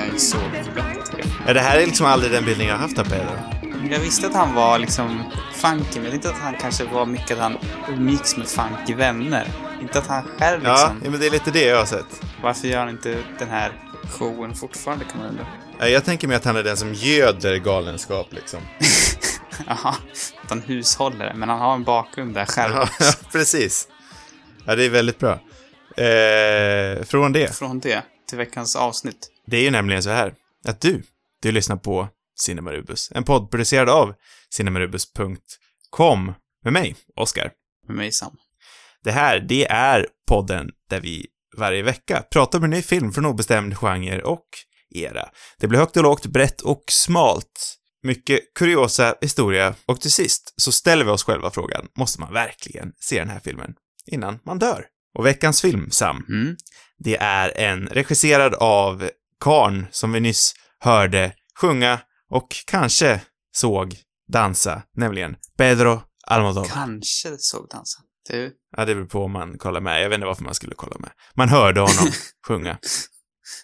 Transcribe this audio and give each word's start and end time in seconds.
här 0.00 0.08
klippet 0.08 0.22
så 0.22 0.36
mycket 0.36 1.18
jag. 1.18 1.26
Ja, 1.46 1.52
det 1.54 1.60
här 1.60 1.78
är 1.78 1.86
liksom 1.86 2.06
aldrig 2.06 2.32
den 2.32 2.44
bilden 2.44 2.66
jag 2.66 2.74
har 2.74 2.80
haft 2.80 2.98
av 2.98 3.04
Pedro. 3.04 3.30
Jag 3.90 3.98
visste 3.98 4.26
att 4.26 4.34
han 4.34 4.54
var 4.54 4.78
liksom 4.78 5.22
funky, 5.54 6.00
men 6.00 6.12
inte 6.14 6.28
att 6.30 6.38
han 6.38 6.54
kanske 6.60 6.84
var 6.84 7.06
mycket 7.06 7.30
att 7.30 7.38
han 7.42 7.58
umgicks 7.88 8.36
med 8.36 8.46
funky 8.48 8.94
vänner. 8.94 9.48
Inte 9.82 9.98
att 9.98 10.06
han 10.06 10.22
själv 10.38 10.60
Ja, 10.64 10.70
liksom... 10.72 11.00
ja, 11.04 11.10
men 11.10 11.20
det 11.20 11.26
är 11.26 11.30
lite 11.30 11.50
det 11.50 11.64
jag 11.64 11.78
har 11.78 11.84
sett. 11.86 12.22
Varför 12.42 12.68
gör 12.68 12.78
han 12.78 12.88
inte 12.88 13.16
den 13.38 13.48
här 13.48 13.72
showen 14.18 14.54
fortfarande 14.54 15.04
kan 15.04 15.18
man 15.20 15.28
undra. 15.28 15.46
Ja, 15.78 15.88
Jag 15.88 16.04
tänker 16.04 16.28
mig 16.28 16.36
att 16.36 16.44
han 16.44 16.56
är 16.56 16.62
den 16.62 16.76
som 16.76 16.94
göder 16.94 17.56
galenskap 17.56 18.26
liksom. 18.30 18.60
Jaha, 19.66 19.94
att 20.42 20.48
han 20.50 20.60
hushåller, 20.66 21.34
men 21.34 21.48
han 21.48 21.58
har 21.58 21.74
en 21.74 21.84
bakgrund 21.84 22.34
där 22.34 22.44
själv 22.46 22.74
Ja, 22.74 22.88
ja, 23.00 23.12
precis. 23.32 23.88
Ja, 24.64 24.76
det 24.76 24.84
är 24.84 24.90
väldigt 24.90 25.18
bra. 25.18 25.32
Eh, 26.04 27.04
från 27.04 27.32
det. 27.32 27.56
Från 27.56 27.80
det 27.80 28.02
till 28.28 28.38
veckans 28.38 28.76
avsnitt. 28.76 29.28
Det 29.50 29.56
är 29.56 29.62
ju 29.62 29.70
nämligen 29.70 30.02
så 30.02 30.10
här 30.10 30.34
att 30.64 30.80
du, 30.80 31.02
du 31.42 31.52
lyssnar 31.52 31.76
på 31.76 32.08
Cinemarubus, 32.40 33.12
en 33.14 33.24
podd 33.24 33.50
producerad 33.50 33.88
av 33.88 34.14
cinemarubus.com 34.50 36.32
med 36.64 36.72
mig, 36.72 36.96
Oskar. 37.16 37.52
Med 37.86 37.96
mig 37.96 38.12
Sam. 38.12 38.36
Det 39.04 39.10
här, 39.12 39.40
det 39.40 39.66
är 39.66 40.06
podden 40.28 40.70
där 40.90 41.00
vi 41.00 41.26
varje 41.56 41.82
vecka 41.82 42.24
pratar 42.30 42.58
om 42.58 42.64
en 42.64 42.70
ny 42.70 42.82
film 42.82 43.12
från 43.12 43.26
obestämd 43.26 43.78
genre 43.78 44.22
och 44.22 44.46
era. 44.94 45.28
Det 45.58 45.66
blir 45.66 45.78
högt 45.78 45.96
och 45.96 46.02
lågt, 46.02 46.26
brett 46.26 46.60
och 46.60 46.84
smalt. 46.88 47.76
Mycket 48.02 48.54
kuriosa 48.54 49.14
historia 49.20 49.74
och 49.86 50.00
till 50.00 50.12
sist 50.12 50.54
så 50.56 50.72
ställer 50.72 51.04
vi 51.04 51.10
oss 51.10 51.24
själva 51.24 51.50
frågan, 51.50 51.88
måste 51.98 52.20
man 52.20 52.32
verkligen 52.32 52.92
se 53.00 53.18
den 53.18 53.28
här 53.28 53.40
filmen 53.44 53.74
innan 54.06 54.38
man 54.44 54.58
dör? 54.58 54.86
Och 55.18 55.26
veckans 55.26 55.60
film, 55.62 55.90
Sam, 55.90 56.24
Mm. 56.28 56.56
det 56.98 57.16
är 57.16 57.58
en 57.58 57.86
regisserad 57.88 58.54
av 58.54 59.10
Karn 59.40 59.86
som 59.90 60.12
vi 60.12 60.20
nyss 60.20 60.54
hörde 60.78 61.32
sjunga 61.60 62.00
och 62.30 62.48
kanske 62.66 63.20
såg 63.56 63.96
dansa, 64.32 64.82
nämligen 64.96 65.36
Pedro 65.58 66.02
Almodovar. 66.26 66.68
Kanske 66.68 67.36
såg 67.38 67.68
dansa. 67.68 68.00
Du, 68.28 68.52
Ja, 68.76 68.84
det 68.84 68.94
beror 68.94 69.06
på 69.06 69.24
om 69.24 69.32
man 69.32 69.58
kollar 69.58 69.80
med. 69.80 70.02
Jag 70.04 70.08
vet 70.08 70.14
inte 70.16 70.26
varför 70.26 70.44
man 70.44 70.54
skulle 70.54 70.74
kolla 70.74 70.96
med. 70.98 71.10
Man 71.34 71.48
hörde 71.48 71.80
honom 71.80 72.12
sjunga. 72.46 72.78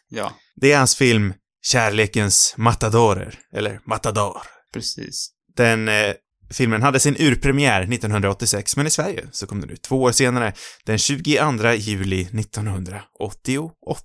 ja, 0.08 0.33
Det 0.56 0.72
är 0.72 0.78
hans 0.78 0.96
film 0.96 1.34
Kärlekens 1.62 2.55
matadorer, 2.56 3.38
eller 3.52 3.80
Matador. 3.86 4.42
precis. 4.72 5.30
Den 5.56 5.88
eh, 5.88 6.14
filmen 6.50 6.83
hade 6.83 7.00
sin 7.00 7.16
urpremiär 7.19 7.83
1986, 7.83 8.77
men 8.77 8.86
i 8.86 8.91
Sverige 8.91 9.27
så 9.33 9.47
kom 9.47 9.61
den 9.61 9.70
ut 9.70 9.83
två 9.83 10.02
år 10.02 10.12
senare, 10.12 10.52
den 10.84 10.98
22 10.98 11.72
juli 11.72 12.22
1988. 12.22 14.05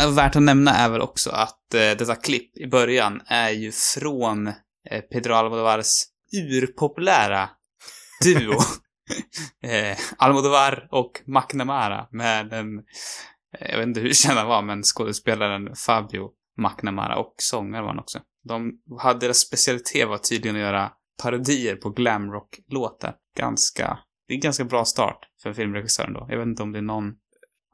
Äh, 0.00 0.14
Värt 0.14 0.36
att 0.36 0.42
nämna 0.42 0.70
är 0.74 0.88
väl 0.88 1.00
också 1.00 1.30
att 1.30 1.74
eh, 1.74 1.78
detta 1.78 2.14
klipp 2.14 2.56
i 2.56 2.66
början 2.66 3.20
är 3.26 3.50
ju 3.50 3.72
från 3.72 4.46
eh, 4.46 5.00
Pedro 5.12 5.34
Almodovars 5.34 6.04
urpopulära 6.32 7.48
duo. 8.24 8.58
eh, 9.64 9.98
Almodovar 10.16 10.88
och 10.90 11.12
McNamara 11.26 12.06
med 12.10 12.52
en, 12.52 12.78
eh, 13.58 13.70
jag 13.70 13.78
vet 13.78 13.86
inte 13.86 14.00
hur 14.00 14.12
känd 14.12 14.38
han 14.38 14.48
var, 14.48 14.62
men 14.62 14.82
skådespelaren 14.82 15.76
Fabio 15.76 16.30
McNamara 16.58 17.16
och 17.16 17.34
sångare 17.36 17.82
var 17.82 17.88
han 17.88 17.98
också. 17.98 18.18
De 18.48 18.72
hade, 19.00 19.18
deras 19.18 19.38
specialitet 19.38 20.08
var 20.08 20.18
tydligen 20.18 20.56
att 20.56 20.62
göra 20.62 20.92
parodier 21.22 21.76
på 21.76 21.90
glamrock-låtar. 21.90 23.14
Ganska, 23.36 23.98
det 24.28 24.32
är 24.32 24.36
en 24.36 24.40
ganska 24.40 24.64
bra 24.64 24.84
start 24.84 25.18
för 25.42 25.52
filmregissören 25.52 26.12
då. 26.12 26.26
Jag 26.28 26.38
vet 26.38 26.46
inte 26.46 26.62
om 26.62 26.72
det 26.72 26.78
är 26.78 26.82
någon 26.82 27.12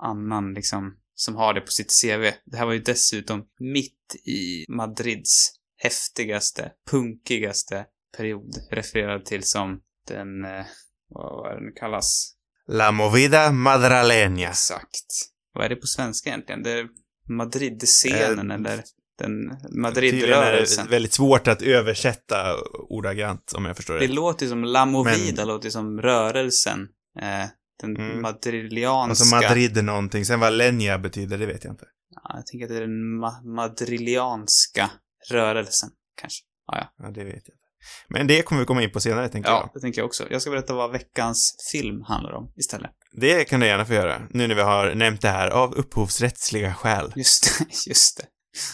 annan 0.02 0.54
liksom 0.54 0.96
som 1.14 1.36
har 1.36 1.54
det 1.54 1.60
på 1.60 1.70
sitt 1.70 2.02
CV. 2.02 2.22
Det 2.44 2.56
här 2.56 2.66
var 2.66 2.72
ju 2.72 2.78
dessutom 2.78 3.44
mitt 3.60 4.14
i 4.26 4.64
Madrids 4.68 5.52
häftigaste, 5.76 6.72
punkigaste 6.90 7.86
period. 8.16 8.56
Refererad 8.70 9.24
till 9.24 9.42
som 9.42 9.80
den, 10.08 10.44
eh, 10.44 10.66
vad 11.08 11.52
är 11.52 11.54
det 11.54 11.66
nu 11.66 11.72
kallas? 11.72 12.34
La 12.66 12.92
Movida 12.92 13.50
Madraleña. 13.50 14.48
Exakt. 14.48 15.06
Vad 15.52 15.64
är 15.64 15.68
det 15.68 15.76
på 15.76 15.86
svenska 15.86 16.30
egentligen? 16.30 16.62
Det 16.62 16.70
är 16.70 16.88
Madrid-scenen 17.28 18.50
Eh, 18.50 18.56
eller 18.56 18.84
den 19.18 19.50
är 19.50 19.80
Madrid-rörelsen. 19.80 20.84
det 20.86 20.90
väldigt 20.90 21.12
svårt 21.12 21.48
att 21.48 21.62
översätta 21.62 22.56
ordagrant, 22.88 23.52
om 23.56 23.64
jag 23.64 23.76
förstår 23.76 23.94
Det 23.94 24.06
det. 24.06 24.12
låter 24.12 24.46
som 24.46 24.64
La 24.64 24.86
Movida, 24.86 25.44
låter 25.44 25.64
ju 25.64 25.70
som 25.70 26.00
rörelsen. 26.00 26.80
Eh, 27.20 27.48
den 27.80 27.96
Mm. 27.96 28.22
madrilianska. 28.22 29.10
Alltså 29.10 29.34
Madrid 29.36 29.78
är 29.78 29.82
någonting, 29.82 30.24
sen 30.24 30.40
vad 30.40 30.52
Lenya 30.52 30.98
betyder, 30.98 31.38
det 31.38 31.46
vet 31.46 31.64
jag 31.64 31.72
inte. 31.72 31.84
Ja, 32.14 32.32
jag 32.36 32.46
tänker 32.46 32.64
att 32.66 32.70
det 32.70 32.76
är 32.76 32.80
den 32.80 33.20
ma- 33.24 33.54
madrilianska 33.56 34.90
rörelsen, 35.30 35.88
kanske. 36.20 36.44
Ja, 36.66 36.78
ja. 36.78 37.04
Ja, 37.04 37.10
det 37.10 37.24
vet 37.24 37.34
jag 37.34 37.36
inte. 37.54 37.64
Men 38.08 38.26
det 38.26 38.42
kommer 38.42 38.60
vi 38.62 38.66
komma 38.66 38.82
in 38.82 38.90
på 38.92 39.00
senare, 39.00 39.28
tänker 39.28 39.50
Ja, 39.50 39.56
jag. 39.60 39.70
det 39.74 39.80
tänker 39.80 40.00
jag 40.00 40.06
också. 40.06 40.26
Jag 40.30 40.42
ska 40.42 40.50
berätta 40.50 40.74
vad 40.74 40.92
veckans 40.92 41.56
film 41.72 42.02
handlar 42.02 42.32
om 42.32 42.52
istället. 42.56 42.90
Det 43.12 43.44
kan 43.44 43.60
du 43.60 43.66
gärna 43.66 43.84
få 43.84 43.92
göra, 43.92 44.22
nu 44.30 44.46
när 44.46 44.54
vi 44.54 44.60
har 44.62 44.94
nämnt 44.94 45.20
det 45.20 45.28
här 45.28 45.48
av 45.48 45.74
upphovsrättsliga 45.74 46.74
skäl. 46.74 47.12
Just 47.16 47.58
det, 47.58 47.64
just 47.90 48.16
det. 48.16 48.24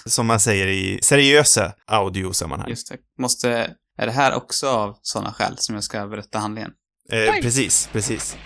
Som 0.07 0.27
man 0.27 0.41
säger 0.41 0.67
i 0.67 0.99
seriösa 1.03 1.75
audiosammanhang. 1.87 2.71
Just 2.71 2.89
det. 2.89 2.99
Måste... 3.19 3.75
Är 3.99 4.07
det 4.07 4.12
här 4.12 4.35
också 4.35 4.69
av 4.69 4.99
sådana 5.03 5.33
skäl 5.33 5.59
som 5.59 5.75
jag 5.75 5.85
ska 5.85 6.07
berätta 6.07 6.39
handlingen? 6.39 6.73
Eh, 7.11 7.41
precis, 7.43 7.89
precis. 7.93 8.37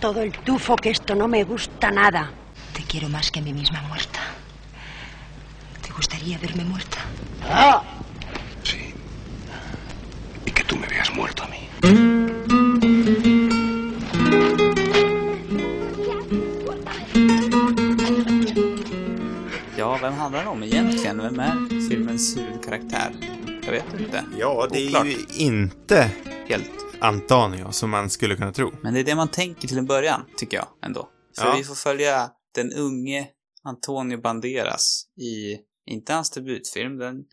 Todo 0.00 0.22
el 0.22 0.32
tufo 0.32 0.76
que 0.76 0.90
esto 0.90 1.14
no 1.14 1.28
me 1.28 1.44
gusta 1.44 1.90
nada. 1.90 2.28
Te 2.74 2.82
quiero 2.82 3.08
más 3.08 3.30
que 3.30 3.40
a 3.40 3.42
mí 3.42 3.52
misma 3.52 3.82
muerta. 3.88 4.20
¿Te 5.82 5.92
gustaría 5.92 6.38
verme 6.38 6.64
muerta? 6.64 6.98
Sí. 8.62 8.94
Y 10.44 10.50
que 10.50 10.64
tú 10.64 10.76
me 10.76 10.86
veas 10.86 11.10
muerto 11.14 11.42
a 11.42 11.48
mí. 11.48 11.68
Ja, 19.78 19.98
vem 20.02 20.12
handlar 20.12 20.42
det 20.42 20.48
om 20.50 20.62
egentligen? 20.62 21.18
Vem 21.22 21.38
är 21.40 21.88
filmens 21.88 22.36
huvudkaraktär? 22.36 23.12
Jag 23.64 23.72
vet 23.72 24.00
inte. 24.00 24.24
Ja, 24.38 24.68
det 24.70 24.78
är 24.78 24.88
Oklart. 24.88 25.06
ju 25.06 25.44
inte 25.46 26.10
Helt. 26.48 26.70
Antonio, 27.00 27.72
som 27.72 27.90
man 27.90 28.10
skulle 28.10 28.36
kunna 28.36 28.52
tro. 28.52 28.72
Men 28.82 28.94
det 28.94 29.00
är 29.00 29.04
det 29.04 29.14
man 29.14 29.28
tänker 29.28 29.68
till 29.68 29.78
en 29.78 29.86
början, 29.86 30.24
tycker 30.36 30.56
jag 30.56 30.66
ändå. 30.82 31.08
För 31.38 31.46
Ja. 31.46 31.54
vi 31.56 31.64
får 31.64 31.74
följa 31.74 32.30
den 32.54 32.72
unge 32.72 33.28
Antonio 33.62 34.20
Banderas 34.20 35.06
i, 35.20 35.58
inte 35.86 36.12
hans 36.12 36.30
debutfilm, 36.30 36.98
den, 36.98 37.24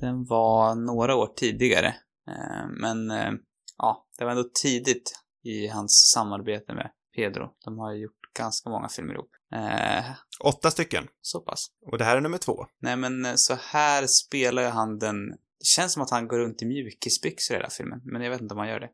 den 0.00 0.24
var 0.24 0.74
några 0.74 1.14
år 1.16 1.26
tidigare. 1.36 1.86
Eh, 2.28 2.68
men, 2.80 3.10
eh, 3.10 3.30
ja, 3.78 4.06
det 4.18 4.24
var 4.24 4.30
ändå 4.30 4.44
tidigt 4.62 5.12
i 5.44 5.66
hans 5.68 6.10
samarbete 6.14 6.74
med 6.74 6.90
Pedro. 7.16 7.48
De 7.64 7.78
har 7.78 7.92
ju 7.92 8.02
gjort 8.02 8.17
ganska 8.38 8.70
många 8.70 8.88
filmer 8.88 9.14
ihop. 9.14 9.30
Eh, 9.54 10.04
Åtta 10.44 10.70
stycken. 10.70 11.06
så 11.20 11.40
pass. 11.40 11.66
Och 11.90 11.98
det 11.98 12.04
här 12.04 12.16
är 12.16 12.20
nummer 12.20 12.38
två. 12.38 12.66
Nej, 12.80 12.96
men 12.96 13.24
eh, 13.24 13.34
så 13.34 13.54
här 13.54 14.06
spelar 14.06 14.62
ju 14.62 14.68
han 14.68 14.98
den... 14.98 15.28
Det 15.60 15.64
känns 15.66 15.92
som 15.92 16.02
att 16.02 16.10
han 16.10 16.28
går 16.28 16.38
runt 16.38 16.62
i 16.62 16.66
mjukisbyxor 16.66 17.54
i 17.54 17.58
hela 17.58 17.70
filmen, 17.70 18.00
men 18.04 18.22
jag 18.22 18.30
vet 18.30 18.40
inte 18.40 18.54
om 18.54 18.58
han 18.58 18.68
gör 18.68 18.80
det. 18.80 18.88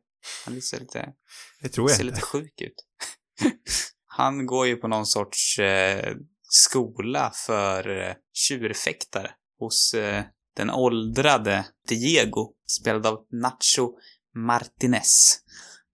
Han 0.45 0.61
ser 0.61 0.79
lite, 0.79 1.09
Det 1.61 1.69
tror 1.69 1.89
jag 1.89 1.97
ser 1.97 2.03
inte. 2.03 2.15
lite 2.15 2.25
sjuk 2.27 2.61
ut. 2.61 2.85
han 4.07 4.45
går 4.45 4.67
ju 4.67 4.75
på 4.75 4.87
någon 4.87 5.05
sorts 5.05 5.59
eh, 5.59 6.15
skola 6.41 7.31
för 7.45 8.01
eh, 8.07 8.13
tjurfäktare 8.33 9.31
hos 9.59 9.93
eh, 9.93 10.23
den 10.55 10.69
åldrade 10.69 11.65
Diego, 11.87 12.53
spelad 12.67 13.05
av 13.07 13.25
Nacho 13.31 13.97
Martinez. 14.35 15.39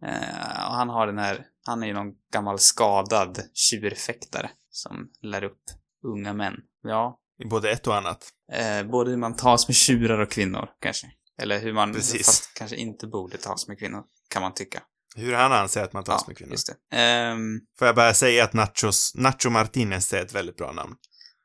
Eh, 0.06 0.68
och 0.68 0.75
han 0.75 0.90
har 0.90 1.08
den 1.08 1.18
här, 1.18 1.46
han 1.66 1.84
är 1.84 1.88
ju 1.88 1.94
någon 1.94 2.13
gammal 2.34 2.60
skadad 2.60 3.42
tjurfäktare 3.54 4.50
som 4.69 5.10
lär 5.22 5.44
upp 5.44 5.62
unga 6.04 6.34
män. 6.34 6.54
Ja, 6.84 7.19
I 7.40 7.46
både 7.46 7.72
ett 7.72 7.88
och 7.88 7.96
annat. 7.96 8.30
Eh, 8.54 8.84
både 8.84 9.10
hur 9.10 9.18
man 9.18 9.36
tas 9.36 9.68
med 9.68 9.75
tjurar 9.75 10.19
och 10.19 10.31
kvinnor, 10.31 10.69
kanske. 10.80 11.08
Eller 11.42 11.60
hur 11.60 11.74
man 11.74 11.94
Precis. 11.94 12.25
fast 12.25 12.54
kanske 12.54 12.75
inte 12.75 13.08
borde 13.08 13.38
tas 13.38 13.68
med 13.68 13.80
kvinnor, 13.80 14.04
kan 14.30 14.42
man 14.42 14.54
tycka. 14.54 14.84
Hur 15.16 15.34
han 15.34 15.52
anser 15.52 15.84
att 15.84 15.94
man 15.94 16.04
tas 16.04 16.22
ja, 16.22 16.28
med 16.28 16.38
kvinnor. 16.38 16.52
just 16.52 16.68
det. 16.90 16.98
Ehm, 16.98 17.60
Får 17.80 17.88
jag 17.88 17.96
bara 17.96 18.13
säga 18.13 18.44
att 18.44 18.54
Nachos, 18.54 19.13
Nacho 19.16 19.50
Martinez 19.50 20.13
är 20.13 20.22
ett 20.22 20.34
väldigt 20.34 20.58
bra 20.58 20.72
namn. 20.72 20.96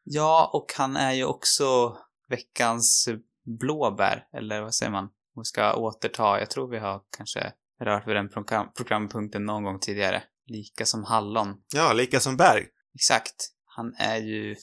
ja, 0.04 0.50
och 0.52 0.72
han 0.76 0.96
är 0.96 1.12
ju 1.12 1.24
också 1.24 1.96
veckans 2.28 3.08
blåbär, 3.60 4.24
eller 4.32 4.60
vad 4.62 4.74
säger 4.74 4.92
man? 4.92 5.04
Om 5.04 5.40
vi 5.40 5.44
ska 5.44 5.74
återta, 5.74 6.38
jag 6.38 6.50
tror 6.50 6.68
vi 6.70 6.78
har 6.78 7.00
kanske 7.16 7.52
rört 7.80 8.08
vid 8.08 8.16
den 8.16 8.28
program, 8.28 8.72
programpunkten 8.76 9.44
någon 9.44 9.64
gång 9.64 9.80
tidigare. 9.80 10.22
Lika 10.46 10.86
som 10.86 11.04
hallon. 11.04 11.54
Ja, 11.74 11.92
lika 11.92 12.20
som 12.20 12.36
Berg. 12.36 12.66
Exakt. 12.94 13.34
Han 13.64 13.94
är 13.98 14.16
ju 14.16 14.56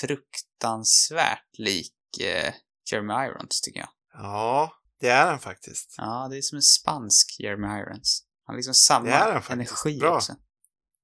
fruktansvärt 0.00 1.58
lik 1.58 1.94
eh, 2.20 2.52
Jeremy 2.92 3.12
Irons, 3.14 3.60
tycker 3.60 3.80
jag. 3.80 3.88
Ja, 4.12 4.72
det 5.00 5.08
är 5.08 5.26
han 5.26 5.38
faktiskt. 5.40 5.94
Ja, 5.98 6.28
det 6.30 6.36
är 6.36 6.42
som 6.42 6.56
en 6.56 6.62
spansk 6.62 7.36
Jeremy 7.40 7.66
Irons. 7.66 8.24
Han 8.46 8.54
har 8.54 8.58
liksom 8.58 8.74
samma 8.74 9.06
Det 9.06 9.12
är 9.12 9.32
han 9.32 9.42
faktiskt. 9.42 9.52
energi 9.84 9.98
Bra. 10.00 10.16
också. 10.16 10.32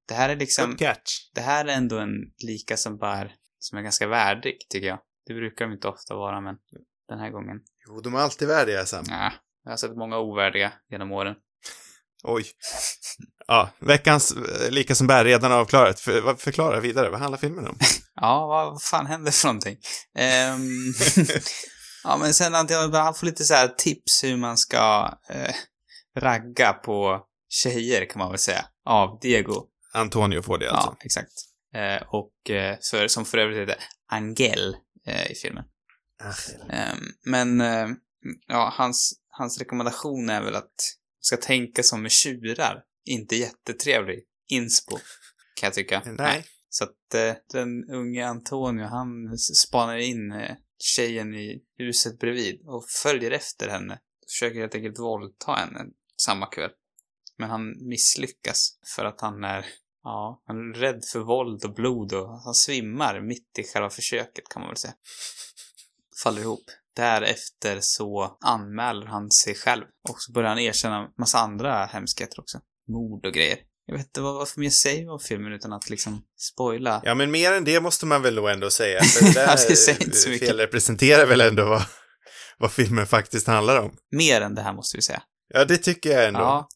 Det 0.09 0.15
här 0.15 0.29
är 0.29 0.37
liksom, 0.37 0.71
Good 0.71 0.79
catch. 0.79 1.31
det 1.35 1.41
här 1.41 1.65
är 1.65 1.77
ändå 1.77 1.99
en 1.99 2.11
lika 2.45 2.77
som 2.77 2.99
bär, 2.99 3.35
som 3.59 3.79
är 3.79 3.83
ganska 3.83 4.07
värdig, 4.07 4.57
tycker 4.71 4.87
jag. 4.89 4.99
Det 5.27 5.35
brukar 5.35 5.65
de 5.67 5.73
inte 5.75 5.89
ofta 5.89 6.15
vara, 6.15 6.41
men 6.41 6.57
den 7.09 7.19
här 7.19 7.31
gången, 7.31 7.57
Jo, 7.87 8.01
de 8.01 8.15
är 8.15 8.19
alltid 8.19 8.49
värdiga, 8.49 8.85
Sam. 8.87 9.05
ja. 9.09 9.33
Jag 9.65 9.73
har 9.73 9.77
sett 9.77 9.97
många 9.97 10.19
ovärdiga 10.19 10.73
genom 10.91 11.13
åren. 11.13 11.35
Oj. 12.23 12.45
Ja, 13.47 13.71
veckans 13.81 14.33
eh, 14.33 14.71
Lika 14.71 14.95
som 14.95 15.07
bär 15.07 15.25
redan 15.25 15.53
avklarat. 15.53 16.01
För, 16.01 16.35
förklara 16.35 16.81
vidare, 16.81 17.11
vad 17.11 17.21
handlar 17.21 17.39
filmen 17.39 17.67
om? 17.67 17.79
Ja, 18.21 18.47
vad 18.47 18.83
fan 18.83 19.07
händer 19.07 19.33
för 19.33 19.49
någonting? 19.49 19.77
Ehm, 20.19 20.93
ja, 22.05 22.17
men 22.17 22.35
sen 22.35 22.55
att 22.55 22.71
jag 22.71 22.89
han 22.89 23.15
får 23.15 23.27
lite 23.27 23.45
så 23.45 23.55
här 23.55 23.69
tips 23.69 24.25
hur 24.25 24.37
man 24.37 24.57
ska 24.57 25.15
eh, 25.31 25.55
ragga 26.17 26.73
på 26.73 27.21
tjejer, 27.49 28.11
kan 28.11 28.19
man 28.19 28.31
väl 28.31 28.39
säga, 28.39 28.65
av 28.85 29.19
Diego. 29.21 29.67
Antonio 29.95 30.43
får 30.43 30.59
det 30.59 30.71
alltså. 30.71 30.97
Ja, 30.99 31.05
exakt. 31.05 31.33
Eh, 31.75 32.09
och 32.09 32.51
eh, 32.51 32.77
för, 32.91 33.09
som 33.09 33.25
för 33.25 33.39
övrigt 33.39 33.59
heter 33.59 33.85
Angel 34.13 34.77
eh, 35.07 35.31
i 35.31 35.35
filmen. 35.35 35.65
Ehm, 36.71 36.99
men, 37.25 37.61
eh, 37.61 37.89
ja, 38.47 38.73
hans, 38.77 39.13
hans 39.31 39.59
rekommendation 39.59 40.31
är 40.31 40.43
väl 40.43 40.57
att 40.57 40.75
ska 41.29 41.37
tänka 41.37 41.83
som 41.83 42.03
med 42.03 42.13
tjurar. 42.13 42.85
Inte 43.05 43.37
jättetrevlig 43.37 44.25
inspo, 44.49 44.97
kan 45.61 45.67
jag 45.67 45.75
tycka. 45.75 46.03
Nej. 46.19 46.45
Så 46.71 46.85
att 46.85 47.15
eh, 47.15 47.35
den 47.53 47.91
unge 47.91 48.27
Antonio, 48.27 48.85
han 48.85 49.39
spanar 49.39 49.97
in 49.97 50.33
eh, 50.33 50.57
tjejen 50.79 51.35
i 51.35 51.63
huset 51.79 52.19
bredvid 52.19 52.61
och 52.67 52.85
följer 53.03 53.31
efter 53.31 53.69
henne. 53.69 53.99
Försöker 54.27 54.61
helt 54.61 54.75
enkelt 54.75 54.99
våldta 54.99 55.53
henne 55.53 55.85
samma 56.23 56.47
kväll. 56.47 56.71
Men 57.39 57.51
han 57.51 57.89
misslyckas 57.89 58.79
för 58.97 59.05
att 59.05 59.21
han 59.21 59.45
är, 59.45 59.67
ja, 60.03 60.43
han 60.47 60.57
är 60.57 60.75
rädd 60.75 61.05
för 61.13 61.21
våld 61.21 61.65
och 61.65 61.75
blod 61.75 62.13
och 62.13 62.43
han 62.43 62.55
svimmar 62.55 63.21
mitt 63.21 63.59
i 63.59 63.65
själva 63.65 63.91
försöket 63.91 64.49
kan 64.49 64.63
man 64.63 64.71
väl 64.71 64.77
säga. 64.77 64.95
Faller 66.23 66.41
ihop. 66.41 66.65
Därefter 66.99 67.79
så 67.81 68.39
anmäler 68.45 69.06
han 69.06 69.31
sig 69.31 69.55
själv 69.55 69.85
och 70.09 70.17
så 70.19 70.33
börjar 70.33 70.49
han 70.49 70.59
erkänna 70.59 71.09
massa 71.19 71.39
andra 71.39 71.85
hemskheter 71.85 72.41
också. 72.41 72.59
Mord 72.89 73.27
och 73.27 73.33
grejer. 73.33 73.59
Jag 73.87 73.97
vet 73.97 74.06
inte 74.06 74.21
vad, 74.21 74.35
vad 74.35 74.49
mer 74.56 74.71
säger 74.71 75.12
om 75.12 75.21
filmen 75.21 75.53
utan 75.53 75.73
att 75.73 75.91
liksom 75.91 76.23
spoila. 76.37 77.00
Ja, 77.05 77.15
men 77.15 77.31
mer 77.31 77.53
än 77.53 77.65
det 77.65 77.81
måste 77.81 78.06
man 78.06 78.23
väl 78.23 78.35
nog 78.35 78.50
ändå 78.50 78.71
säga. 78.71 79.03
För 79.03 79.25
det 79.25 79.33
där 79.33 79.47
Ja, 79.47 79.56
det 79.69 79.77
säger 79.77 80.05
inte 80.05 80.17
så 80.17 80.29
mycket. 80.29 80.49
felrepresenterar 80.49 81.27
väl 81.27 81.41
ändå 81.41 81.65
vad, 81.65 81.83
vad 82.59 82.73
filmen 82.73 83.06
faktiskt 83.06 83.47
handlar 83.47 83.81
om. 83.81 83.97
Mer 84.11 84.41
än 84.41 84.55
det 84.55 84.62
här 84.62 84.73
måste 84.73 84.97
vi 84.97 85.03
säga. 85.03 85.23
Ja, 85.55 85.65
det 85.65 85.77
tycker 85.77 86.11
jag 86.11 86.29
ändå. 86.29 86.41
Ja. 86.41 86.69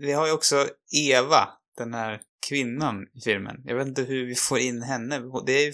Vi 0.00 0.12
har 0.12 0.26
ju 0.26 0.32
också 0.32 0.68
Eva, 0.96 1.48
den 1.78 1.94
här 1.94 2.20
kvinnan 2.48 2.96
i 3.14 3.20
filmen. 3.20 3.56
Jag 3.64 3.76
vet 3.76 3.86
inte 3.88 4.02
hur 4.02 4.26
vi 4.26 4.34
får 4.34 4.58
in 4.58 4.82
henne. 4.82 5.20
Det 5.46 5.52
är 5.52 5.66
ju, 5.66 5.72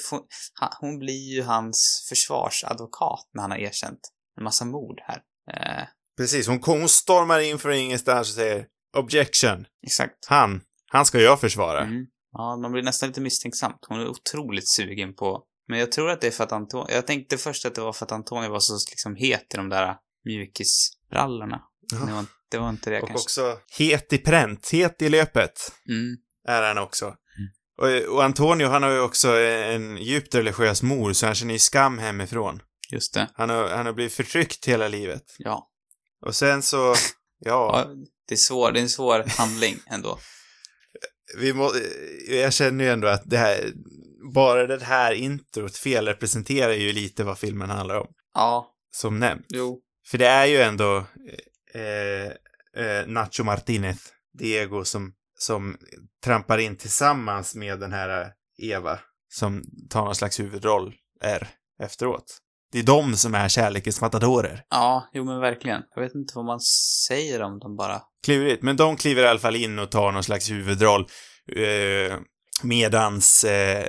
hon 0.81 0.99
blir 0.99 1.34
ju 1.34 1.43
hans 1.43 2.06
försvarsadvokat 2.08 3.28
när 3.34 3.43
han 3.43 3.50
har 3.50 3.58
erkänt 3.58 4.00
en 4.38 4.44
massa 4.44 4.64
mord 4.64 5.00
här. 5.06 5.22
Eh, 5.52 5.84
Precis, 6.17 6.49
hon, 6.49 6.88
stormar 6.88 7.40
in 7.40 7.58
från 7.58 7.75
ingenstans 7.75 8.28
och 8.28 8.34
säger 8.34 8.67
objection. 8.96 9.67
exakt. 9.87 10.26
Han, 10.28 10.61
han 10.87 11.06
ska 11.06 11.20
jag 11.20 11.40
försvara. 11.40 11.81
Mm. 11.84 12.06
Ja, 12.32 12.56
man 12.56 12.73
blir 12.73 12.82
nästan 12.82 13.08
lite 13.08 13.20
misstänksamt. 13.20 13.78
Hon 13.88 14.00
är 14.00 14.08
otroligt 14.08 14.69
sugen 14.69 15.14
på... 15.14 15.43
Men 15.69 15.78
jag 15.78 15.93
tror 15.93 16.11
att 16.11 16.20
det 16.20 16.26
är 16.26 16.31
för 16.31 16.44
att 16.44 16.52
Antonio... 16.52 16.90
Jag 16.94 17.06
tänkte 17.06 17.38
först 17.38 17.64
att 17.66 17.75
det 17.75 17.81
var 17.81 17.93
för 17.93 18.06
att 18.06 18.12
Antonio 18.12 18.50
var 18.50 18.61
så 18.61 18.75
liksom 18.90 19.14
het 19.16 19.46
i 19.55 19.56
de 19.56 19.69
där 19.69 19.96
mjukisbrallorna. 20.25 21.62
Men 21.93 22.06
Det 22.06 22.12
var, 22.12 22.25
det 22.50 22.58
var 22.58 22.69
inte 22.70 22.90
det 22.90 23.00
Och 23.02 23.08
kanske. 23.08 23.25
också 23.25 23.58
het 23.78 24.12
i 24.12 24.19
pränt, 24.19 24.69
het 24.73 25.02
i 25.02 25.08
löpet 25.08 25.73
Mm. 25.88 26.16
Är 26.48 26.62
han 26.62 26.78
också. 26.78 27.14
Och, 27.78 28.14
och 28.14 28.25
Antonio, 28.25 28.66
han 28.69 28.82
har 28.82 28.90
ju 28.90 29.00
också 29.00 29.28
en 29.40 29.96
djupt 29.96 30.34
religiös 30.34 30.82
mor, 30.82 31.12
så 31.12 31.26
han 31.26 31.34
känner 31.34 31.52
ju 31.52 31.58
skam 31.58 31.98
hemifrån. 31.98 32.62
Just 32.92 33.14
det. 33.14 33.28
Han 33.34 33.50
har, 33.50 33.69
han 33.69 33.87
har 33.87 33.92
blivit 33.92 34.12
förtryckt 34.12 34.69
hela 34.69 34.88
livet. 34.88 35.22
Ja. 35.38 35.70
Och 36.26 36.34
sen 36.34 36.62
så, 36.62 36.94
ja, 37.38 37.84
ja. 37.88 37.94
Det 38.28 38.34
är, 38.34 38.37
svår, 38.37 38.72
det 38.72 38.78
är 38.81 38.82
en 38.82 38.88
svår 38.88 39.25
handling 39.38 39.76
ändå. 39.90 40.19
vi 41.38 41.52
må, 41.52 41.72
jag 42.28 42.52
känner 42.52 42.84
ju 42.84 42.90
ändå 42.90 43.08
att 43.08 43.22
det 43.26 43.37
här, 43.38 43.72
bara 44.34 44.66
det 44.66 44.84
här 44.84 45.12
introt 45.12 45.76
felrepresenterar 45.76 46.72
ju 46.72 46.92
lite 46.92 47.25
vad 47.25 47.38
filmen 47.38 47.70
handlar 47.70 47.96
om, 47.96 48.06
Ja, 48.34 48.75
som 48.90 49.19
nämnt. 49.19 49.46
jo. 49.48 49.81
För 50.10 50.19
det 50.19 50.26
är 50.26 50.46
ju 50.46 50.60
ändå 50.60 50.96
eh, 51.75 52.26
eh, 52.84 53.06
Nacho 53.06 53.44
Martinez, 53.44 53.98
Diego, 54.38 54.84
som, 54.84 55.12
som 55.42 55.76
trampar 56.25 56.58
in 56.58 56.76
tillsammans 56.76 57.54
med 57.54 57.81
den 57.81 57.92
här 57.92 58.32
Eva, 58.58 58.98
som 59.32 59.64
tar 59.90 60.04
någon 60.04 60.14
slags 60.14 60.40
huvudroll 60.40 60.94
är 61.20 61.48
efteråt. 61.82 62.38
Det 62.72 62.78
är 62.78 62.82
de 62.82 63.16
som 63.16 63.34
är 63.34 63.48
kärlekens 63.48 64.00
matadorer. 64.00 64.64
Ja, 64.70 65.10
jo 65.12 65.25
men 65.25 65.40
verkligen. 65.40 65.82
Jag 65.94 66.02
vet 66.02 66.14
inte 66.14 66.32
vad 66.37 66.44
man 66.44 66.60
säger 67.08 67.42
om 67.42 67.58
dem 67.58 67.76
bara. 67.76 68.02
Klurigt, 68.25 68.62
men 68.62 68.76
de 68.76 68.96
kliver 68.96 69.22
i 69.22 69.26
alla 69.26 69.38
fall 69.38 69.56
in 69.56 69.78
och 69.78 69.90
tar 69.90 70.12
någon 70.12 70.25
slags 70.25 70.50
huvudroll. 70.50 71.06
Eh, 71.56 72.19
medans 72.62 73.44
eh, 73.44 73.87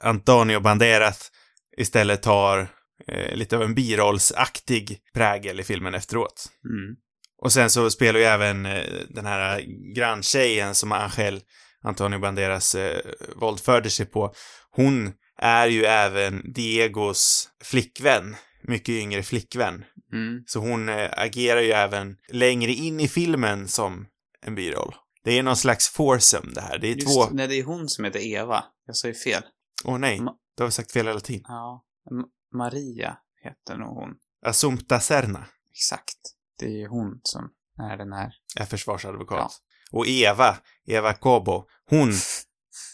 Antonio 0.00 0.60
Banderas 0.60 1.30
istället 1.76 2.22
tar 2.22 2.68
eh, 3.06 3.36
lite 3.36 3.56
av 3.56 3.62
en 3.62 3.74
birollsaktig 3.74 4.98
prägel 5.14 5.60
i 5.60 5.64
filmen 5.64 5.94
efteråt. 5.94 6.48
Mm. 6.64 6.96
Och 7.42 7.52
sen 7.52 7.70
så 7.70 7.90
spelar 7.90 8.18
ju 8.18 8.24
även 8.24 8.66
eh, 8.66 8.84
den 9.08 9.26
här 9.26 9.64
granntjejen 9.94 10.74
som 10.74 10.92
Angel 10.92 11.40
Antonio 11.82 12.18
Banderas 12.18 12.74
eh, 12.74 13.00
våldförde 13.36 13.90
sig 13.90 14.06
på. 14.06 14.34
Hon 14.70 15.12
är 15.38 15.66
ju 15.66 15.84
även 15.84 16.52
Diegos 16.52 17.48
flickvän. 17.64 18.36
Mycket 18.62 18.88
yngre 18.88 19.22
flickvän. 19.22 19.84
Mm. 20.12 20.42
Så 20.46 20.60
hon 20.60 20.88
eh, 20.88 21.10
agerar 21.16 21.60
ju 21.60 21.70
även 21.70 22.16
längre 22.28 22.70
in 22.72 23.00
i 23.00 23.08
filmen 23.08 23.68
som 23.68 24.06
en 24.42 24.54
biroll. 24.54 24.94
Det 25.24 25.38
är 25.38 25.42
någon 25.42 25.56
slags 25.56 25.88
foursome 25.88 26.52
det 26.54 26.60
här. 26.60 26.78
Det 26.78 26.88
är 26.88 26.94
Just, 26.94 27.06
två... 27.06 27.24
Nej, 27.30 27.48
det 27.48 27.54
är 27.54 27.64
hon 27.64 27.88
som 27.88 28.04
heter 28.04 28.20
Eva. 28.20 28.64
Jag 28.86 28.96
sa 28.96 29.08
ju 29.08 29.14
fel. 29.14 29.42
Åh 29.84 29.98
nej, 29.98 30.18
Ma- 30.18 30.34
du 30.56 30.62
har 30.62 30.70
sagt 30.70 30.92
fel 30.92 31.06
hela 31.06 31.20
tiden. 31.20 31.44
Ja. 31.48 31.84
M- 32.10 32.24
Maria 32.54 33.16
heter 33.44 33.76
nog 33.78 33.88
hon. 33.88 34.10
Assumpta 34.46 35.00
Serna 35.00 35.46
Exakt. 35.70 36.18
Det 36.60 36.82
är 36.82 36.88
hon 36.88 37.20
som 37.22 37.50
är 37.90 37.96
den 37.96 38.12
här. 38.12 38.32
är 38.60 38.64
försvarsadvokat. 38.64 39.38
Ja. 39.38 39.50
Och 39.98 40.06
Eva, 40.06 40.56
Eva 40.86 41.12
Kobo, 41.14 41.64
hon 41.90 42.12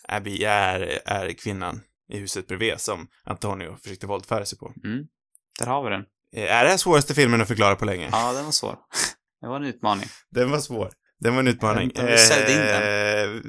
är, 0.08 0.42
är, 0.44 1.00
är 1.04 1.32
kvinnan 1.32 1.80
i 2.12 2.18
huset 2.18 2.46
bredvid 2.46 2.80
som 2.80 3.08
Antonio 3.24 3.76
försökte 3.82 4.06
våldföra 4.06 4.46
sig 4.46 4.58
på. 4.58 4.72
Mm. 4.84 5.06
Där 5.58 5.66
har 5.66 5.84
vi 5.84 5.90
den. 5.90 6.04
Eh, 6.36 6.56
Är 6.56 6.64
det 6.64 6.70
här 6.70 6.76
svåraste 6.76 7.14
filmen 7.14 7.40
att 7.40 7.48
förklara 7.48 7.76
på 7.76 7.84
länge? 7.84 8.08
Ja, 8.12 8.32
den 8.32 8.44
var 8.44 8.52
svår. 8.52 8.78
Det 9.40 9.46
var 9.46 9.56
en 9.56 9.64
utmaning. 9.64 10.08
Den 10.30 10.50
var 10.50 10.58
svår. 10.58 10.92
Den 11.20 11.32
var 11.34 11.40
en 11.40 11.48
utmaning. 11.48 11.92
Om 11.98 12.06
vi 12.06 12.18
sålde 12.18 12.52
in 12.52 12.58
Eh, 12.58 13.42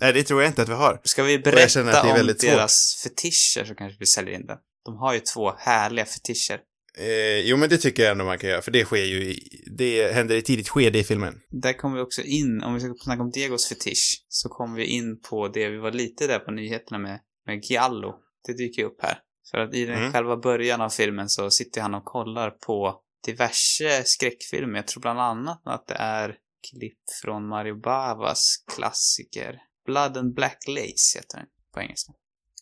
Nej, 0.00 0.12
det 0.12 0.22
tror 0.22 0.42
jag 0.42 0.50
inte 0.50 0.62
att 0.62 0.68
vi 0.68 0.72
har. 0.74 1.00
Ska 1.04 1.22
vi 1.22 1.38
berätta 1.38 1.80
om 2.02 2.26
deras 2.40 3.00
fetischer 3.02 3.64
så 3.64 3.74
kanske 3.74 3.96
vi 3.98 4.06
säljer 4.06 4.34
in 4.34 4.46
den. 4.46 4.58
De 4.84 4.96
har 4.96 5.12
ju 5.14 5.20
två 5.20 5.54
härliga 5.58 6.04
fetischer. 6.04 6.60
Eh, 6.98 7.38
jo, 7.38 7.56
men 7.56 7.68
det 7.68 7.78
tycker 7.78 8.02
jag 8.02 8.12
ändå 8.12 8.24
man 8.24 8.38
kan 8.38 8.50
göra, 8.50 8.62
för 8.62 8.70
det 8.70 8.84
sker 8.84 9.04
ju 9.04 9.24
i, 9.24 9.62
det 9.78 10.12
händer 10.12 10.36
i 10.36 10.42
tidigt 10.42 10.68
skede 10.68 10.98
i 10.98 11.04
filmen. 11.04 11.40
Där 11.50 11.72
kommer 11.72 11.96
vi 11.96 12.02
också 12.02 12.22
in, 12.22 12.62
om 12.62 12.74
vi 12.74 12.80
ska 12.80 12.94
snacka 13.04 13.22
om 13.22 13.30
Diegos 13.30 13.68
fetisch, 13.68 14.24
så 14.28 14.48
kommer 14.48 14.76
vi 14.76 14.84
in 14.84 15.20
på 15.20 15.48
det 15.48 15.68
vi 15.68 15.76
var 15.78 15.92
lite 15.92 16.26
där 16.26 16.38
på 16.38 16.50
nyheterna 16.50 16.98
med, 16.98 17.20
med 17.46 17.64
Giallo. 17.64 18.14
Det 18.46 18.52
dyker 18.52 18.82
ju 18.82 18.88
upp 18.88 19.02
här. 19.02 19.18
För 19.50 19.58
att 19.58 19.74
i 19.74 19.84
den 19.84 19.98
Mm. 19.98 20.12
själva 20.12 20.36
början 20.36 20.80
av 20.80 20.90
filmen 20.90 21.28
så 21.28 21.50
sitter 21.50 21.80
han 21.80 21.94
och 21.94 22.04
kollar 22.04 22.50
på 22.50 23.00
diverse 23.26 24.02
skräckfilmer. 24.04 24.76
Jag 24.78 24.86
tror 24.86 25.00
bland 25.00 25.20
annat 25.20 25.62
att 25.64 25.86
det 25.86 25.94
är 25.94 26.36
klipp 26.70 26.98
från 27.22 27.48
Mario 27.48 27.80
Bavas 27.80 28.64
klassiker. 28.74 29.58
Blood 29.86 30.16
and 30.16 30.34
Black 30.34 30.58
Lace 30.68 31.18
heter 31.18 31.36
den 31.38 31.46
på 31.74 31.80
engelska. 31.80 32.12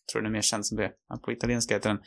Jag 0.00 0.12
tror 0.12 0.23
den 0.23 0.31
är 0.31 0.33
mer 0.37 0.43
känd 0.43 0.66
som 0.66 0.76
det. 0.76 0.93
På 1.25 1.33
italienska 1.33 1.75
heter 1.75 1.88
den 1.88 1.99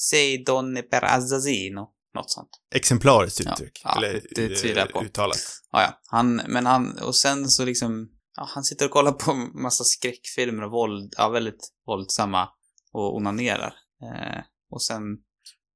Sei 0.00 0.44
donne 0.44 0.82
per 0.82 1.04
assassino. 1.04 1.90
Något 2.14 2.30
sånt. 2.30 2.48
Exemplariskt 2.74 3.40
uttryck. 3.40 3.80
ja, 3.84 3.96
eller 3.96 4.22
det 4.34 4.56
tvivlar 4.56 4.82
jag 4.82 4.92
på. 4.92 4.98
eh, 4.98 5.04
uttalat. 5.04 5.38
Ja, 5.72 5.82
ja. 5.82 6.00
Han, 6.06 6.42
men 6.48 6.66
han, 6.66 6.98
och 6.98 7.14
sen 7.14 7.48
så 7.48 7.64
liksom, 7.64 8.08
ja, 8.36 8.48
han 8.48 8.64
sitter 8.64 8.84
och 8.84 8.90
kollar 8.90 9.12
på 9.12 9.34
massa 9.34 9.84
skräckfilmer 9.84 10.62
och 10.64 10.70
våld, 10.70 11.14
ja, 11.16 11.28
väldigt 11.28 11.68
våldsamma 11.86 12.48
och 12.92 13.16
onanerar. 13.16 13.74
Eh, 14.02 14.40
och 14.70 14.82
sen 14.82 15.02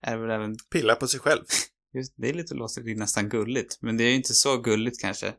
är 0.06 0.16
det 0.16 0.22
väl 0.22 0.30
även, 0.30 0.56
Pilla 0.72 0.94
på 0.94 1.08
sig 1.08 1.20
själv. 1.20 1.42
just, 1.94 2.14
det 2.16 2.28
är 2.28 2.34
lite 2.34 2.54
låter 2.54 2.82
det 2.82 2.94
nästan 2.94 3.28
gulligt, 3.28 3.78
men 3.80 3.96
det 3.96 4.04
är 4.04 4.08
ju 4.08 4.16
inte 4.16 4.34
så 4.34 4.56
gulligt 4.56 5.00
kanske. 5.00 5.34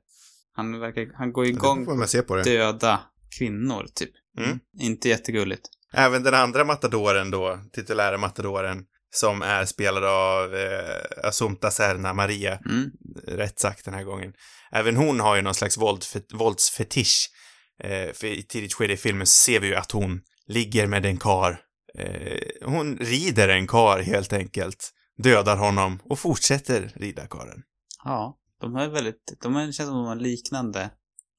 Han 0.54 0.80
verkar, 0.80 1.18
han 1.18 1.34
går 1.34 1.46
igång 1.46 1.86
på 1.86 2.08
på 2.28 2.36
döda 2.36 3.00
kvinnor, 3.38 3.88
typ. 3.94 4.12
Mm. 4.38 4.60
Inte 4.80 5.10
jättegulligt. 5.10 5.70
Även 5.96 6.24
den 6.24 6.34
andra 6.34 6.64
matadoren 6.66 7.32
då, 7.32 7.60
titulära 7.74 8.18
matadoren, 8.18 8.84
som 9.16 9.42
är 9.42 9.66
spelad 9.66 10.04
av 10.04 10.56
eh, 10.56 11.28
Assumpta 11.28 11.72
Serna 11.72 12.14
Maria, 12.14 12.60
Mm. 12.66 12.92
rätt 13.28 13.60
sagt 13.60 13.86
den 13.86 13.94
här 13.94 14.04
gången. 14.04 14.34
Även 14.72 14.96
hon 14.96 15.20
har 15.20 15.36
ju 15.36 15.42
någon 15.42 15.54
slags 15.56 15.78
våld, 15.78 16.04
våldsfetisch. 16.34 17.30
Eh, 17.84 18.14
för 18.14 18.28
i 18.28 18.44
tidigt 18.44 18.74
skede 18.74 18.94
i 18.94 18.98
filmen 18.98 19.28
ser 19.28 19.60
vi 19.60 19.68
ju 19.68 19.76
att 19.76 19.92
hon 19.92 20.22
ligger 20.48 20.88
med 20.88 21.06
en 21.06 21.18
kar. 21.18 21.60
Eh, 21.98 22.40
hon 22.66 22.98
rider 22.98 23.50
en 23.50 23.68
kar 23.68 24.00
helt 24.00 24.34
enkelt, 24.34 24.92
dödar 25.24 25.58
honom 25.58 26.00
och 26.10 26.20
fortsätter 26.20 26.92
rida 26.96 27.28
karen. 27.28 27.64
Ja, 28.04 28.38
de 28.62 28.76
är 28.76 28.90
väldigt, 28.90 29.34
de 29.42 29.56
är, 29.56 29.72
känns 29.72 29.90
som 29.90 29.98
de 29.98 30.06
har 30.06 30.16
liknande. 30.16 30.90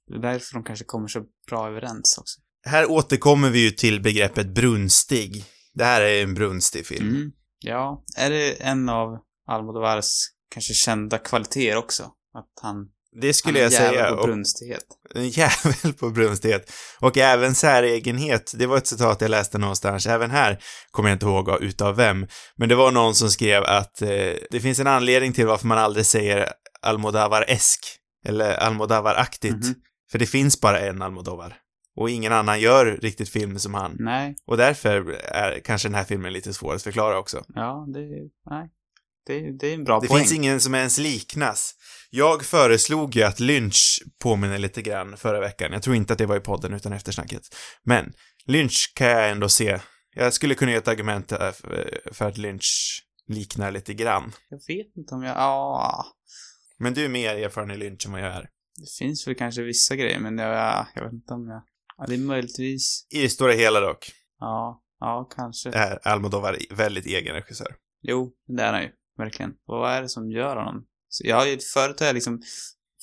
Det 0.08 0.14
är 0.14 0.18
därför 0.32 0.54
de 0.54 0.64
kanske 0.64 0.84
kommer 0.84 1.08
så 1.08 1.22
bra 1.50 1.68
överens 1.68 2.18
också. 2.18 2.40
Här 2.66 2.90
återkommer 2.90 3.50
vi 3.50 3.58
ju 3.64 3.70
till 3.70 4.00
begreppet 4.02 4.46
brunstig. 4.46 5.44
Det 5.75 5.85
här 5.85 6.00
är 6.00 6.23
en 6.23 6.35
brunstig 6.35 6.87
film. 6.87 7.08
Mm. 7.08 7.30
Ja, 7.61 8.04
är 8.16 8.30
det 8.30 8.52
en 8.52 8.88
av 8.88 9.18
Almodovars 9.49 10.11
kanske 10.54 10.75
kända 10.75 11.18
kvaliteter 11.18 11.76
också? 11.76 12.02
Att 12.35 12.62
han, 12.62 12.76
Det 13.20 13.35
skulle 13.35 13.62
han 13.62 13.73
är 13.73 13.75
jag 13.75 13.82
jävel 13.94 13.99
säga. 14.04 14.16
på 14.16 14.26
brunstighet. 14.26 14.85
en 15.14 15.28
jävel 15.28 15.92
på 15.99 16.11
brunstighet. 16.11 16.73
Och 17.00 17.18
även 17.18 17.54
säregenhet. 17.54 18.52
Det 18.56 18.66
var 18.66 18.76
ett 18.76 18.87
citat 18.87 19.20
jag 19.20 19.30
läste 19.30 19.58
någonstans. 19.58 20.06
Även 20.06 20.30
här 20.30 20.58
kommer 20.90 21.08
jag 21.08 21.16
inte 21.16 21.26
ihåg 21.26 21.62
utav 21.62 21.96
vem. 21.96 22.26
Men 22.56 22.68
det 22.68 22.75
var 22.75 22.92
någon 22.92 23.14
som 23.14 23.30
skrev 23.30 23.62
att 23.64 24.02
eh, 24.02 24.08
det 24.50 24.61
finns 24.62 24.78
en 24.80 24.87
anledning 24.87 25.32
till 25.32 25.46
varför 25.46 25.66
man 25.66 25.78
aldrig 25.78 26.06
säger 26.06 26.49
Almodovar-esk. 26.82 27.80
Eller 28.26 28.54
Almodovar-aktigt. 28.56 29.64
Mhm. 29.64 29.75
För 30.12 30.18
det 30.18 30.26
finns 30.26 30.61
bara 30.61 30.80
en 30.80 31.02
Almodovar. 31.02 31.56
Och 31.96 32.10
ingen 32.10 32.32
annan 32.32 32.60
gör 32.60 32.86
riktigt 33.02 33.28
film 33.28 33.58
som 33.58 33.74
han. 33.74 33.96
Nej, 33.98 34.36
Och 34.46 34.56
därför 34.56 35.10
är 35.12 35.60
kanske 35.60 35.88
den 35.88 35.94
här 35.94 36.04
filmen 36.04 36.32
lite 36.32 36.52
svår 36.54 36.74
att 36.74 36.82
förklara 36.82 37.18
också. 37.18 37.44
ja, 37.54 37.86
det, 37.94 38.00
nej. 38.50 38.70
Det, 39.26 39.58
det 39.58 39.66
är 39.66 39.74
en 39.74 39.84
bra 39.84 40.00
Det 40.00 40.08
poäng. 40.08 40.18
finns 40.20 40.32
ingen 40.32 40.60
som 40.60 40.74
ens 40.74 40.98
liknas. 40.98 41.74
Jag 42.10 42.44
föreslog 42.44 43.16
ju 43.16 43.22
att 43.22 43.40
Lynch 43.40 44.02
påminner 44.22 44.58
lite 44.58 44.82
grann 44.82 45.16
förra 45.16 45.40
veckan. 45.40 45.72
Jag 45.72 45.82
tror 45.82 45.96
inte 45.96 46.12
att 46.12 46.18
det 46.18 46.26
var 46.26 46.36
i 46.36 46.40
podden 46.40 46.72
utan 46.74 46.92
eftersnacket. 46.92 47.42
Men 47.84 48.12
Lynch 48.44 48.92
kan 48.94 49.06
jag 49.08 49.30
ändå 49.30 49.48
se. 49.48 49.80
Jag 50.14 50.32
skulle 50.32 50.54
kunna 50.54 50.70
ge 50.70 50.76
ett 50.76 50.88
argument 50.88 51.32
eh, 51.32 51.38
för 51.52 52.00
för 52.12 52.28
att 52.28 52.38
Lynch 52.38 53.02
liknar 53.28 53.70
lite 53.70 53.94
grann. 53.94 54.32
Jag 54.48 54.60
vet 54.68 54.96
inte 54.96 55.14
om 55.14 55.22
jag, 55.22 55.36
ja. 55.36 56.06
Men 56.78 56.94
du 56.94 57.04
är 57.04 57.08
mer 57.08 57.36
erfaren 57.36 57.70
i 57.70 57.76
Lynch 57.76 58.06
än 58.06 58.12
vad 58.12 58.20
jag 58.20 58.32
är. 58.32 58.48
Det 58.78 58.90
finns 58.98 59.26
väl 59.28 59.34
kanske 59.34 59.62
vissa 59.62 59.96
grejer, 59.96 60.18
men 60.20 60.38
jag, 60.38 60.86
jag 60.94 61.02
vet 61.04 61.12
inte 61.12 61.34
om 61.34 61.48
jag... 61.48 61.62
Ja, 61.98 62.04
det 62.08 62.14
är 62.14 62.18
möjligtvis... 62.18 63.06
I 63.10 63.22
det 63.22 63.28
stora 63.28 63.52
hela 63.52 63.80
dock 63.80 64.12
Ja, 64.38 64.82
ja, 65.00 65.28
kanske. 65.36 65.70
är 65.70 66.08
Almodovar 66.08 66.58
väldigt 66.70 67.06
egen 67.06 67.34
regissör. 67.34 67.76
Jo, 68.02 68.32
det 68.46 68.62
är 68.62 68.72
han 68.72 68.82
ju. 68.82 68.90
Verkligen. 69.18 69.50
Och 69.50 69.78
vad 69.78 69.92
är 69.92 70.02
det 70.02 70.08
som 70.08 70.30
gör 70.30 70.56
honom? 70.56 70.86
Så 71.08 71.26
jag 71.26 71.36
har 71.36 71.46
ju, 71.46 71.58
förut 71.74 72.00
har 72.00 72.06
jag 72.06 72.14
liksom, 72.14 72.42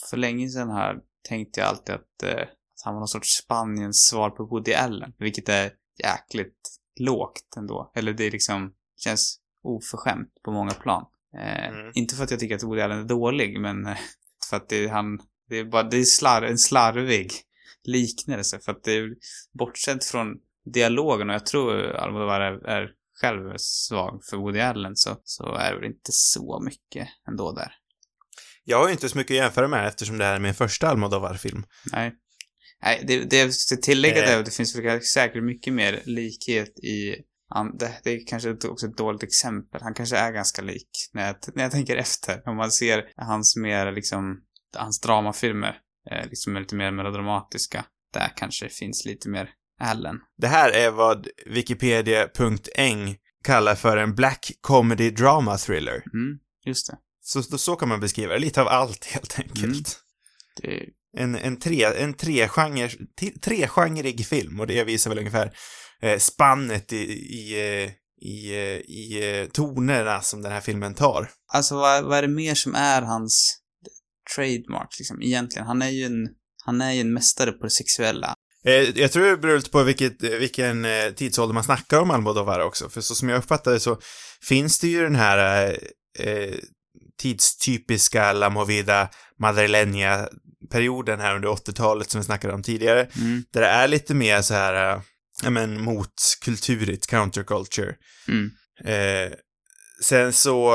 för 0.10 0.18
länge 0.18 0.50
sedan 0.50 0.70
här, 0.72 0.96
tänkte 1.30 1.60
jag 1.60 1.70
alltid 1.70 1.96
att, 1.96 2.24
eh, 2.24 2.42
att 2.42 2.82
han 2.84 2.94
var 2.94 3.00
någon 3.02 3.08
sorts 3.08 3.30
Spaniens 3.30 4.08
svar 4.10 4.30
på 4.30 4.46
Woody 4.46 4.74
Allen. 4.74 5.14
Vilket 5.18 5.50
är 5.50 5.72
jäkligt 6.04 6.80
lågt 7.00 7.54
ändå. 7.58 7.92
Eller 7.96 8.14
det 8.14 8.24
är 8.24 8.32
liksom, 8.32 8.74
känns 8.98 9.40
oförskämt 9.64 10.30
på 10.46 10.52
många 10.52 10.72
plan. 10.74 11.06
Eh, 11.38 11.68
Mm. 11.70 11.92
Inte 11.96 12.16
för 12.16 12.24
att 12.24 12.32
jag 12.32 12.40
tycker 12.40 12.56
att 12.56 12.64
Woody 12.64 12.82
Allen 12.82 13.00
är 13.00 13.04
dålig, 13.04 13.60
men 13.60 13.86
eh, 13.86 13.98
för 14.50 14.58
att 14.58 14.70
det 14.70 14.86
är 14.86 14.90
han, 14.90 15.20
det 15.50 15.58
är 15.60 15.64
bara, 15.66 15.84
det 15.84 15.98
är 15.98 16.04
slar, 16.04 16.42
en 16.42 16.58
slarvig 16.58 17.32
liknelse. 17.84 18.60
För 18.60 18.72
att 18.72 18.84
det 18.84 18.92
är, 18.92 19.10
bortsett 19.54 20.06
från 20.06 20.28
dialogen, 20.74 21.30
och 21.30 21.36
jag 21.36 21.46
tror 21.46 21.86
Almodovar 21.86 22.42
är, 22.42 22.68
är 22.68 22.90
själv 23.22 23.54
svag 23.58 24.22
för 24.30 24.38
Woody 24.38 24.60
Allen, 24.60 24.96
så, 24.96 25.18
så 25.24 25.56
är 25.56 25.82
det 25.82 25.88
inte 25.88 26.12
så 26.12 26.62
mycket 26.66 27.08
ändå 27.28 27.52
där. 27.52 27.72
Jag 28.64 28.78
har 28.78 28.88
ju 28.88 28.92
inte 28.92 29.10
så 29.10 29.18
mycket 29.18 29.32
att 29.32 29.44
jämföra 29.44 29.68
med 29.68 29.88
eftersom 29.88 30.18
det 30.18 30.26
här 30.26 30.36
är 30.36 30.40
min 30.40 30.54
första 30.54 30.90
Almodovar-film. 30.90 31.64
Nej. 31.92 32.14
Nej, 32.84 33.04
det, 33.08 33.24
det 33.30 33.38
jag 33.38 33.54
ska 33.54 33.76
tillägga 33.76 34.24
Eh. 34.24 34.38
det, 34.38 34.44
det 34.44 34.52
finns 34.52 35.14
säkert 35.14 35.44
mycket 35.44 35.74
mer 35.74 36.02
likhet 36.06 36.80
i 36.80 37.16
an, 37.50 37.78
det, 37.78 38.00
det 38.04 38.10
är 38.12 38.28
kanske 38.28 38.52
också 38.68 38.88
ett 38.88 38.98
dåligt 38.98 39.24
exempel. 39.24 39.82
Han 39.82 39.94
kanske 39.94 40.18
är 40.18 40.32
ganska 40.32 40.62
lik 40.62 40.90
när 41.14 41.28
jag, 41.28 41.36
när 41.56 41.64
jag 41.64 41.72
tänker 41.72 41.98
efter. 41.98 42.50
Om 42.50 42.58
man 42.58 42.72
ser 42.72 43.04
hans 43.16 43.56
mer 43.56 43.92
liksom, 43.92 44.42
hans 44.78 45.00
dramafilmer, 45.00 45.78
eh, 46.12 46.30
liksom 46.30 46.56
lite 46.58 46.76
mer 46.76 46.92
melodramatiska. 46.92 47.86
Där 48.14 48.32
kanske 48.36 48.70
finns 48.70 49.06
lite 49.06 49.30
mer 49.30 49.50
Allen. 49.80 50.20
Det 50.38 50.48
här 50.48 50.70
är 50.70 50.92
vad 50.92 51.28
Wikipedia.eng 51.46 53.16
kallar 53.44 53.76
för 53.76 53.98
en 53.98 54.16
Black 54.16 54.52
Comedy 54.62 55.10
Drama 55.10 55.58
Thriller. 55.58 56.04
Mm, 56.14 56.40
just 56.66 56.88
det. 56.88 56.98
Så, 57.22 57.44
så 57.44 57.76
kan 57.76 57.90
man 57.90 58.00
beskriva 58.00 58.34
det. 58.34 58.40
Lite 58.40 58.62
av 58.62 58.68
allt 58.68 59.06
helt 59.06 59.40
enkelt. 59.40 60.00
Mm. 60.64 60.80
det 60.80 60.90
En, 61.18 61.36
en, 61.36 61.60
tre, 61.60 61.84
en 61.84 62.14
tregenre, 62.14 62.90
t- 63.20 63.40
tregenrig 63.42 64.26
film 64.26 64.60
och 64.60 64.68
det 64.68 64.84
visar 64.84 65.10
väl 65.10 65.20
ungefär 65.20 65.54
eh, 66.02 66.18
spannet 66.18 66.94
i, 66.94 66.98
i, 67.14 67.54
eh, 67.84 67.92
i, 68.22 68.54
eh, 68.54 68.78
i 68.78 69.40
eh, 69.42 69.48
tonerna 69.48 70.22
som 70.22 70.42
den 70.42 70.52
här 70.52 70.62
filmen 70.62 70.94
tar. 70.96 71.32
Alltså 71.54 71.76
vad, 71.76 72.04
vad 72.04 72.18
är 72.18 72.22
det 72.22 72.28
mer 72.28 72.56
som 72.56 72.76
är 72.76 73.02
hans 73.02 73.60
trademark 74.36 74.88
liksom 75.00 75.22
egentligen? 75.22 75.68
Han 75.68 75.82
är 75.82 75.90
ju 75.90 76.04
en, 76.04 76.28
han 76.66 76.82
är 76.82 76.92
ju 76.92 77.02
en 77.02 77.14
mästare 77.14 77.52
på 77.52 77.64
det 77.64 77.70
sexuella. 77.72 78.34
Eh, 78.66 78.74
jag 79.00 79.12
tror 79.12 79.26
det 79.26 79.38
beror 79.38 79.56
lite 79.58 79.70
på 79.70 79.84
vilket, 79.84 80.24
vilken 80.24 80.86
eh, 80.86 81.10
tidsålder 81.16 81.54
man 81.54 81.64
snackar 81.64 82.00
om 82.00 82.12
Almodovar 82.12 82.60
också, 82.60 82.90
för 82.90 83.02
så 83.02 83.16
som 83.16 83.30
jag 83.30 83.38
uppfattar 83.38 83.72
det 83.72 83.80
så 83.80 84.00
finns 84.42 84.80
det 84.80 84.88
ju 84.88 85.02
den 85.04 85.16
här 85.16 85.68
eh, 86.20 86.28
eh, 86.28 86.54
tidstypiska 87.22 88.34
La 88.34 88.50
Movida 88.50 89.10
Madrileña-perioden 89.40 91.20
här 91.20 91.36
under 91.36 91.50
80-talet 91.50 92.10
som 92.10 92.22
vi 92.22 92.26
snackade 92.26 92.54
om 92.54 92.64
tidigare, 92.64 93.08
Mm. 93.16 93.44
där 93.54 93.62
det 93.62 93.68
är 93.68 93.88
lite 93.88 94.14
mer 94.14 94.42
så 94.42 94.54
här, 94.54 94.96
eh, 94.96 95.02
ja 95.44 95.50
men 95.50 95.82
motkulturigt, 95.82 97.08
counterculture. 97.08 97.96
Mm. 98.28 98.52
Eh, 98.86 99.32
sen 100.02 100.34
så 100.34 100.74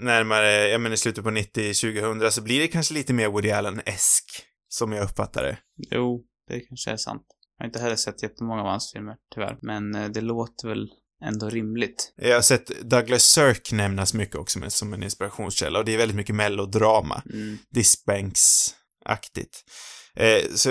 närmare, 0.00 0.68
ja 0.68 0.78
men 0.78 0.92
i 0.92 0.96
slutet 0.96 1.24
på 1.24 1.30
90-2000 1.30 2.30
så 2.30 2.42
blir 2.42 2.60
det 2.60 2.68
kanske 2.68 2.94
lite 2.94 3.12
mer 3.12 3.28
Woody 3.28 3.50
Allen-esk, 3.50 4.24
som 4.68 4.92
jag 4.92 5.04
uppfattar 5.04 5.42
det. 5.42 5.58
Jo, 5.90 6.24
det 6.48 6.60
kanske 6.60 6.90
är 6.90 6.96
sant. 6.96 7.22
Jag 7.58 7.64
har 7.64 7.68
inte 7.68 7.80
heller 7.80 7.96
sett 7.96 8.22
jättemånga 8.22 8.60
av 8.60 8.68
hans 8.68 8.92
filmer, 8.92 9.16
tyvärr. 9.34 9.58
Men 9.62 9.94
eh, 9.94 10.08
det 10.08 10.20
låter 10.20 10.68
väl 10.68 10.88
ändå 11.24 11.48
rimligt. 11.48 12.12
Jag 12.16 12.34
har 12.34 12.42
sett 12.42 12.90
Douglas 12.90 13.22
Sirk 13.22 13.72
nämnas 13.72 14.14
mycket 14.14 14.36
också 14.36 14.58
med, 14.58 14.72
som 14.72 14.92
en 14.92 15.02
inspirationskälla 15.02 15.78
och 15.78 15.84
det 15.84 15.94
är 15.94 15.98
väldigt 15.98 16.16
mycket 16.16 16.34
melodrama. 16.34 17.22
Mm. 17.32 17.58
Disbanks-aktigt. 17.70 19.64
Eh, 20.16 20.54
så 20.54 20.68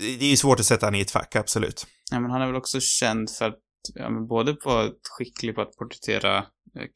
det 0.00 0.24
är 0.24 0.30
ju 0.30 0.36
svårt 0.36 0.60
att 0.60 0.66
sätta 0.66 0.86
han 0.86 0.94
i 0.94 1.00
ett 1.00 1.10
fack, 1.10 1.36
absolut. 1.36 1.86
Ja, 2.10 2.20
men 2.20 2.30
han 2.30 2.42
är 2.42 2.46
väl 2.46 2.56
också 2.56 2.80
känd 2.80 3.30
för 3.30 3.44
att, 3.44 3.58
ja, 3.94 4.10
men 4.10 4.26
både 4.26 4.54
på 4.54 4.70
att 4.70 5.00
skicklig 5.18 5.54
på 5.54 5.60
att 5.60 5.76
porträttera 5.76 6.44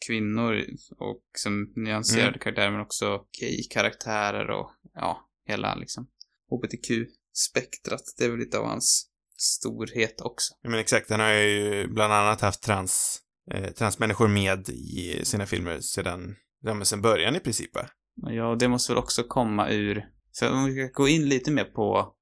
kvinnor 0.07 0.65
och 0.99 1.23
som 1.39 1.73
nyanserade 1.77 2.29
Mm. 2.29 2.39
karaktärer, 2.41 2.71
men 2.71 2.81
också 2.81 3.21
gay-karaktärer 3.41 4.51
och 4.51 4.71
ja, 4.95 5.29
hela 5.49 5.75
liksom 5.75 6.07
HBTQ-spektrat. 6.51 8.03
Det 8.19 8.25
är 8.25 8.31
väl 8.31 8.39
lite 8.39 8.59
av 8.59 8.67
hans 8.67 9.07
storhet 9.37 10.21
också. 10.21 10.55
Ja, 10.63 10.71
men 10.71 10.81
exakt, 10.81 11.11
han 11.11 11.21
har 11.21 11.33
ju 11.33 11.87
bland 11.89 12.13
annat 12.13 12.41
haft 12.41 12.63
trans, 12.63 13.21
eh, 13.51 13.71
transmänniskor 13.71 14.29
med 14.29 14.69
i 14.69 15.21
sina 15.25 15.47
filmer 15.47 15.81
sedan, 15.81 16.37
ja, 16.63 16.75
men 16.75 16.87
sedan 16.87 17.03
början 17.03 17.37
i 17.37 17.41
princip, 17.41 17.75
va? 17.75 17.89
Och 18.23 18.33
Ja, 18.33 18.57
det 18.59 18.69
måste 18.69 18.93
väl 18.93 18.99
också 18.99 19.23
komma 19.23 19.71
ur... 19.71 20.05
För 20.39 20.53
om 20.53 20.65
vi 20.65 20.73
ska 20.73 21.03
gå 21.03 21.09
in 21.09 21.29
lite 21.29 21.51
mer 21.51 21.65
på... 21.65 22.15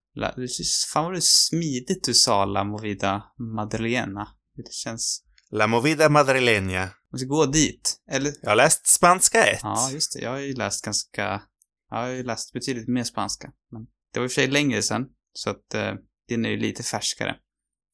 Fan 0.92 1.04
vad 1.04 1.14
det 1.14 1.20
smidigt 1.22 2.04
du 2.04 2.14
sa 2.14 2.44
La 2.44 2.64
Movida 2.64 3.22
Madrileña. 3.38 4.26
Det 4.56 4.72
känns... 4.72 5.24
La 5.50 5.66
Movida 5.66 6.08
Madrileña. 6.08 6.88
Vi 7.12 7.18
ska 7.18 7.26
gå 7.28 7.46
dit. 7.46 7.94
Eller? 8.10 8.32
Jag 8.42 8.50
har 8.50 8.56
läst 8.56 8.86
spanska 8.86 9.44
1. 9.46 9.60
Ja, 9.62 9.90
just 9.92 10.12
det. 10.12 10.20
Jag 10.20 10.30
har 10.30 10.38
ju 10.38 10.54
läst 10.54 10.84
ganska... 10.84 11.42
Jag 11.90 11.96
har 11.98 12.08
ju 12.08 12.22
läst 12.22 12.52
betydligt 12.52 12.88
mer 12.88 13.04
spanska. 13.04 13.50
Men 13.72 13.82
det 14.12 14.20
var 14.20 14.24
i 14.24 14.28
och 14.28 14.30
för 14.32 14.34
sig 14.34 14.46
längre 14.48 14.82
sedan. 14.82 15.04
Så 15.32 15.50
att 15.50 15.74
eh, 15.74 15.92
din 16.28 16.44
är 16.44 16.50
ju 16.50 16.56
lite 16.56 16.82
färskare. 16.82 17.34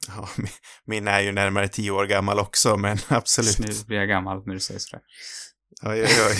Ja, 0.09 0.29
min- 0.37 0.49
min 0.87 1.09
är 1.09 1.21
ju 1.21 1.33
närmare 1.33 1.69
tio 1.69 1.91
år 1.91 2.07
gammal 2.07 2.39
också, 2.39 2.77
men 2.77 2.99
absolut. 3.09 3.59
Nu 3.59 3.73
blir 3.87 3.97
jag 3.99 4.09
gammal 4.09 4.47
när 4.47 4.55
du 4.55 4.61
säger 4.61 4.81
sådär. 4.81 5.03
Oj, 5.83 6.03
oj, 6.03 6.09
oj. 6.31 6.37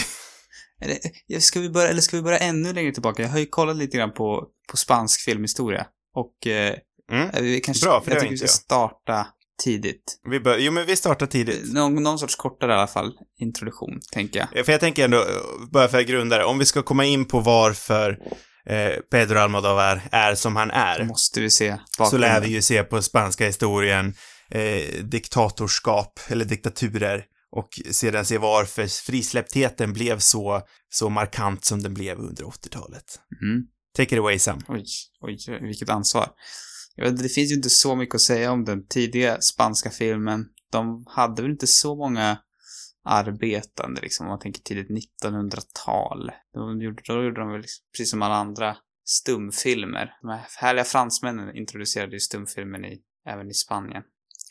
Eller, 0.81 0.99
ja, 1.27 1.41
ska 1.41 1.61
vi 1.61 1.71
börja, 1.71 1.89
eller 1.89 2.01
ska 2.01 2.17
vi 2.17 2.23
börja 2.23 2.39
ännu 2.39 2.73
längre 2.73 2.93
tillbaka? 2.93 3.23
Jag 3.23 3.29
har 3.29 3.39
ju 3.39 3.47
kollat 3.47 3.77
lite 3.77 3.97
grann 3.97 4.13
på, 4.13 4.47
på 4.71 4.77
spansk 4.77 5.21
filmhistoria. 5.21 5.87
Och 6.15 6.47
eh, 6.47 6.75
Mm. 7.13 7.29
vi 7.45 7.61
kanske, 7.61 7.87
Bra, 7.87 8.01
för 8.01 8.11
det 8.11 8.15
jag 8.17 8.21
har 8.21 8.21
tycker 8.21 8.31
vi 8.31 8.37
ska 8.39 8.45
jag. 8.45 8.51
starta 8.51 9.27
tidigt. 9.65 10.21
Vi 10.31 10.41
bör, 10.41 10.59
jo, 10.59 10.73
men 10.73 10.87
vi 10.87 10.97
startar 10.97 11.27
tidigt. 11.27 11.73
Någon, 11.73 12.03
någon 12.03 12.19
sorts 12.19 12.37
kortare 12.37 12.73
i 12.73 12.75
alla 12.75 12.87
fall 12.87 13.13
introduktion, 13.39 14.01
tänker 14.13 14.39
jag. 14.39 14.49
Ja, 14.55 14.65
För 14.65 14.73
jag 14.73 14.81
tänker 14.81 15.05
ändå, 15.05 15.17
eh, 15.17 15.25
bara 15.73 15.89
för 15.89 15.99
att 15.99 16.07
grunda 16.07 16.39
det, 16.39 16.45
om 16.45 16.59
vi 16.59 16.65
ska 16.65 16.83
komma 16.83 17.05
in 17.05 17.25
på 17.25 17.41
varför 17.41 18.19
eh, 18.67 18.91
Pedro 19.11 19.39
Almodovar 19.39 20.03
är 20.13 20.35
som 20.35 20.57
han 20.57 20.71
är, 20.71 21.05
måste 21.05 21.41
vi 21.41 21.51
se 21.51 21.77
så 21.91 22.03
bakgrunden. 22.03 22.31
lär 22.31 22.41
vi 22.41 22.49
ju 22.49 22.63
se 22.63 22.83
på 22.83 23.03
spanska 23.03 23.47
historien 23.47 24.15
eh, 24.51 25.05
diktatorskap, 25.05 26.21
eller 26.29 26.45
diktaturer, 26.45 27.25
och 27.51 27.69
sedan 27.91 28.25
se 28.25 28.39
varför 28.39 28.87
frisläpptheten 28.87 29.93
blev 29.93 30.19
så, 30.19 30.63
så 30.93 31.09
markant 31.09 31.65
som 31.65 31.83
den 31.83 31.95
blev 31.95 32.19
under 32.19 32.45
80-talet. 32.45 33.05
Mm. 33.43 33.63
Take 33.97 34.15
it 34.15 34.19
away, 34.19 34.39
Sam. 34.39 34.61
Oj, 34.69 34.85
oj, 35.21 35.39
vilket 35.61 35.89
ansvar. 35.89 36.29
Jag 36.99 37.11
vet, 37.11 37.23
det 37.23 37.29
finns 37.29 37.51
ju 37.51 37.55
inte 37.55 37.71
så 37.71 37.97
mycket 37.97 38.15
att 38.15 38.21
säga 38.21 38.53
om 38.53 38.65
den 38.65 38.87
tidiga 38.87 39.41
spanska 39.41 39.91
filmen. 39.91 40.49
De 40.71 41.05
hade 41.09 41.43
väl 41.43 41.51
inte 41.51 41.67
så 41.67 41.97
många 41.97 42.39
arbetande 43.05 44.01
liksom, 44.01 44.27
om 44.27 44.31
man 44.31 44.39
tänker 44.39 44.63
tidigt 44.63 44.89
1900-tal. 45.23 46.31
De 46.55 46.83
gjorde, 46.83 47.03
då 47.07 47.25
gjorde 47.25 47.41
de 47.41 47.53
väl 47.53 47.61
liksom, 47.61 47.85
precis 47.93 48.11
som 48.11 48.23
alla 48.23 48.35
andra 48.35 48.77
stumfilmer. 49.05 50.15
De 50.23 50.31
här 50.31 50.47
härliga 50.57 50.85
fransmännen 50.85 51.57
introducerade 51.57 52.13
ju 52.13 52.21
stumfilmen 52.21 52.85
i, 52.85 53.01
även 53.27 53.51
i 53.51 53.55
Spanien. 53.55 54.03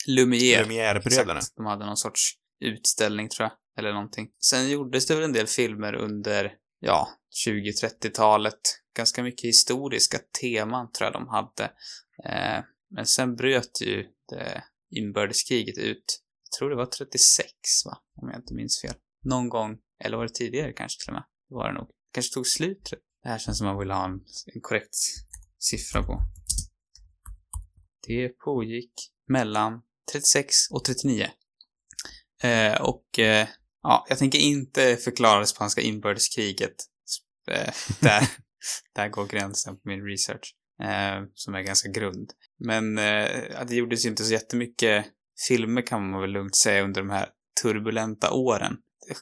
Lumière. 0.08 0.64
Lumière-bröderna. 0.64 1.40
De 1.56 1.66
hade 1.66 1.86
någon 1.86 1.98
sorts 1.98 2.34
utställning 2.60 3.30
tror 3.30 3.50
jag, 3.50 3.80
eller 3.80 3.94
någonting. 3.94 4.30
Sen 4.40 4.70
gjordes 4.70 5.06
det 5.06 5.16
väl 5.16 5.24
en 5.24 5.34
del 5.34 5.48
filmer 5.48 5.94
under, 5.94 6.54
ja, 6.80 7.10
20-30-talet. 7.48 8.60
Ganska 8.96 9.24
mycket 9.24 9.46
historiska 9.46 10.18
teman 10.42 10.92
tror 10.92 11.06
jag 11.06 11.14
de 11.14 11.28
hade. 11.28 11.72
Eh, 12.26 12.64
men 12.90 13.06
sen 13.06 13.36
bröt 13.36 13.82
ju 13.82 14.06
det 14.30 14.64
inbördeskriget 14.90 15.78
ut. 15.78 16.22
Jag 16.44 16.60
tror 16.60 16.70
det 16.70 16.76
var 16.76 16.86
36, 16.86 17.50
va? 17.86 17.98
Om 18.22 18.30
jag 18.30 18.40
inte 18.40 18.54
minns 18.54 18.82
fel. 18.82 18.94
Någon 19.24 19.50
gång, 19.50 19.78
eller 20.04 20.18
var 20.18 20.24
det 20.24 20.34
tidigare 20.34 20.74
kanske 20.74 21.04
till 21.04 21.10
och 21.10 21.14
med? 21.14 21.24
Det 21.50 21.56
var 21.56 21.68
det 21.68 21.74
nog. 21.74 21.88
Det 21.88 21.94
Kanske 22.14 22.34
tog 22.34 22.48
slut. 22.48 22.94
Det 23.24 23.30
här 23.30 23.40
känns 23.40 23.58
som 23.58 23.68
man 23.68 23.80
vill 23.80 23.92
ha 23.92 24.06
en, 24.06 24.20
en 24.54 24.62
korrekt 24.62 24.96
siffra 25.60 26.04
på. 26.04 26.22
Det 28.08 28.30
pågick 28.30 28.94
mellan 29.28 29.82
36 30.12 30.56
och 30.72 30.86
39. 30.86 31.30
Eh, 32.44 32.82
och 32.82 33.20
eh, 33.20 33.48
ja, 33.84 34.06
jag 34.10 34.18
tänker 34.18 34.40
inte 34.40 34.98
förklara 34.98 35.40
det 35.40 35.48
spanska 35.48 35.82
inbördeskriget. 35.82 36.76
Eh, 37.52 37.74
där, 38.00 38.30
där 38.96 39.10
går 39.10 39.26
gränsen 39.26 39.76
på 39.76 39.82
min 39.84 40.06
research. 40.06 40.56
Eh, 40.84 41.24
som 41.34 41.56
är 41.56 41.62
ganska 41.62 41.90
grund. 41.90 42.32
Men 42.60 42.98
eh, 42.98 43.28
det 43.68 43.76
gjordes 43.76 44.06
ju 44.06 44.10
inte 44.10 44.24
så 44.24 44.34
jättemycket 44.34 45.06
filmer 45.48 45.82
kan 45.88 46.12
man 46.12 46.22
väl 46.22 46.30
lugnt 46.32 46.56
säga 46.56 46.84
under 46.84 47.02
de 47.02 47.10
här 47.10 47.30
turbulenta 47.62 48.32
åren. 48.32 48.78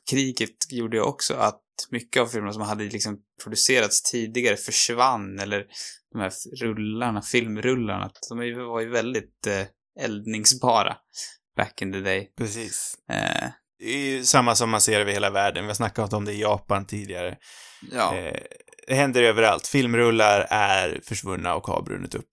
Kriget 0.09 0.71
gjorde 0.71 0.97
ju 0.97 1.03
också 1.03 1.33
att 1.33 1.61
mycket 1.91 2.21
av 2.21 2.27
filmerna 2.27 2.53
som 2.53 2.61
hade 2.61 2.83
liksom 2.83 3.17
producerats 3.43 4.01
tidigare 4.11 4.57
försvann 4.57 5.39
eller 5.39 5.65
de 6.11 6.19
här 6.21 6.31
rullarna, 6.61 7.21
filmrullarna, 7.21 8.11
de 8.29 8.37
var 8.67 8.81
ju 8.81 8.89
väldigt 8.89 9.47
eh, 9.47 9.65
eldningsbara 9.99 10.97
back 11.57 11.81
in 11.81 11.91
the 11.93 11.99
day. 11.99 12.33
Precis. 12.37 12.95
Eh, 13.09 13.49
Det 13.79 13.85
är 13.85 13.97
ju 13.97 14.23
samma 14.23 14.55
som 14.55 14.69
man 14.69 14.81
ser 14.81 14.99
över 15.01 15.11
hela 15.11 15.29
världen. 15.29 15.63
Vi 15.63 15.67
har 15.67 15.75
snackat 15.75 16.13
om 16.13 16.25
det 16.25 16.33
i 16.33 16.41
Japan 16.41 16.85
tidigare. 16.85 17.37
ja, 17.91 18.15
Eh, 18.17 18.41
det 18.87 18.93
händer 18.95 19.23
överallt. 19.23 19.67
Filmrullar 19.67 20.47
är 20.49 21.01
försvunna 21.03 21.55
och 21.55 21.67
har 21.67 21.81
brunnit 21.81 22.15
upp. 22.15 22.29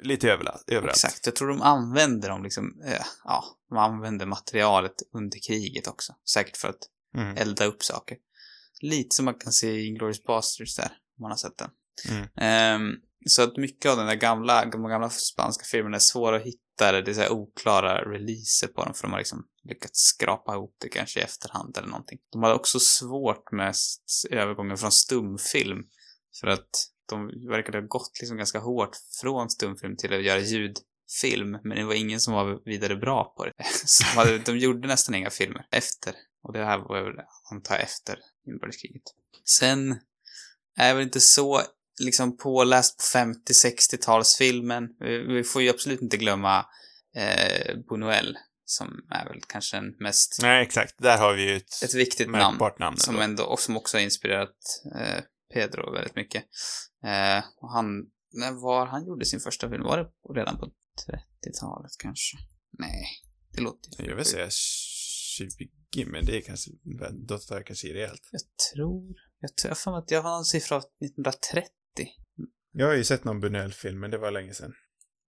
Lite 0.00 0.32
överallt. 0.32 0.64
överallt. 0.66 0.96
exakt. 0.96 1.26
Jag 1.26 1.36
tror 1.36 1.48
de 1.48 1.62
använder 1.62 2.28
dem 2.28 2.42
liksom, 2.42 2.82
eh, 2.86 3.02
ja, 3.24 3.44
de 3.68 3.78
använder 3.78 4.26
materialet 4.26 4.94
under 5.14 5.38
kriget 5.48 5.86
också. 5.86 6.12
Säkert 6.32 6.56
för 6.56 6.68
att 6.68 6.88
Mm. 7.16 7.36
elda 7.36 7.64
upp 7.64 7.82
saker. 7.84 8.16
Lite 8.80 9.16
som 9.16 9.24
man 9.24 9.34
kan 9.34 9.52
se 9.52 9.70
i 9.70 9.86
Inglourious 9.86 10.24
Basterds 10.24 10.76
där, 10.76 10.84
om 11.18 11.22
man 11.22 11.30
har 11.30 11.36
sett 11.38 11.58
den. 11.58 11.70
Mm. 12.10 12.28
Ehm, 12.36 12.92
så 13.26 13.42
att 13.42 13.56
mycket 13.56 13.90
av 13.90 13.96
den 13.96 14.06
där 14.06 14.14
gamla, 14.14 14.64
de 14.64 14.88
gamla 14.88 15.10
spanska 15.10 15.64
filmerna 15.64 15.96
är 15.96 16.00
svåra 16.00 16.36
att 16.36 16.42
hitta, 16.42 16.88
eller 16.88 17.02
det 17.02 17.10
är 17.10 17.14
så 17.14 17.20
här 17.20 17.32
oklara 17.32 18.12
releaser 18.12 18.66
på 18.66 18.84
dem, 18.84 18.94
för 18.94 19.02
de 19.02 19.12
har 19.12 19.18
liksom 19.18 19.46
lyckats 19.64 20.00
skrapa 20.00 20.54
ihop 20.54 20.76
det 20.80 20.88
kanske 20.88 21.20
i 21.20 21.22
efterhand 21.22 21.76
eller 21.76 21.88
någonting. 21.88 22.18
De 22.32 22.42
hade 22.42 22.54
också 22.54 22.80
svårt 22.80 23.52
med 23.52 23.74
övergången 24.30 24.76
från 24.76 24.92
stumfilm, 24.92 25.84
för 26.40 26.46
att 26.46 26.70
de 27.08 27.26
verkade 27.48 27.78
ha 27.78 27.86
gått 27.86 28.18
liksom 28.20 28.36
ganska 28.36 28.58
hårt 28.58 28.96
från 29.20 29.50
stumfilm 29.50 29.96
till 29.96 30.14
att 30.14 30.24
göra 30.24 30.40
ljudfilm, 30.40 31.58
men 31.64 31.76
det 31.76 31.84
var 31.84 31.94
ingen 31.94 32.20
som 32.20 32.34
var 32.34 32.60
vidare 32.64 32.96
bra 32.96 33.34
på 33.36 33.44
det. 33.44 33.52
Så 33.86 34.04
de, 34.04 34.18
hade, 34.18 34.38
de 34.38 34.58
gjorde 34.58 34.88
nästan 34.88 35.14
inga 35.14 35.30
filmer 35.30 35.66
efter. 35.70 36.14
Och 36.42 36.52
det 36.52 36.64
här 36.64 36.78
var 36.78 37.02
väl, 37.02 37.24
antar 37.50 37.74
jag, 37.74 37.82
efter 37.82 38.18
inbördeskriget. 38.46 39.02
Sen 39.44 39.92
är 40.76 40.88
jag 40.88 40.94
väl 40.94 41.04
inte 41.04 41.20
så 41.20 41.62
liksom 42.00 42.36
påläst 42.36 42.98
på 42.98 43.18
50-60-talsfilmen. 43.18 44.88
Vi, 45.00 45.34
vi 45.34 45.44
får 45.44 45.62
ju 45.62 45.70
absolut 45.70 46.02
inte 46.02 46.16
glömma 46.16 46.66
eh, 47.16 47.76
Buñuel, 47.76 48.34
som 48.64 48.88
är 49.10 49.24
väl 49.28 49.40
kanske 49.48 49.76
den 49.76 49.96
mest, 49.98 50.38
Nej, 50.42 50.62
exakt. 50.62 50.94
Där 50.98 51.18
har 51.18 51.34
vi 51.34 51.42
ju 51.42 51.56
ett, 51.56 51.82
ett 51.84 51.94
viktigt 51.94 52.30
namn. 52.30 52.58
namn. 52.78 52.96
Som, 52.96 53.20
ändå. 53.20 53.44
och 53.44 53.60
som 53.60 53.76
också 53.76 53.96
har 53.96 54.02
inspirerat 54.02 54.56
eh, 55.00 55.22
Pedro 55.54 55.92
väldigt 55.92 56.16
mycket. 56.16 56.44
Eh, 57.04 57.44
och 57.56 57.72
han, 57.72 57.86
när 58.32 58.52
var 58.52 58.86
han 58.86 59.06
gjorde 59.06 59.24
sin 59.24 59.40
första 59.40 59.70
film? 59.70 59.82
Var 59.82 59.98
det 59.98 60.40
redan 60.40 60.58
på 60.58 60.66
30-talet 60.66 61.92
kanske? 61.98 62.36
Nej, 62.78 63.06
det 63.52 63.60
låter 63.60 64.08
Jag 64.08 64.16
vill 64.16 64.24
säga 64.24 64.48
20, 64.50 65.68
men 66.06 66.24
det 66.24 66.36
är 66.36 66.40
kanske, 66.40 66.70
då 67.12 67.38
tar 67.38 67.56
jag 67.56 67.66
kanske 67.66 67.88
i 67.88 67.92
rejält. 67.92 68.28
Jag 68.30 68.40
tror, 68.74 69.14
jag 69.40 69.56
tror 69.56 69.74
för 69.74 69.98
att 69.98 70.10
jag 70.10 70.22
har 70.22 70.30
någon 70.30 70.44
siffra 70.44 70.76
av 70.76 70.82
1930. 70.82 71.70
Jag 72.72 72.86
har 72.86 72.94
ju 72.94 73.04
sett 73.04 73.24
någon 73.24 73.44
Buñuel-film, 73.44 73.98
men 73.98 74.10
det 74.10 74.18
var 74.18 74.30
länge 74.30 74.54
sedan. 74.54 74.72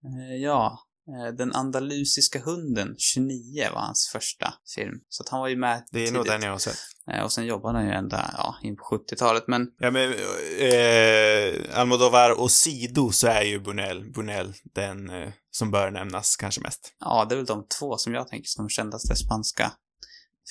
Eh, 0.05 0.35
ja, 0.43 0.79
eh, 1.07 1.33
Den 1.35 1.53
andalusiska 1.53 2.39
hunden, 2.39 2.95
29 2.97 3.69
var 3.73 3.81
hans 3.81 4.09
första 4.11 4.53
film. 4.75 4.99
Så 5.09 5.23
att 5.23 5.29
han 5.29 5.39
var 5.39 5.47
ju 5.47 5.55
med 5.55 5.83
Det 5.91 5.97
är 5.99 6.01
tidigt. 6.01 6.13
nog 6.13 6.25
den 6.25 6.41
jag 6.41 6.51
har 6.51 6.57
sett. 6.57 6.77
Eh, 7.11 7.23
Och 7.23 7.31
sen 7.31 7.45
jobbade 7.45 7.77
han 7.77 7.87
ju 7.87 7.93
ända, 7.93 8.33
ja, 8.37 8.55
in 8.63 8.75
på 8.75 8.83
70-talet. 8.83 9.43
Men 9.47 9.71
Ja, 9.79 9.91
men 9.91 10.13
eh, 10.59 11.79
Almodovar 11.79 12.39
och 12.41 12.51
Sido 12.51 13.11
så 13.11 13.27
är 13.27 13.41
ju 13.41 13.59
Buñuel, 13.59 14.13
Buñuel 14.13 14.53
den 14.63 15.09
eh, 15.09 15.31
som 15.51 15.71
bör 15.71 15.91
nämnas 15.91 16.35
kanske 16.35 16.61
mest. 16.61 16.95
ja, 16.99 17.25
det 17.29 17.35
är 17.35 17.37
väl 17.37 17.45
de 17.45 17.67
två 17.79 17.97
som 17.97 18.13
jag 18.13 18.27
tänker 18.27 18.47
som 18.47 18.65
de 18.65 18.69
kändaste 18.69 19.15
spanska 19.15 19.71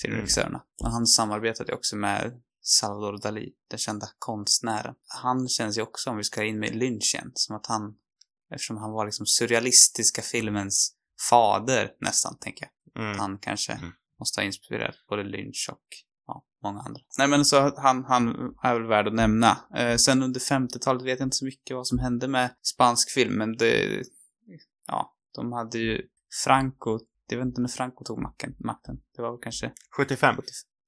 filmregissörerna. 0.01 0.61
Och 0.83 0.91
han 0.91 1.07
samarbetade 1.07 1.73
också 1.73 1.95
med 1.95 2.41
Salvador 2.67 3.17
Dalí, 3.17 3.49
den 3.69 3.79
kända 3.79 4.07
konstnären. 4.19 4.95
Han 5.07 5.47
känns 5.47 5.77
ju 5.77 5.81
också, 5.81 6.09
om 6.09 6.17
vi 6.17 6.23
ska 6.23 6.43
in 6.43 6.59
med 6.59 6.75
Lynch 6.75 7.11
igen, 7.15 7.31
som 7.33 7.55
att 7.55 7.65
han, 7.65 7.95
eftersom 8.53 8.77
han 8.77 8.91
var 8.91 9.05
liksom 9.05 9.25
surrealistiska 9.25 10.21
filmens 10.21 10.93
fader 11.29 11.91
nästan, 11.99 12.37
tänker 12.39 12.67
jag. 12.93 13.03
Mm. 13.03 13.19
Han 13.19 13.37
kanske 13.37 13.73
Mm. 13.73 13.91
måste 14.19 14.41
ha 14.41 14.45
inspirerat 14.45 14.95
både 15.09 15.23
Lynch 15.23 15.69
och 15.71 15.83
ja, 16.27 16.45
många 16.63 16.79
andra. 16.79 17.01
Nej 17.17 17.27
men 17.27 17.45
så 17.45 17.73
han, 17.77 18.05
han 18.05 18.27
är 18.63 18.73
väl 18.73 18.87
värd 18.87 19.07
att 19.07 19.13
nämna. 19.13 19.57
Eh, 19.75 19.95
sen 19.97 20.23
under 20.23 20.39
50-talet 20.39 21.03
vet 21.03 21.19
jag 21.19 21.25
inte 21.25 21.37
så 21.37 21.45
mycket 21.45 21.75
vad 21.75 21.87
som 21.87 21.99
hände 21.99 22.27
med 22.27 22.55
spansk 22.61 23.11
film, 23.11 23.33
men 23.33 23.57
det, 23.57 24.03
ja, 24.87 25.15
de 25.35 25.51
hade 25.53 25.77
ju 25.77 26.01
Franco, 26.43 26.99
jag 27.29 27.37
vet 27.37 27.45
inte 27.45 27.61
när 27.61 27.69
Franco 27.69 28.03
tog 28.03 28.21
makten, 28.21 28.55
makten. 28.59 28.95
Det 29.15 29.21
var 29.21 29.31
väl 29.31 29.39
kanske 29.43 29.71
75. 29.97 30.35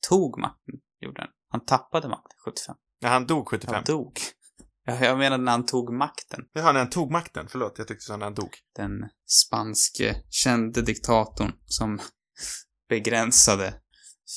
tog 0.09 0.39
makten, 0.39 0.75
gjorde 0.99 1.21
han. 1.21 1.29
Han 1.49 1.65
tappade 1.65 2.07
makten 2.07 2.37
75. 2.45 2.75
När 3.01 3.09
han 3.09 3.27
dog 3.27 3.47
75. 3.47 3.73
Han 3.75 3.83
dog. 3.83 4.19
Jag, 4.85 5.01
jag 5.01 5.17
menar 5.17 5.37
när 5.37 5.51
han 5.51 5.65
tog 5.65 5.93
makten. 5.93 6.39
Jaha, 6.53 6.71
när 6.71 6.79
han 6.79 6.89
tog 6.89 7.11
makten. 7.11 7.47
Förlåt, 7.49 7.77
jag 7.77 7.87
tyckte 7.87 8.05
så 8.05 8.17
när 8.17 8.25
han 8.25 8.33
dog. 8.33 8.49
Den 8.75 8.91
spanske 9.25 10.23
kände 10.29 10.81
diktatorn 10.81 11.51
som 11.65 11.99
begränsade 12.89 13.73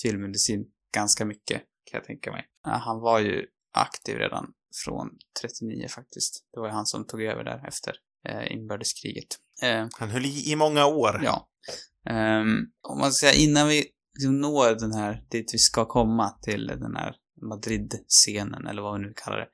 filmindustrin 0.02 0.64
ganska 0.94 1.24
mycket, 1.24 1.58
kan 1.90 1.98
jag 1.98 2.04
tänka 2.04 2.30
mig. 2.32 2.46
Ja, 2.64 2.70
Han 2.70 3.00
var 3.00 3.18
ju 3.18 3.46
aktiv 3.74 4.16
redan 4.18 4.52
från 4.84 5.08
39 5.40 5.88
faktiskt. 5.88 6.44
Det 6.52 6.60
var 6.60 6.66
ju 6.66 6.72
han 6.72 6.86
som 6.86 7.06
tog 7.06 7.22
över 7.22 7.44
där 7.44 7.66
efter 7.68 7.94
eh, 8.28 8.52
inbördeskriget. 8.52 9.28
Eh, 9.62 9.86
Han 9.98 10.10
höll 10.10 10.26
i 10.26 10.50
i 10.52 10.56
många 10.56 10.86
år. 10.86 11.20
ja. 11.24 11.46
Ehm, 12.10 12.58
om 12.88 12.98
man 12.98 13.12
ska 13.12 13.26
säga 13.26 13.48
innan 13.48 13.68
vi 13.68 13.86
liksom 14.14 14.40
når 14.40 14.74
den 14.80 14.92
här, 14.92 15.24
dit 15.30 15.54
vi 15.54 15.58
ska 15.58 15.84
komma 15.84 16.30
till 16.42 16.66
den 16.66 16.96
här 16.96 17.16
Madrid-scenen 17.42 18.66
eller 18.66 18.82
vad 18.82 19.00
vi 19.00 19.06
nu 19.06 19.12
kallar 19.16 19.38
det. 19.38 19.48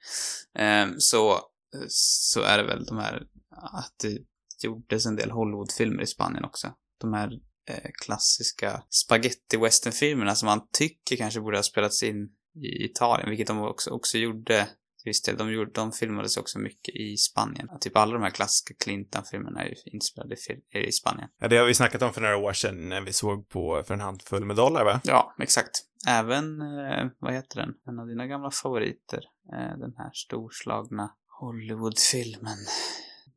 Ehm, 0.62 0.94
så, 0.98 1.40
så 1.88 2.40
är 2.40 2.58
det 2.58 2.64
väl 2.64 2.84
de 2.84 2.98
här, 2.98 3.22
att 3.50 3.94
det 4.02 4.18
gjordes 4.64 5.06
en 5.06 5.16
del 5.16 5.30
Hollywoodfilmer 5.30 6.02
i 6.02 6.06
Spanien 6.06 6.44
också. 6.44 6.74
De 7.00 7.12
här 7.12 7.32
eh, 7.68 7.90
klassiska 8.04 8.82
spaghetti-western-filmerna 8.90 10.34
som 10.34 10.46
man 10.46 10.68
tycker 10.72 11.16
kanske 11.16 11.40
borde 11.40 11.58
ha 11.58 11.62
spelats 11.62 12.02
in 12.02 12.28
i 12.64 12.84
Italien, 12.84 13.30
vilket 13.30 13.46
de 13.46 13.58
också, 13.58 13.90
också 13.90 14.18
gjorde 14.18 14.68
till 15.06 15.10
viss 15.10 15.22
del. 15.22 15.36
De, 15.36 15.52
gjorde, 15.52 15.70
de 15.70 15.92
filmades 15.92 16.36
också 16.36 16.58
mycket 16.58 16.94
i 16.94 17.16
Spanien. 17.16 17.68
Typ 17.80 17.96
alla 17.96 18.12
de 18.12 18.22
här 18.22 18.30
klassiska 18.30 18.74
Clintan-filmerna 18.84 19.62
är 19.64 19.68
ju 19.68 19.74
inspelade 19.84 20.36
i, 20.74 20.92
Spanien. 20.92 21.28
Ja, 21.40 21.48
det 21.48 21.56
har 21.56 21.66
vi 21.66 21.74
snackat 21.74 22.02
om 22.02 22.12
för 22.12 22.20
några 22.20 22.36
år 22.36 22.52
sedan 22.52 22.88
när 22.88 23.00
vi 23.00 23.12
såg 23.12 23.48
på 23.48 23.82
För 23.86 23.94
en 23.94 24.00
handfull 24.00 24.44
med 24.44 24.56
dollar, 24.56 24.84
va? 24.84 25.00
Ja, 25.04 25.34
exakt. 25.38 25.70
Även, 26.08 26.60
eh, 26.60 27.06
vad 27.18 27.32
heter 27.34 27.60
den? 27.60 27.74
En 27.88 27.98
av 27.98 28.06
dina 28.06 28.26
gamla 28.26 28.50
favoriter. 28.50 29.20
Eh, 29.52 29.78
den 29.78 29.94
här 29.96 30.10
storslagna 30.12 31.10
Hollywoodfilmen. 31.40 32.58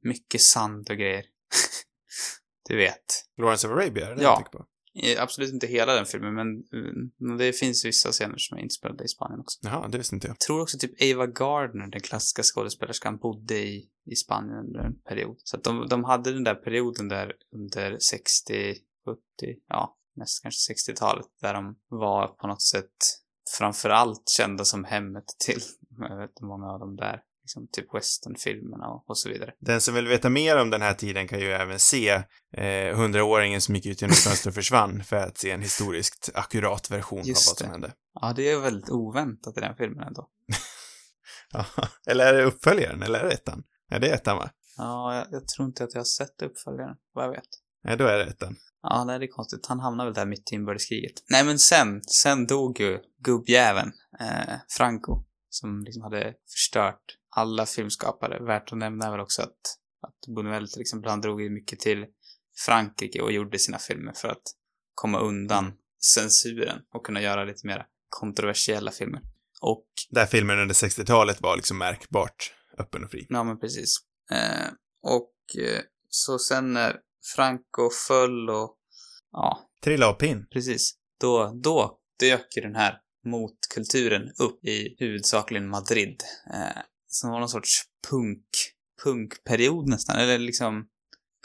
Mycket 0.01 0.41
sand 0.41 0.89
och 0.89 0.97
grejer. 0.97 1.23
du 2.69 2.75
vet. 2.77 3.25
Lawrence 3.37 3.67
of 3.67 3.73
Arabia, 3.73 4.07
är 4.07 4.15
det 4.15 4.21
Ja. 4.23 4.29
jag 4.29 4.35
tänker 4.35 4.57
på? 4.57 4.65
Eh, 4.95 5.23
Absolut 5.23 5.53
inte 5.53 5.67
hela 5.67 5.93
den 5.93 6.05
filmen, 6.05 6.33
men 6.33 6.57
eh, 7.31 7.37
det 7.37 7.53
finns 7.53 7.85
vissa 7.85 8.11
scener 8.11 8.37
som 8.37 8.57
är 8.57 8.61
inspelade 8.61 9.03
i 9.03 9.07
Spanien 9.07 9.39
också. 9.39 9.59
Jaha, 9.61 9.87
det 9.87 9.97
visste 9.97 10.15
inte 10.15 10.27
jag. 10.27 10.33
Jag 10.33 10.39
tror 10.39 10.61
också 10.61 10.77
typ 10.77 11.01
Ava 11.01 11.27
Gardner, 11.27 11.87
den 11.87 12.01
klassiska 12.01 12.43
skådespelerskan, 12.43 13.17
bodde 13.17 13.57
i, 13.57 13.89
i 14.05 14.15
Spanien 14.15 14.57
under 14.57 14.79
en 14.79 15.01
period. 15.01 15.37
Så 15.43 15.57
att 15.57 15.63
de, 15.63 15.87
de 15.87 16.03
hade 16.03 16.31
den 16.31 16.43
där 16.43 16.55
perioden 16.55 17.07
där 17.07 17.33
under 17.55 17.97
60, 17.99 18.75
70, 19.05 19.19
ja, 19.67 19.97
mest 20.15 20.41
kanske 20.41 20.73
60-talet, 20.73 21.25
där 21.41 21.53
de 21.53 21.75
var 21.87 22.27
på 22.27 22.47
något 22.47 22.61
sätt 22.61 22.95
framförallt 23.57 24.29
kända 24.29 24.65
som 24.65 24.83
hemmet 24.83 25.25
till, 25.45 25.61
jag 26.09 26.17
vet 26.17 26.29
inte 26.29 26.45
många 26.45 26.67
av 26.67 26.79
dem 26.79 26.95
där, 26.95 27.21
liksom 27.49 27.67
typ 27.71 27.93
westernfilmerna 27.93 28.87
och, 28.87 29.09
och 29.09 29.17
så 29.17 29.29
vidare. 29.29 29.53
Den 29.59 29.81
som 29.81 29.93
vill 29.95 30.07
veta 30.07 30.29
mer 30.29 30.61
om 30.61 30.69
den 30.69 30.81
här 30.81 30.93
tiden 30.93 31.27
kan 31.27 31.39
ju 31.39 31.51
även 31.51 31.79
se 31.79 32.09
eh, 32.57 32.95
hundraåringen 32.97 33.61
som 33.61 33.75
gick 33.75 33.85
ut 33.85 34.01
genom 34.01 34.15
fönstret 34.15 34.55
försvann 34.55 35.03
för 35.03 35.15
att 35.15 35.37
se 35.37 35.51
en 35.51 35.61
historiskt 35.61 36.29
akkurat 36.33 36.91
version 36.91 37.23
Just 37.25 37.47
av 37.47 37.51
vad 37.51 37.57
som 37.57 37.67
det. 37.67 37.71
hände. 37.71 37.93
Ja, 38.21 38.33
det 38.35 38.49
är 38.49 38.59
väldigt 38.59 38.89
oväntat 38.89 39.57
i 39.57 39.61
den 39.61 39.75
filmen 39.75 40.07
ändå. 40.07 40.29
Ja, 41.51 41.65
eller 42.07 42.33
är 42.33 42.37
det 42.37 42.43
uppföljaren, 42.43 43.03
eller 43.03 43.19
är 43.19 43.25
det 43.25 43.33
ettan? 43.33 43.63
Nej, 43.91 43.99
det 43.99 44.09
är 44.09 44.13
ettan 44.13 44.37
va? 44.37 44.49
Ja, 44.77 45.15
jag, 45.15 45.27
jag 45.31 45.47
tror 45.47 45.67
inte 45.67 45.83
att 45.83 45.93
jag 45.93 45.99
har 45.99 46.05
sett 46.05 46.41
uppföljaren, 46.41 46.95
vad 47.13 47.25
jag 47.25 47.31
vet. 47.31 47.49
Nej, 47.83 47.97
då 47.97 48.05
är 48.05 48.17
det 48.17 48.23
ettan. 48.23 48.55
Ja, 48.83 49.03
nej, 49.03 49.19
det 49.19 49.25
är 49.25 49.31
konstigt. 49.31 49.65
Han 49.65 49.79
hamnar 49.79 50.05
väl 50.05 50.13
där 50.13 50.25
mitt 50.25 50.51
i 50.51 50.55
inbördeskriget. 50.55 51.13
Nej, 51.29 51.45
men 51.45 51.59
sen, 51.59 52.01
sen 52.03 52.47
dog 52.47 52.79
ju 52.79 52.99
gubbjäveln, 53.23 53.91
eh, 54.19 54.55
Franco, 54.77 55.23
som 55.49 55.83
liksom 55.83 56.03
hade 56.03 56.33
förstört 56.51 57.18
alla 57.39 57.65
filmskapare. 57.65 58.43
Värt 58.43 58.71
att 58.71 58.77
nämna 58.77 59.05
är 59.05 59.11
väl 59.11 59.19
också 59.19 59.41
att, 59.41 59.77
att 60.01 60.35
Buñuel 60.35 60.67
till 60.67 60.81
exempel, 60.81 61.09
han 61.09 61.21
drog 61.21 61.41
ju 61.41 61.49
mycket 61.49 61.79
till 61.79 62.05
Frankrike 62.65 63.21
och 63.21 63.31
gjorde 63.31 63.59
sina 63.59 63.77
filmer 63.77 64.13
för 64.13 64.27
att 64.27 64.43
komma 64.95 65.19
undan 65.19 65.73
censuren 66.15 66.79
och 66.93 67.05
kunna 67.05 67.21
göra 67.21 67.43
lite 67.43 67.67
mer 67.67 67.85
kontroversiella 68.09 68.91
filmer. 68.91 69.21
Och, 69.61 69.85
Där 70.09 70.25
filmen 70.25 70.59
under 70.59 70.75
60-talet 70.75 71.41
var 71.41 71.55
liksom 71.55 71.77
märkbart 71.77 72.53
öppen 72.77 73.03
och 73.03 73.11
fri. 73.11 73.25
ja 73.29 73.43
men 73.43 73.59
precis. 73.59 73.95
Eh, 74.31 74.67
och 75.03 75.33
eh, 75.63 75.81
så 76.09 76.39
sen 76.39 76.73
när 76.73 76.95
Franco 77.35 77.89
föll 78.07 78.49
och, 78.49 78.77
ja, 79.31 79.69
Trilla 79.83 80.07
av 80.07 80.13
pinn. 80.13 80.47
Precis. 80.53 80.93
Då, 81.19 81.59
då 81.63 81.99
dök 82.19 82.55
ju 82.55 82.61
den 82.61 82.75
här 82.75 82.97
motkulturen 83.25 84.21
upp 84.39 84.65
i 84.65 84.95
huvudsakligen 84.99 85.69
Madrid. 85.69 86.23
Eh, 86.53 86.81
som 87.09 87.31
var 87.31 87.39
någon 87.39 87.49
sorts 87.49 87.83
punk, 88.09 88.49
punkperiod 89.03 89.87
nästan, 89.87 90.15
eller 90.19 90.37
liksom 90.37 90.87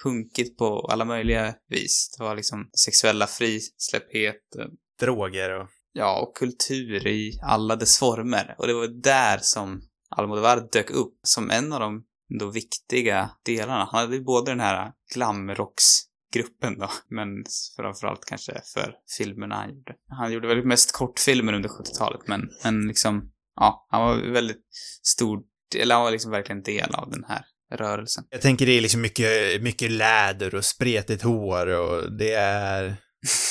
punkigt 0.03 0.59
på 0.59 0.81
alla 0.81 1.05
möjliga 1.05 1.55
vis. 1.69 2.15
Det 2.19 2.25
var 2.25 2.37
liksom 2.37 2.71
sexuella 2.85 3.27
frisläpphet, 3.27 4.57
eh, 4.59 4.67
Droger 5.01 5.61
och... 5.61 5.69
ja, 5.93 6.21
och 6.21 6.37
kultur 6.37 7.07
i 7.07 7.41
alla 7.43 7.77
dess 7.77 7.99
former. 7.99 8.55
Och 8.59 8.67
det 8.67 8.75
var 8.75 9.03
där 9.03 9.39
som 9.39 9.83
Almodovar 10.17 10.69
dök 10.73 10.91
upp 10.91 11.15
som 11.23 11.51
en 11.51 11.73
av 11.73 11.81
de 11.81 12.05
då 12.39 12.51
viktiga 12.51 13.31
delarna. 13.45 13.89
Han 13.91 14.01
hade 14.01 14.17
ju 14.17 14.25
både 14.25 14.51
den 14.51 14.61
här 14.61 14.93
glamrocksgruppen 15.15 16.79
då, 16.79 16.91
men 17.09 17.29
framförallt 17.77 18.25
kanske 18.25 18.61
för 18.75 18.95
filmerna 19.19 19.55
han 19.55 19.71
gjorde. 19.71 19.95
Han 20.09 20.33
gjorde 20.33 20.49
väl 20.49 20.67
mest 20.67 20.93
kortfilmer 20.93 21.53
under 21.53 21.69
70-talet, 21.69 22.21
men, 22.27 22.49
men 22.65 22.89
liksom, 22.89 23.33
ja, 23.57 23.87
han 23.91 24.03
var 24.03 24.33
väldigt 24.33 24.65
stor, 25.03 25.43
eller 25.75 25.95
han 25.95 26.05
var 26.05 26.11
liksom 26.11 26.31
verkligen 26.31 26.63
del 26.63 26.95
av 26.95 27.11
den 27.11 27.25
här 27.29 27.45
rörelsen. 27.77 28.25
Jag 28.31 28.41
tänker 28.41 28.67
det 28.67 28.73
är 28.73 28.81
liksom 28.81 29.01
mycket, 29.01 29.63
mycket 29.63 29.91
läder 29.91 30.55
och 30.55 30.65
spretigt 30.65 31.23
hår 31.23 31.67
och 31.67 32.13
det 32.19 32.33
är... 32.33 32.97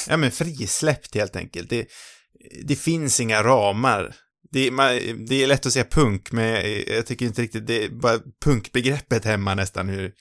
Ja 0.10 0.18
men 0.18 0.32
frisläppt 0.32 1.16
helt 1.16 1.36
enkelt. 1.36 1.70
Det, 1.70 1.88
det 2.66 2.76
finns 2.76 3.20
inga 3.20 3.44
ramar. 3.44 4.16
Det, 4.52 4.72
man, 4.72 4.88
det 5.28 5.44
är 5.44 5.48
lätt 5.48 5.66
att 5.66 5.74
säga 5.74 5.86
punk, 5.86 6.32
men 6.32 6.46
jag, 6.88 7.06
tycker 7.06 7.26
inte 7.26 7.42
riktigt, 7.42 7.68
det 7.68 7.84
är 7.84 7.90
bara 7.90 8.20
punkbegreppet 8.46 9.26
hemma 9.26 9.56
nästan 9.56 9.90
hur 9.90 10.14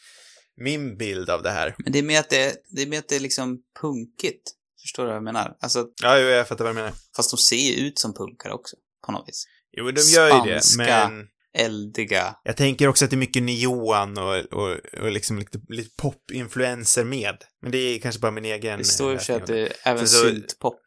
min 0.61 0.97
bild 0.97 1.31
av 1.31 1.43
det 1.43 1.51
här. 1.51 1.75
Men 1.79 1.93
det 1.93 1.99
är 1.99 2.03
med 2.03 2.21
att 2.21 2.31
det, 2.31 2.55
det 2.77 2.83
är 2.83 2.87
med 2.87 2.99
att 2.99 3.09
det 3.09 3.17
är 3.17 3.21
liksom 3.21 3.59
punkigt. 3.81 4.43
Förstår 4.83 5.03
du 5.03 5.07
vad 5.07 5.17
jag 5.17 5.25
menar? 5.25 5.57
Alltså, 5.61 5.87
Ja, 6.03 6.19
jo, 6.19 6.27
jag 6.27 6.49
fattar 6.49 6.65
vad 6.65 6.75
du 6.75 6.79
menar. 6.79 6.93
fast 7.17 7.31
de 7.31 7.37
ser 7.37 7.57
ju 7.57 7.87
ut 7.87 7.99
som 7.99 8.15
punkare 8.15 8.53
också, 8.53 8.77
på 9.07 9.13
något 9.13 9.29
vis. 9.29 9.45
Jo, 9.77 9.91
de 9.91 10.01
gör 10.01 10.47
ju 10.47 10.53
det, 10.53 10.61
Spanska. 10.61 11.09
men 11.09 11.27
Eldiga. 11.59 12.37
jag 12.45 12.57
tänker 12.57 12.89
också 12.89 13.05
att 13.05 13.11
det 13.11 13.15
är 13.15 13.19
mycket 13.19 13.43
neon 13.43 14.19
och, 14.19 14.37
och, 14.37 14.77
och 15.03 15.11
liksom 15.11 15.39
lite, 15.39 15.59
lite 15.69 15.91
pop-influenser 16.03 17.05
med. 17.05 17.37
Men 17.63 17.73
det 17.73 17.79
är 17.79 17.99
kanske 17.99 18.21
bara 18.21 18.31
min 18.31 18.45
egen... 18.45 18.79
Det 18.79 18.85
står 18.85 19.13
ju 19.13 19.19
för 19.19 19.33
att 19.37 19.47
det 19.47 19.61
är 19.61 19.73
även 19.85 20.09
så- 20.09 20.27
syntpop 20.27 20.81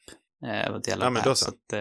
eh, 0.45 0.71
var 0.71 0.79
del 0.83 1.01
av 1.01 1.05
Ja, 1.05 1.09
men 1.09 1.23
då 1.23 1.35
så. 1.35 1.45
så 1.45 1.49
att 1.51 1.73
eh, 1.73 1.79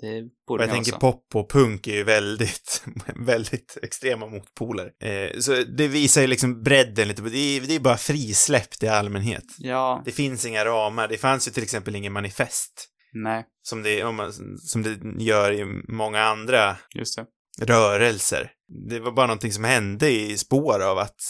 det 0.00 0.22
Och 0.22 0.30
borde 0.48 0.64
jag 0.64 0.72
tänker 0.72 0.90
så. 0.92 0.98
pop 0.98 1.26
och 1.34 1.50
punk 1.50 1.86
är 1.86 1.92
ju 1.94 2.04
väldigt, 2.04 2.84
väldigt 3.26 3.78
extrema 3.82 4.26
motpoler. 4.26 4.90
Eh, 5.02 5.38
så 5.40 5.52
det 5.76 5.88
visar 5.88 6.20
ju 6.20 6.26
liksom 6.26 6.62
bredden 6.62 7.08
lite, 7.08 7.22
det 7.22 7.38
är, 7.38 7.60
det 7.60 7.74
är 7.74 7.80
bara 7.80 7.96
frisläppt 7.96 8.82
i 8.82 8.88
allmänhet. 8.88 9.44
Ja, 9.58 10.02
Det 10.04 10.12
finns 10.12 10.46
inga 10.46 10.64
ramar, 10.64 11.08
det 11.08 11.18
fanns 11.18 11.48
ju 11.48 11.52
till 11.52 11.62
exempel 11.62 11.96
ingen 11.96 12.12
manifest. 12.12 12.88
nej, 13.12 13.44
Som 13.62 13.82
det, 13.82 14.04
om 14.04 14.16
man, 14.16 14.32
som 14.58 14.82
det 14.82 15.24
gör 15.24 15.52
i 15.52 15.64
många 15.88 16.22
andra 16.22 16.76
just 16.94 17.16
det. 17.16 17.26
Rörelser. 17.62 18.50
Det 18.88 19.00
var 19.00 19.12
bara 19.12 19.26
någonting 19.26 19.52
som 19.52 19.64
hände 19.64 20.10
i 20.10 20.38
spår 20.38 20.82
av 20.82 20.98
att, 20.98 21.20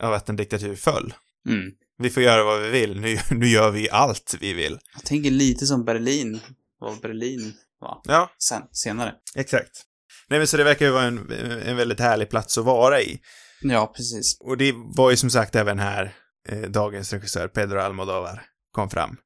av 0.00 0.12
att 0.12 0.28
en 0.28 0.36
diktatur 0.36 0.76
föll. 0.76 1.14
Mm. 1.48 1.70
Vi 1.98 2.10
får 2.10 2.22
göra 2.22 2.44
vad 2.44 2.60
vi 2.60 2.68
vill, 2.70 3.00
nu, 3.00 3.18
nu 3.30 3.46
gör 3.46 3.70
vi 3.70 3.90
allt 3.90 4.34
vi 4.40 4.52
vill. 4.52 4.78
Jag 4.94 5.04
tänker 5.04 5.30
lite 5.30 5.66
som 5.66 5.84
Berlin, 5.84 6.40
vad 6.78 7.00
Berlin 7.00 7.54
var 7.80 8.00
Ja, 8.04 8.30
sen, 8.38 8.62
senare. 8.72 9.12
exakt. 9.34 9.70
Nej 10.28 10.38
men 10.38 10.46
så 10.46 10.56
det 10.56 10.64
verkar 10.64 10.86
ju 10.86 10.92
vara 10.92 11.04
en, 11.04 11.32
en 11.66 11.76
väldigt 11.76 12.00
härlig 12.00 12.30
plats 12.30 12.58
att 12.58 12.64
vara 12.64 13.00
i. 13.00 13.20
Ja, 13.62 13.92
precis. 13.96 14.36
Och 14.40 14.56
det 14.56 14.72
var 14.96 15.10
ju 15.10 15.16
som 15.16 15.30
sagt 15.30 15.54
även 15.54 15.78
här 15.78 16.14
eh, 16.48 16.58
dagens 16.60 17.12
regissör 17.12 17.48
Pedro 17.48 17.78
Almodovar 17.78 18.42
kom 18.72 18.90
fram. 18.90 19.16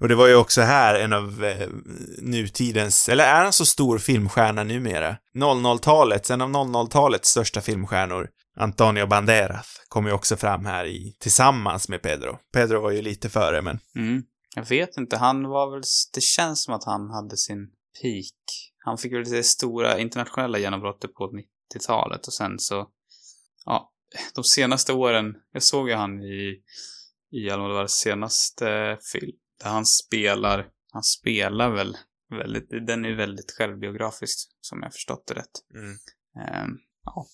Och 0.00 0.08
det 0.08 0.14
var 0.14 0.26
ju 0.26 0.34
också 0.34 0.60
här 0.60 0.94
en 0.94 1.12
av 1.12 1.44
eh, 1.44 1.68
nutidens, 2.18 3.08
eller 3.08 3.24
är 3.24 3.42
han 3.42 3.52
så 3.52 3.66
stor 3.66 3.98
filmstjärna 3.98 4.64
numera? 4.64 5.16
00-talets, 5.38 6.30
en 6.30 6.40
av 6.40 6.50
00-talets 6.50 7.28
största 7.28 7.60
filmstjärnor, 7.60 8.28
Antonio 8.56 9.06
Banderas, 9.06 9.66
kom 9.88 10.06
ju 10.06 10.12
också 10.12 10.36
fram 10.36 10.66
här 10.66 10.84
i, 10.86 11.16
tillsammans 11.20 11.88
med 11.88 12.02
Pedro. 12.02 12.38
Pedro 12.52 12.80
var 12.80 12.90
ju 12.90 13.02
lite 13.02 13.28
före, 13.28 13.62
men 13.62 13.78
Mm. 13.96 14.22
Jag 14.56 14.68
vet 14.68 14.96
inte, 14.96 15.16
han 15.16 15.48
var 15.48 15.70
väl, 15.70 15.82
det 16.14 16.22
känns 16.22 16.62
som 16.62 16.74
att 16.74 16.84
han 16.84 17.10
hade 17.10 17.36
sin 17.36 17.66
peak. 18.02 18.34
Han 18.84 18.98
fick 18.98 19.12
väl 19.12 19.30
det 19.30 19.42
stora 19.42 19.98
internationella 19.98 20.58
genombrottet 20.58 21.14
på 21.14 21.30
90-talet 21.74 22.26
och 22.26 22.32
sen 22.32 22.58
så, 22.58 22.88
ja, 23.64 23.92
de 24.34 24.44
senaste 24.44 24.92
åren, 24.92 25.34
jag 25.52 25.62
såg 25.62 25.88
ju 25.88 25.94
han 25.94 26.22
i, 26.22 26.62
i 27.32 27.50
Almodovars 27.50 27.90
senaste 27.90 28.98
film, 29.12 29.36
där 29.62 29.70
han 29.70 29.86
spelar, 29.86 30.66
han 30.92 31.02
spelar 31.02 31.70
väl 31.70 31.96
väldigt, 32.30 32.86
den 32.86 33.04
är 33.04 33.16
väldigt 33.16 33.50
självbiografisk, 33.50 34.38
som 34.60 34.82
jag 34.82 34.92
förstått 34.92 35.24
det 35.26 35.34
rätt. 35.34 35.46
Mm. 35.74 35.96
Ehm, 36.46 36.78
ja. 37.04 37.26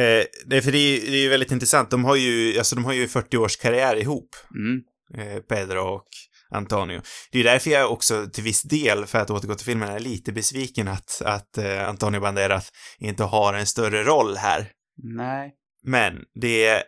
eh, 0.00 0.24
det, 0.46 0.56
är 0.56 0.60
för 0.60 0.72
det, 0.72 0.78
är, 0.78 1.00
det 1.00 1.16
är 1.16 1.22
ju 1.22 1.28
väldigt 1.28 1.52
intressant. 1.52 1.90
De 1.90 2.04
har 2.04 2.16
ju, 2.16 2.58
alltså 2.58 2.74
de 2.74 2.84
har 2.84 2.92
ju 2.92 3.08
40 3.08 3.36
års 3.36 3.56
karriär 3.56 3.96
ihop. 3.96 4.36
Mm. 4.54 4.82
eh, 5.14 5.42
Pedro 5.42 5.80
och 5.80 6.08
Antonio. 6.50 7.02
Det 7.32 7.40
är 7.40 7.44
därför 7.44 7.70
jag 7.70 7.92
också 7.92 8.26
till 8.26 8.44
viss 8.44 8.62
del, 8.62 9.06
för 9.06 9.18
att 9.18 9.30
återgå 9.30 9.54
till 9.54 9.66
filmen, 9.66 9.88
är 9.88 10.00
lite 10.00 10.32
besviken 10.32 10.88
att, 10.88 11.22
att 11.24 11.58
eh, 11.58 11.88
Antonio 11.88 12.20
Banderas 12.20 12.72
inte 12.98 13.24
har 13.24 13.54
en 13.54 13.66
större 13.66 14.04
roll 14.04 14.36
här. 14.36 14.72
Nej. 15.02 15.54
Men 15.82 16.24
det 16.40 16.66
är, 16.66 16.82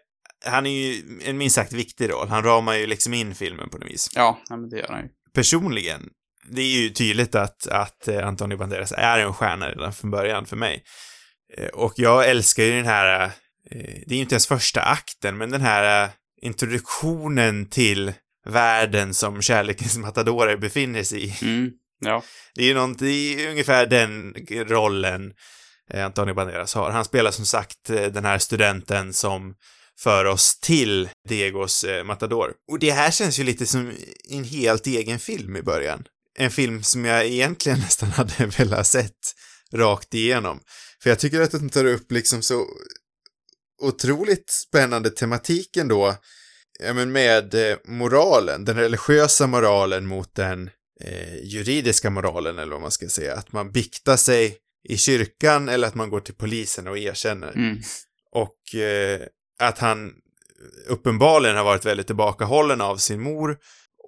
han 0.44 0.66
är 0.66 0.70
ju 0.70 1.02
en 1.24 1.38
minst 1.38 1.56
sagt 1.56 1.72
viktig 1.72 2.10
roll. 2.10 2.28
Han 2.28 2.42
ramar 2.42 2.74
ju 2.74 2.86
liksom 2.86 3.14
in 3.14 3.34
filmen 3.34 3.70
på 3.70 3.78
något 3.78 3.90
vis. 3.90 4.08
Ja, 4.14 4.40
men 4.50 4.70
det 4.70 4.78
gör 4.78 4.88
han 4.88 5.02
ju. 5.02 5.08
Personligen, 5.34 6.08
det 6.48 6.60
är 6.62 6.66
ju 6.82 6.90
tydligt 6.90 7.34
att, 7.34 7.66
att 7.66 8.08
eh, 8.08 8.26
Antonio 8.26 8.56
Banderas 8.56 8.92
är 8.96 9.18
en 9.18 9.34
stjärna 9.34 9.68
redan 9.68 9.92
från 9.92 10.10
början 10.10 10.46
för 10.46 10.56
mig. 10.56 10.84
Eh, 11.56 11.66
Och 11.68 11.92
jag 11.96 12.28
älskar 12.30 12.62
ju 12.64 12.72
den 12.72 12.86
här, 12.86 13.24
eh, 13.24 13.30
det 14.06 14.10
är 14.10 14.16
ju 14.16 14.20
inte 14.20 14.34
ens 14.34 14.46
första 14.46 14.80
akten, 14.80 15.36
men 15.36 15.50
den 15.50 15.60
här 15.60 16.10
introduktionen 16.42 17.66
till 17.66 18.12
världen 18.46 19.14
som 19.14 19.42
kärlekens 19.42 19.96
matadorer 19.98 20.56
befinner 20.56 21.02
sig 21.02 21.24
i. 21.24 21.34
Mm. 21.42 21.70
Ja. 22.00 22.22
Det 22.54 22.62
är 22.62 22.66
ju 22.66 22.74
något, 22.74 22.98
det 22.98 23.44
är 23.44 23.50
ungefär 23.50 23.86
den 23.86 24.34
rollen 24.50 25.32
Antonio 25.94 26.34
Banderas 26.34 26.74
har. 26.74 26.90
Han 26.90 27.04
spelar 27.04 27.30
som 27.30 27.46
sagt 27.46 27.84
den 27.84 28.24
här 28.24 28.38
studenten 28.38 29.12
som 29.12 29.54
för 30.02 30.24
oss 30.24 30.60
till 30.60 31.08
Diegos 31.28 31.84
eh, 31.84 32.04
Matador. 32.04 32.52
Och 32.70 32.78
det 32.78 32.90
här 32.90 33.10
känns 33.10 33.38
ju 33.38 33.44
lite 33.44 33.66
som 33.66 33.92
en 34.28 34.44
helt 34.44 34.86
egen 34.86 35.18
film 35.18 35.56
i 35.56 35.62
början. 35.62 36.04
En 36.38 36.50
film 36.50 36.82
som 36.82 37.04
jag 37.04 37.26
egentligen 37.26 37.78
nästan 37.80 38.10
hade 38.10 38.46
velat 38.46 38.86
sett 38.86 39.34
rakt 39.72 40.14
igenom. 40.14 40.60
För 41.02 41.10
jag 41.10 41.18
tycker 41.18 41.40
att 41.40 41.50
den 41.50 41.70
tar 41.70 41.84
upp 41.84 42.12
liksom 42.12 42.42
så 42.42 42.66
otroligt 43.82 44.50
spännande 44.50 45.10
tematiken 45.10 45.88
då, 45.88 46.16
ja 46.78 46.92
men 46.92 47.12
med 47.12 47.54
eh, 47.54 47.76
moralen, 47.84 48.64
den 48.64 48.76
religiösa 48.76 49.46
moralen 49.46 50.06
mot 50.06 50.34
den 50.34 50.70
eh, 51.04 51.36
juridiska 51.44 52.10
moralen 52.10 52.58
eller 52.58 52.72
vad 52.72 52.80
man 52.80 52.90
ska 52.90 53.08
säga. 53.08 53.34
Att 53.34 53.52
man 53.52 53.72
biktar 53.72 54.16
sig 54.16 54.56
i 54.88 54.96
kyrkan 54.96 55.68
eller 55.68 55.88
att 55.88 55.94
man 55.94 56.10
går 56.10 56.20
till 56.20 56.34
polisen 56.34 56.86
och 56.86 56.98
erkänner. 56.98 57.52
Mm. 57.52 57.78
Och 58.32 58.74
eh, 58.74 59.20
att 59.60 59.78
han 59.78 60.12
uppenbarligen 60.86 61.56
har 61.56 61.64
varit 61.64 61.86
väldigt 61.86 62.06
tillbakahållen 62.06 62.80
av 62.80 62.96
sin 62.96 63.20
mor 63.20 63.58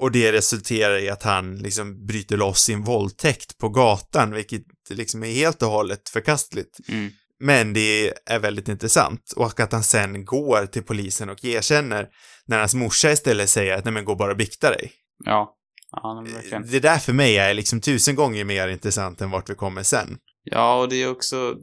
och 0.00 0.12
det 0.12 0.32
resulterar 0.32 0.98
i 0.98 1.10
att 1.10 1.22
han 1.22 1.56
liksom 1.56 2.06
bryter 2.06 2.36
loss 2.36 2.60
sin 2.60 2.82
våldtäkt 2.82 3.58
på 3.58 3.68
gatan, 3.68 4.30
vilket 4.30 4.62
liksom 4.90 5.22
är 5.22 5.32
helt 5.32 5.62
och 5.62 5.68
hållet 5.68 6.08
förkastligt. 6.08 6.78
Mm. 6.88 7.10
Men 7.40 7.72
det 7.72 8.12
är 8.26 8.38
väldigt 8.38 8.68
intressant 8.68 9.32
och 9.36 9.60
att 9.60 9.72
han 9.72 9.82
sen 9.82 10.24
går 10.24 10.66
till 10.66 10.82
polisen 10.82 11.28
och 11.28 11.44
erkänner 11.44 12.08
när 12.46 12.58
hans 12.58 12.74
morsa 12.74 13.12
istället 13.12 13.50
säger 13.50 13.78
att 13.78 13.84
nej 13.84 13.94
men 13.94 14.04
gå 14.04 14.14
bara 14.14 14.30
och 14.30 14.36
bikta 14.36 14.70
dig. 14.70 14.92
Ja. 15.24 15.56
Ja, 15.90 16.24
verkligen. 16.34 16.66
Det 16.66 16.80
där 16.80 16.98
för 16.98 17.12
mig 17.12 17.36
är 17.36 17.54
liksom 17.54 17.80
tusen 17.80 18.14
gånger 18.14 18.44
mer 18.44 18.68
intressant 18.68 19.20
än 19.20 19.30
vart 19.30 19.50
vi 19.50 19.54
kommer 19.54 19.82
sen. 19.82 20.18
Ja, 20.44 20.80
och 20.80 20.88
det 20.88 20.96
är 20.96 21.10
också, 21.10 21.56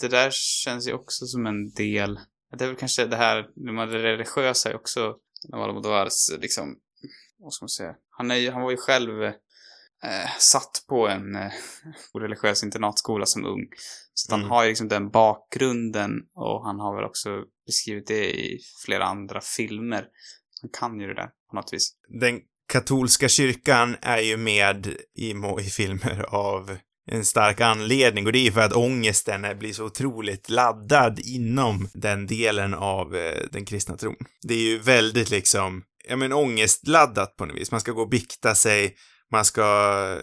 det 0.00 0.08
där 0.08 0.30
känns 0.32 0.88
ju 0.88 0.92
också 0.92 1.26
som 1.26 1.46
en 1.46 1.70
del, 1.70 2.18
det 2.58 2.64
är 2.64 2.68
väl 2.68 2.76
kanske 2.76 3.06
det 3.06 3.16
här, 3.16 3.48
det 3.86 3.98
religiösa 3.98 4.70
är 4.70 4.76
också, 4.76 5.16
Almodovars 5.52 6.30
liksom, 6.40 6.76
vad 7.38 7.52
ska 7.52 7.62
man 7.64 7.68
säga, 7.68 7.94
han, 8.10 8.30
är, 8.30 8.50
han 8.52 8.62
var 8.62 8.70
ju 8.70 8.76
själv 8.76 9.22
eh, 9.22 10.30
satt 10.38 10.84
på 10.88 11.08
en 11.08 11.34
eh, 11.36 11.52
religiös 12.20 12.62
internatskola 12.62 13.26
som 13.26 13.44
ung. 13.44 13.66
Så 14.14 14.26
att 14.26 14.30
han 14.30 14.40
Mm. 14.40 14.50
har 14.50 14.62
ju 14.62 14.68
liksom 14.68 14.88
den 14.88 15.10
bakgrunden 15.10 16.10
och 16.34 16.66
han 16.66 16.80
har 16.80 16.96
väl 16.96 17.04
också 17.04 17.28
beskrivit 17.66 18.06
det 18.06 18.30
i 18.40 18.60
flera 18.84 19.04
andra 19.04 19.40
filmer. 19.40 20.06
Han 20.62 20.70
kan 20.80 21.00
ju 21.00 21.06
det 21.06 21.14
där 21.14 21.30
på 21.50 21.56
något 21.56 21.72
vis. 21.72 21.96
Den 22.20 22.40
katolska 22.72 23.28
kyrkan 23.28 23.96
är 24.00 24.18
ju 24.18 24.36
med 24.36 24.86
i, 25.14 25.30
i 25.60 25.70
filmer 25.76 26.24
av 26.28 26.76
en 27.06 27.24
stark 27.24 27.60
anledning 27.60 28.26
och 28.26 28.32
det 28.32 28.38
är 28.38 28.44
ju 28.44 28.52
för 28.52 28.60
att 28.60 28.72
ångesten 28.72 29.58
blir 29.58 29.72
så 29.72 29.84
otroligt 29.84 30.48
laddad 30.48 31.18
inom 31.18 31.88
den 31.94 32.26
delen 32.26 32.74
av 32.74 33.16
eh, 33.16 33.42
den 33.52 33.64
kristna 33.64 33.96
tron. 33.96 34.16
Det 34.42 34.54
är 34.54 34.58
ju 34.58 34.78
väldigt 34.78 35.30
liksom, 35.30 35.82
ja 36.08 36.16
men 36.16 36.32
ångestladdat 36.32 37.36
på 37.36 37.46
något 37.46 37.56
vis. 37.56 37.70
Man 37.70 37.80
ska 37.80 37.92
gå 37.92 38.02
och 38.02 38.08
bikta 38.08 38.54
sig, 38.54 38.96
man 39.30 39.44
ska, 39.44 40.18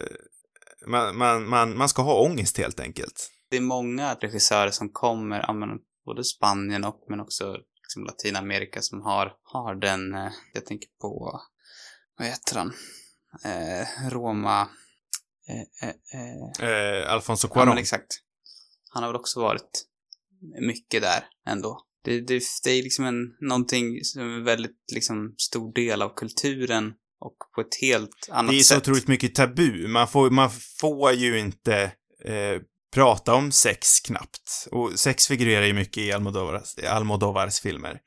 man, 0.86 1.16
man, 1.16 1.48
man, 1.48 1.76
man 1.76 1.88
ska 1.88 2.02
ha 2.02 2.20
ångest 2.20 2.58
helt 2.58 2.80
enkelt. 2.80 3.30
Det 3.50 3.56
är 3.56 3.60
många 3.60 4.14
regissörer 4.14 4.70
som 4.70 4.88
kommer, 4.88 5.44
ja, 5.46 5.52
men 5.52 5.68
både 6.06 6.24
Spanien 6.24 6.84
och 6.84 7.04
men 7.08 7.20
också 7.20 7.56
liksom 7.82 8.04
Latinamerika 8.04 8.82
som 8.82 9.02
har, 9.02 9.32
har 9.42 9.74
den, 9.74 10.14
eh, 10.14 10.32
jag 10.52 10.66
tänker 10.66 10.88
på, 11.00 11.40
vad 12.18 12.28
heter 12.28 12.58
han? 12.58 12.72
Eh, 13.44 14.10
Roma, 14.10 14.68
eh, 15.48 15.88
eh, 15.88 15.94
eh, 16.60 16.70
Eh, 17.02 17.12
Alfonso 17.12 17.48
Ja, 17.48 17.54
Cuarón. 17.54 17.68
men 17.68 17.78
exakt. 17.78 18.06
Han 18.90 19.02
har 19.02 19.10
väl 19.10 19.20
också 19.20 19.40
varit 19.40 19.84
mycket 20.60 21.02
där 21.02 21.24
ändå. 21.48 21.80
Det, 22.04 22.20
det, 22.20 22.42
det 22.64 22.70
är 22.70 22.82
liksom 22.82 23.04
en, 23.04 23.16
någonting 23.40 24.04
som 24.04 24.22
är 24.22 24.44
väldigt 24.44 24.76
liksom 24.94 25.34
stor 25.38 25.74
del 25.74 26.02
av 26.02 26.14
kulturen 26.16 26.92
och 27.20 27.36
på 27.54 27.60
ett 27.60 27.74
helt 27.80 28.28
annat 28.30 28.50
det 28.52 28.56
är 28.58 28.62
så 28.62 28.74
sätt. 28.74 28.78
otroligt 28.82 29.08
mycket 29.08 29.34
tabu. 29.34 29.88
Man 29.88 30.08
får, 30.08 30.30
man 30.30 30.50
får 30.80 31.12
ju 31.12 31.38
inte 31.38 31.82
eh, 32.24 32.60
prata 32.94 33.34
om 33.34 33.52
sex 33.52 34.00
knappt. 34.00 34.68
Och 34.70 34.98
sex 34.98 35.28
figurerar 35.28 35.66
ju 35.66 35.72
mycket 35.72 35.98
i 36.02 36.12
Almodovars, 36.12 36.78
Almodovars 36.88 37.60
filmer. 37.60 37.98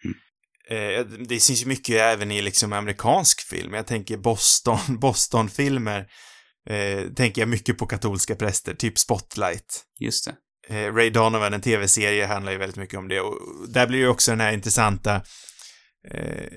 Eh, 0.69 1.05
det 1.05 1.39
syns 1.39 1.61
ju 1.63 1.67
mycket 1.67 1.95
även 1.95 2.31
i 2.31 2.41
liksom 2.41 2.73
amerikansk 2.73 3.41
film. 3.41 3.73
Jag 3.73 3.87
tänker 3.87 4.17
Boston, 4.17 4.79
Boston-filmer. 4.99 6.07
Eh, 6.69 7.09
tänker 7.15 7.41
jag 7.41 7.49
mycket 7.49 7.77
på 7.77 7.85
katolska 7.85 8.35
präster, 8.35 8.73
typ 8.73 8.99
Spotlight. 8.99 9.83
Just 9.99 10.25
det. 10.25 10.35
Eh, 10.75 10.93
Ray 10.93 11.09
Donovan, 11.09 11.53
en 11.53 11.61
tv-serie, 11.61 12.25
handlar 12.25 12.51
ju 12.51 12.57
väldigt 12.57 12.77
mycket 12.77 12.99
om 12.99 13.07
det. 13.07 13.19
Och 13.19 13.39
där 13.69 13.87
blir 13.87 13.99
ju 13.99 14.07
också 14.07 14.31
den 14.31 14.41
här 14.41 14.53
intressanta... 14.53 15.15
Eh, 16.11 16.47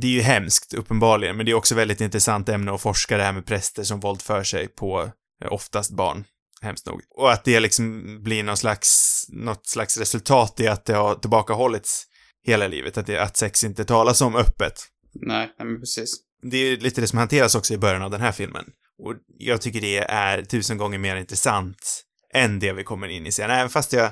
det 0.00 0.06
är 0.06 0.10
ju 0.10 0.20
hemskt, 0.20 0.74
uppenbarligen, 0.74 1.36
men 1.36 1.46
det 1.46 1.52
är 1.52 1.56
också 1.56 1.74
väldigt 1.74 2.00
intressant 2.00 2.48
ämne 2.48 2.72
att 2.72 2.80
forska 2.80 3.16
det 3.16 3.22
här 3.22 3.32
med 3.32 3.46
präster 3.46 3.82
som 3.82 4.00
våldför 4.00 4.44
sig 4.44 4.68
på 4.68 5.10
eh, 5.44 5.52
oftast 5.52 5.90
barn. 5.90 6.24
Hemskt 6.60 6.86
nog. 6.86 7.00
Och 7.10 7.32
att 7.32 7.44
det 7.44 7.60
liksom 7.60 8.18
blir 8.22 8.42
någon 8.42 8.56
slags, 8.56 9.24
något 9.28 9.66
slags 9.66 9.98
resultat 9.98 10.60
i 10.60 10.66
att 10.66 10.84
det 10.84 10.94
har 10.94 11.14
tillbakahållits 11.14 12.06
hela 12.46 12.68
livet. 12.68 12.98
Att, 12.98 13.06
det, 13.06 13.18
att 13.18 13.36
sex 13.36 13.64
inte 13.64 13.84
talas 13.84 14.20
om 14.20 14.36
öppet. 14.36 14.74
Nej, 15.14 15.54
nej 15.58 15.68
men 15.68 15.80
precis. 15.80 16.16
Det 16.42 16.56
är 16.56 16.70
ju 16.70 16.76
lite 16.76 17.00
det 17.00 17.06
som 17.06 17.18
hanteras 17.18 17.54
också 17.54 17.74
i 17.74 17.78
början 17.78 18.02
av 18.02 18.10
den 18.10 18.20
här 18.20 18.32
filmen. 18.32 18.64
Och 18.98 19.14
jag 19.38 19.62
tycker 19.62 19.80
det 19.80 19.98
är 19.98 20.42
tusen 20.42 20.78
gånger 20.78 20.98
mer 20.98 21.16
intressant 21.16 22.02
än 22.34 22.58
det 22.58 22.72
vi 22.72 22.84
kommer 22.84 23.08
in 23.08 23.26
i 23.26 23.32
sen. 23.32 23.50
Även 23.50 23.70
fast 23.70 23.92
jag, 23.92 24.10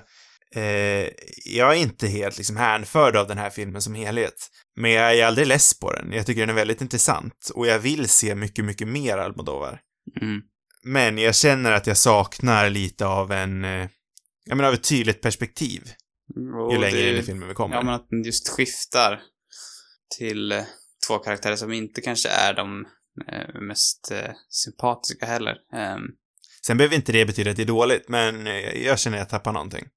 eh, 0.55 1.09
jag 1.45 1.71
är 1.73 1.75
inte 1.75 2.07
helt 2.07 2.37
liksom 2.39 2.57
hänförd 2.57 3.17
av 3.17 3.29
den 3.29 3.39
här 3.39 3.51
filmen 3.51 3.83
som 3.83 3.95
helhet. 3.95 4.49
Men 4.77 4.91
jag 4.91 5.19
är 5.19 5.27
aldrig 5.27 5.47
less 5.47 5.79
på 5.81 5.93
den. 5.93 6.13
Jag 6.13 6.27
tycker 6.27 6.41
den 6.41 6.51
är 6.51 6.55
väldigt 6.55 6.81
intressant. 6.81 7.51
Och 7.55 7.67
jag 7.67 7.79
vill 7.79 8.09
se 8.09 8.35
mycket, 8.35 8.65
mycket 8.65 8.89
mer 8.89 9.19
Almodovar. 9.19 9.81
Mm. 10.21 10.41
Men 10.85 11.19
jag 11.19 11.35
känner 11.35 11.73
att 11.73 11.87
jag 11.87 11.97
saknar 11.97 12.71
lite 12.71 13.07
av 13.07 13.33
en, 13.33 13.65
eh, 13.65 13.89
jag 14.45 14.57
menar 14.57 14.69
av 14.69 14.75
ett 14.75 14.89
tydligt 14.89 15.23
perspektiv. 15.23 15.83
Och 16.67 16.73
Ju 16.75 16.79
längre 16.81 16.97
det- 17.01 17.11
in 17.11 17.17
i 17.17 17.23
filmen 17.23 17.49
vi 17.49 17.55
kommer. 17.55 17.77
Ja, 17.77 17.83
men 17.83 17.95
att 17.95 18.07
den 18.11 18.23
just 18.23 18.49
skiftar 18.49 19.21
till 20.19 20.53
eh, 20.53 20.63
två 21.09 21.19
karaktärer 21.19 21.57
som 21.57 21.73
inte 21.73 22.01
kanske 22.01 22.29
är 22.29 22.55
de 22.55 22.87
mest 23.61 24.11
eh, 24.11 24.31
sympatiska 24.49 25.27
heller. 25.27 25.57
Ehm, 25.73 26.03
Sen 26.67 26.77
behöver 26.77 26.97
inte 26.97 27.13
det 27.13 27.27
betyda 27.27 27.51
att 27.51 27.57
det 27.57 27.63
är 27.63 27.67
dåligt, 27.67 28.09
men 28.09 28.47
eh, 28.47 28.85
jag 28.87 28.99
känner 28.99 29.17
att 29.17 29.21
jag 29.21 29.29
tappar 29.29 29.53
någonting. 29.53 29.89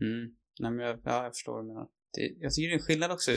Mm. 0.00 0.30
Nej, 0.60 0.70
men 0.70 0.86
jag, 0.86 1.00
ja, 1.04 1.22
jag 1.24 1.34
förstår 1.34 1.52
vad 1.52 1.64
du 1.64 1.68
menar. 1.68 1.86
Det, 2.14 2.20
jag 2.40 2.52
tycker 2.54 2.68
det 2.68 2.74
är 2.74 2.78
en 2.78 2.84
skillnad 2.84 3.10
också. 3.12 3.32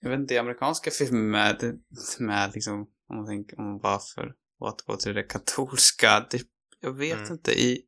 Jag 0.00 0.10
vet 0.10 0.20
inte, 0.20 0.34
i 0.34 0.38
amerikanska 0.38 0.90
filmer 0.90 1.22
med, 1.22 1.80
med 2.18 2.50
liksom, 2.54 2.74
om 3.08 3.16
man 3.16 3.26
tänker, 3.26 3.58
om 3.58 3.64
man 3.64 3.78
bara 3.78 3.98
för 3.98 4.26
att 4.26 4.80
återgå 4.80 4.96
till 4.96 5.14
det 5.14 5.22
katolska. 5.22 6.26
Det, 6.30 6.40
jag 6.80 6.92
vet 6.92 7.18
Mm. 7.18 7.32
inte, 7.32 7.52
i, 7.60 7.82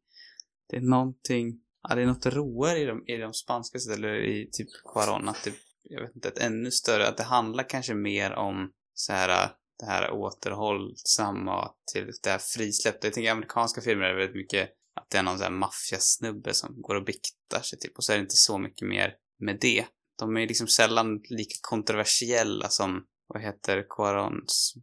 det 0.70 0.76
är 0.76 0.80
någonting, 0.80 1.60
ja, 1.88 1.94
det 1.94 2.02
är 2.02 2.06
något 2.06 2.26
roligare 2.26 2.78
i 2.78 2.84
de, 2.84 3.04
i 3.06 3.16
de 3.16 3.34
spanska 3.34 3.78
eller 3.94 4.14
i 4.24 4.48
typ 4.52 4.68
Cuarón, 4.94 5.30
att 5.30 5.44
det, 5.44 5.52
jag 5.82 6.02
vet 6.02 6.16
inte, 6.16 6.28
ett 6.28 6.38
ännu 6.38 6.70
större, 6.70 7.08
att 7.08 7.16
det 7.16 7.22
handlar 7.22 7.68
kanske 7.68 7.94
mer 7.94 8.32
om 8.32 8.72
så 8.94 9.12
här, 9.12 9.50
det 9.80 9.86
här 9.86 10.10
återhållsamma 10.10 11.72
till 11.92 12.12
det 12.22 12.30
här 12.30 12.38
frisläppta. 12.38 13.06
Jag 13.06 13.14
tänker 13.14 13.28
i 13.28 13.30
amerikanska 13.30 13.80
filmer 13.80 14.04
är 14.04 14.08
det 14.08 14.18
väldigt 14.18 14.36
mycket 14.36 14.70
att 14.94 15.10
det 15.10 15.18
är 15.18 15.22
någon 15.22 15.38
sån 15.38 15.44
här 15.44 15.50
maffiasnubbe 15.50 16.54
som 16.54 16.82
går 16.82 16.94
och 16.94 17.04
biktar 17.04 17.60
sig 17.62 17.78
typ 17.78 17.96
och 17.96 18.04
så 18.04 18.12
är 18.12 18.16
det 18.16 18.22
inte 18.22 18.36
så 18.36 18.58
mycket 18.58 18.88
mer 18.88 19.14
med 19.38 19.58
det. 19.60 19.86
De 20.18 20.36
är 20.36 20.46
liksom 20.46 20.68
sällan 20.68 21.20
lika 21.30 21.54
kontroversiella 21.62 22.68
som, 22.68 23.06
vad 23.26 23.42
heter 23.42 23.86
Cuarons, 23.90 24.74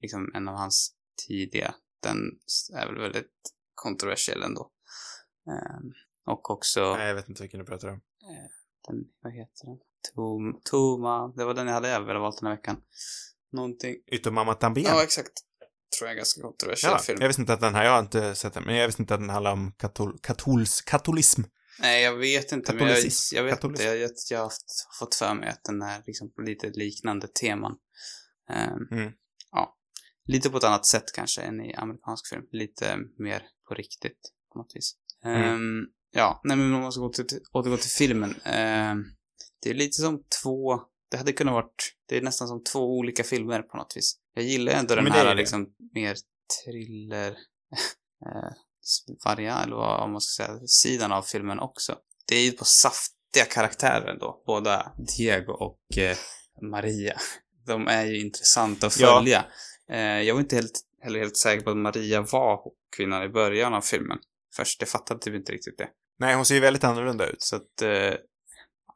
liksom 0.00 0.32
en 0.34 0.48
av 0.48 0.54
hans 0.54 0.94
tidiga. 1.26 1.74
Den 2.02 2.16
är 2.74 2.86
väl 2.86 2.98
väldigt 2.98 3.54
kontroversiell 3.74 4.42
ändå. 4.42 4.72
Ehm, 5.46 5.92
och 6.26 6.50
också, 6.50 6.94
Nej, 6.96 7.08
jag 7.08 7.14
vet 7.14 7.28
inte 7.28 7.42
vilken 7.42 7.60
du 7.60 7.66
pratar 7.66 7.88
om. 7.88 8.00
den, 8.88 9.04
vad 9.22 9.32
heter 9.32 9.66
den? 9.66 9.78
Tom, 10.14 10.60
Toma, 10.64 11.32
det 11.36 11.44
var 11.44 11.54
den 11.54 11.66
jag 11.66 11.74
hade 11.74 12.00
velat 12.00 12.20
valt 12.20 12.40
den 12.40 12.46
här 12.46 12.56
veckan. 12.56 12.82
Någonting, 13.52 13.96
Utom 14.12 14.34
Mamma 14.34 14.54
Tambien. 14.54 14.90
ja 14.96 15.02
exakt. 15.02 15.32
Tror 15.98 16.08
jag 16.08 16.12
är 16.12 16.16
ganska 16.16 16.42
kontroversiell 16.42 16.92
Ja, 16.92 16.98
film. 16.98 17.18
jag 17.20 17.26
visste 17.28 17.42
inte 17.42 17.52
att 17.52 17.60
den 17.60 17.74
här, 17.74 17.84
jag 17.84 17.92
har 17.92 18.00
inte 18.00 18.34
sett 18.34 18.54
den, 18.54 18.62
men 18.64 18.74
jag 18.76 18.86
visste 18.86 19.02
inte 19.02 19.14
att 19.14 19.20
den 19.20 19.30
handlar 19.30 19.52
om 19.52 19.72
katol, 19.78 20.18
katols, 20.22 20.80
katolism. 20.82 21.42
Nej, 21.80 22.02
jag 22.02 22.16
vet 22.16 22.52
inte, 22.52 22.74
men 22.74 22.86
jag, 22.88 22.98
jag 23.32 23.44
vet 23.44 23.54
Katolism. 23.54 23.82
inte. 23.82 23.94
Jag, 23.96 24.10
jag, 24.30 24.38
har 24.40 24.52
fått 24.98 25.14
för 25.14 25.34
mig 25.34 25.48
att 25.48 25.64
den 25.64 25.82
är 25.82 26.02
liksom 26.06 26.32
på 26.32 26.42
lite 26.42 26.70
liknande 26.70 27.28
teman. 27.28 27.76
Ehm, 28.50 28.98
Mm. 28.98 29.12
Ja. 29.50 29.76
Lite 30.26 30.50
på 30.50 30.56
ett 30.56 30.64
annat 30.64 30.86
sätt 30.86 31.12
kanske 31.14 31.42
än 31.42 31.60
i 31.60 31.74
amerikansk 31.74 32.28
film. 32.28 32.42
Lite 32.52 32.96
mer 33.18 33.42
på 33.68 33.74
riktigt 33.74 34.18
på 34.52 34.58
något 34.58 34.72
vis. 34.76 34.92
Mm. 35.24 35.42
Ehm, 35.42 35.84
ja, 36.10 36.40
nej 36.44 36.56
men 36.56 36.74
om 36.74 36.80
man 36.80 36.92
ska 36.92 37.00
gå 37.00 37.08
till, 37.12 37.26
återgå 37.52 37.76
till 37.76 37.90
filmen. 37.90 38.34
Ehm, 38.44 39.04
det 39.62 39.70
är 39.70 39.74
lite 39.74 40.00
som 40.02 40.22
två, 40.42 40.80
det 41.12 41.18
hade 41.18 41.32
kunnat 41.32 41.54
varit, 41.54 41.92
det 42.08 42.16
är 42.16 42.22
nästan 42.22 42.48
som 42.48 42.64
två 42.64 42.98
olika 42.98 43.24
filmer 43.24 43.62
på 43.62 43.76
något 43.76 43.96
vis. 43.96 44.16
Jag 44.34 44.44
gillar 44.44 44.72
ändå 44.72 44.94
den 44.94 45.12
här 45.12 45.34
liksom 45.34 45.66
mer 45.94 46.16
thriller 46.64 47.30
eh, 48.26 48.52
variant, 49.24 49.66
eller 49.66 49.76
vad 49.76 50.10
man 50.10 50.20
ska 50.20 50.44
säga, 50.44 50.58
sidan 50.66 51.12
av 51.12 51.22
filmen 51.22 51.58
också. 51.60 51.96
Det 52.28 52.36
är 52.36 52.44
ju 52.44 52.52
på 52.52 52.64
saftiga 52.64 53.44
karaktärer 53.50 54.06
ändå. 54.06 54.42
Båda 54.46 54.92
Diego 55.16 55.52
och 55.52 55.98
eh, 55.98 56.16
Maria. 56.62 57.16
De 57.66 57.88
är 57.88 58.04
ju 58.04 58.20
intressanta 58.20 58.86
att 58.86 59.00
Ja. 59.00 59.18
följa. 59.18 59.44
Eh, 59.90 59.98
jag 60.22 60.34
var 60.34 60.40
inte 60.40 60.56
helt, 60.56 60.80
heller 61.02 61.18
helt 61.18 61.36
säker 61.36 61.64
på 61.64 61.70
att 61.70 61.76
Maria 61.76 62.20
var 62.22 62.60
kvinnan 62.96 63.22
i 63.22 63.28
början 63.28 63.74
av 63.74 63.80
filmen. 63.80 64.18
Först, 64.56 64.80
jag 64.80 64.88
fattade 64.88 65.20
typ 65.20 65.34
inte 65.34 65.52
riktigt 65.52 65.78
det. 65.78 65.88
Nej, 66.18 66.34
hon 66.34 66.44
ser 66.44 66.54
ju 66.54 66.60
väldigt 66.60 66.84
annorlunda 66.84 67.26
ut. 67.26 67.42
Så 67.42 67.56
att, 67.56 67.82
eh, 67.82 68.14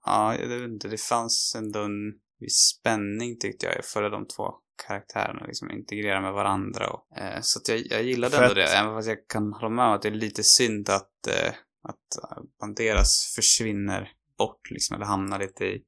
ja, 0.07 0.37
jag 0.37 0.49
vet 0.49 0.71
inte, 0.71 0.88
det 0.88 1.01
fanns 1.01 1.55
ändå 1.59 1.81
en 1.83 2.12
viss 2.40 2.77
spänning 2.79 3.38
tyckte 3.38 3.66
jag, 3.66 3.85
för 3.85 4.11
de 4.11 4.27
två 4.27 4.55
karaktärerna 4.87 5.47
liksom 5.47 5.71
integrera 5.71 6.21
med 6.21 6.33
varandra 6.33 6.90
och, 6.90 7.19
eh, 7.19 7.38
så 7.42 7.59
att 7.59 7.69
jag, 7.69 7.81
jag 7.90 8.03
gillade 8.03 8.37
För 8.37 8.42
ändå 8.42 8.55
det, 8.55 8.64
även 8.64 8.95
fast 8.95 9.09
jag 9.09 9.19
kan 9.29 9.53
hålla 9.53 9.69
med 9.69 9.85
om 9.85 9.92
att 9.92 10.03
det 10.03 10.09
är 10.09 10.12
lite 10.12 10.42
synd 10.42 10.88
att, 10.88 11.27
eh, 11.27 11.53
att 11.88 12.23
eh, 12.23 12.42
Banderas 12.61 13.33
försvinner 13.37 14.12
bort 14.38 14.71
liksom, 14.71 14.97
eller 14.97 15.07
hamnar 15.07 15.38
lite 15.38 15.64
i, 15.64 15.83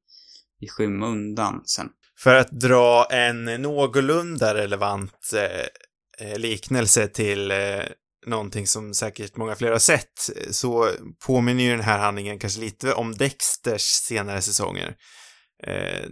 i 0.61 0.69
skymundan 0.69 1.63
sen. 1.65 1.89
För 2.23 2.35
att 2.35 2.51
dra 2.51 3.07
en 3.11 3.45
någorlunda 3.45 4.55
relevant 4.55 5.33
eh, 5.35 6.29
eh, 6.29 6.39
liknelse 6.39 7.09
till 7.09 7.51
eh, 7.51 7.85
någonting 8.29 8.67
som 8.67 8.95
säkert 8.95 9.37
många 9.37 9.55
fler 9.55 9.73
har 9.73 9.79
sett, 9.79 10.31
så 10.51 10.91
påminner 11.27 11.65
ju 11.65 11.71
den 11.71 11.81
här 11.81 11.99
handlingen 11.99 12.39
kanske 12.39 12.61
lite 12.61 12.93
om 12.93 13.15
Dexters 13.15 13.83
senare 13.83 14.43
säsonger. 14.43 14.97
Eh, 15.67 16.07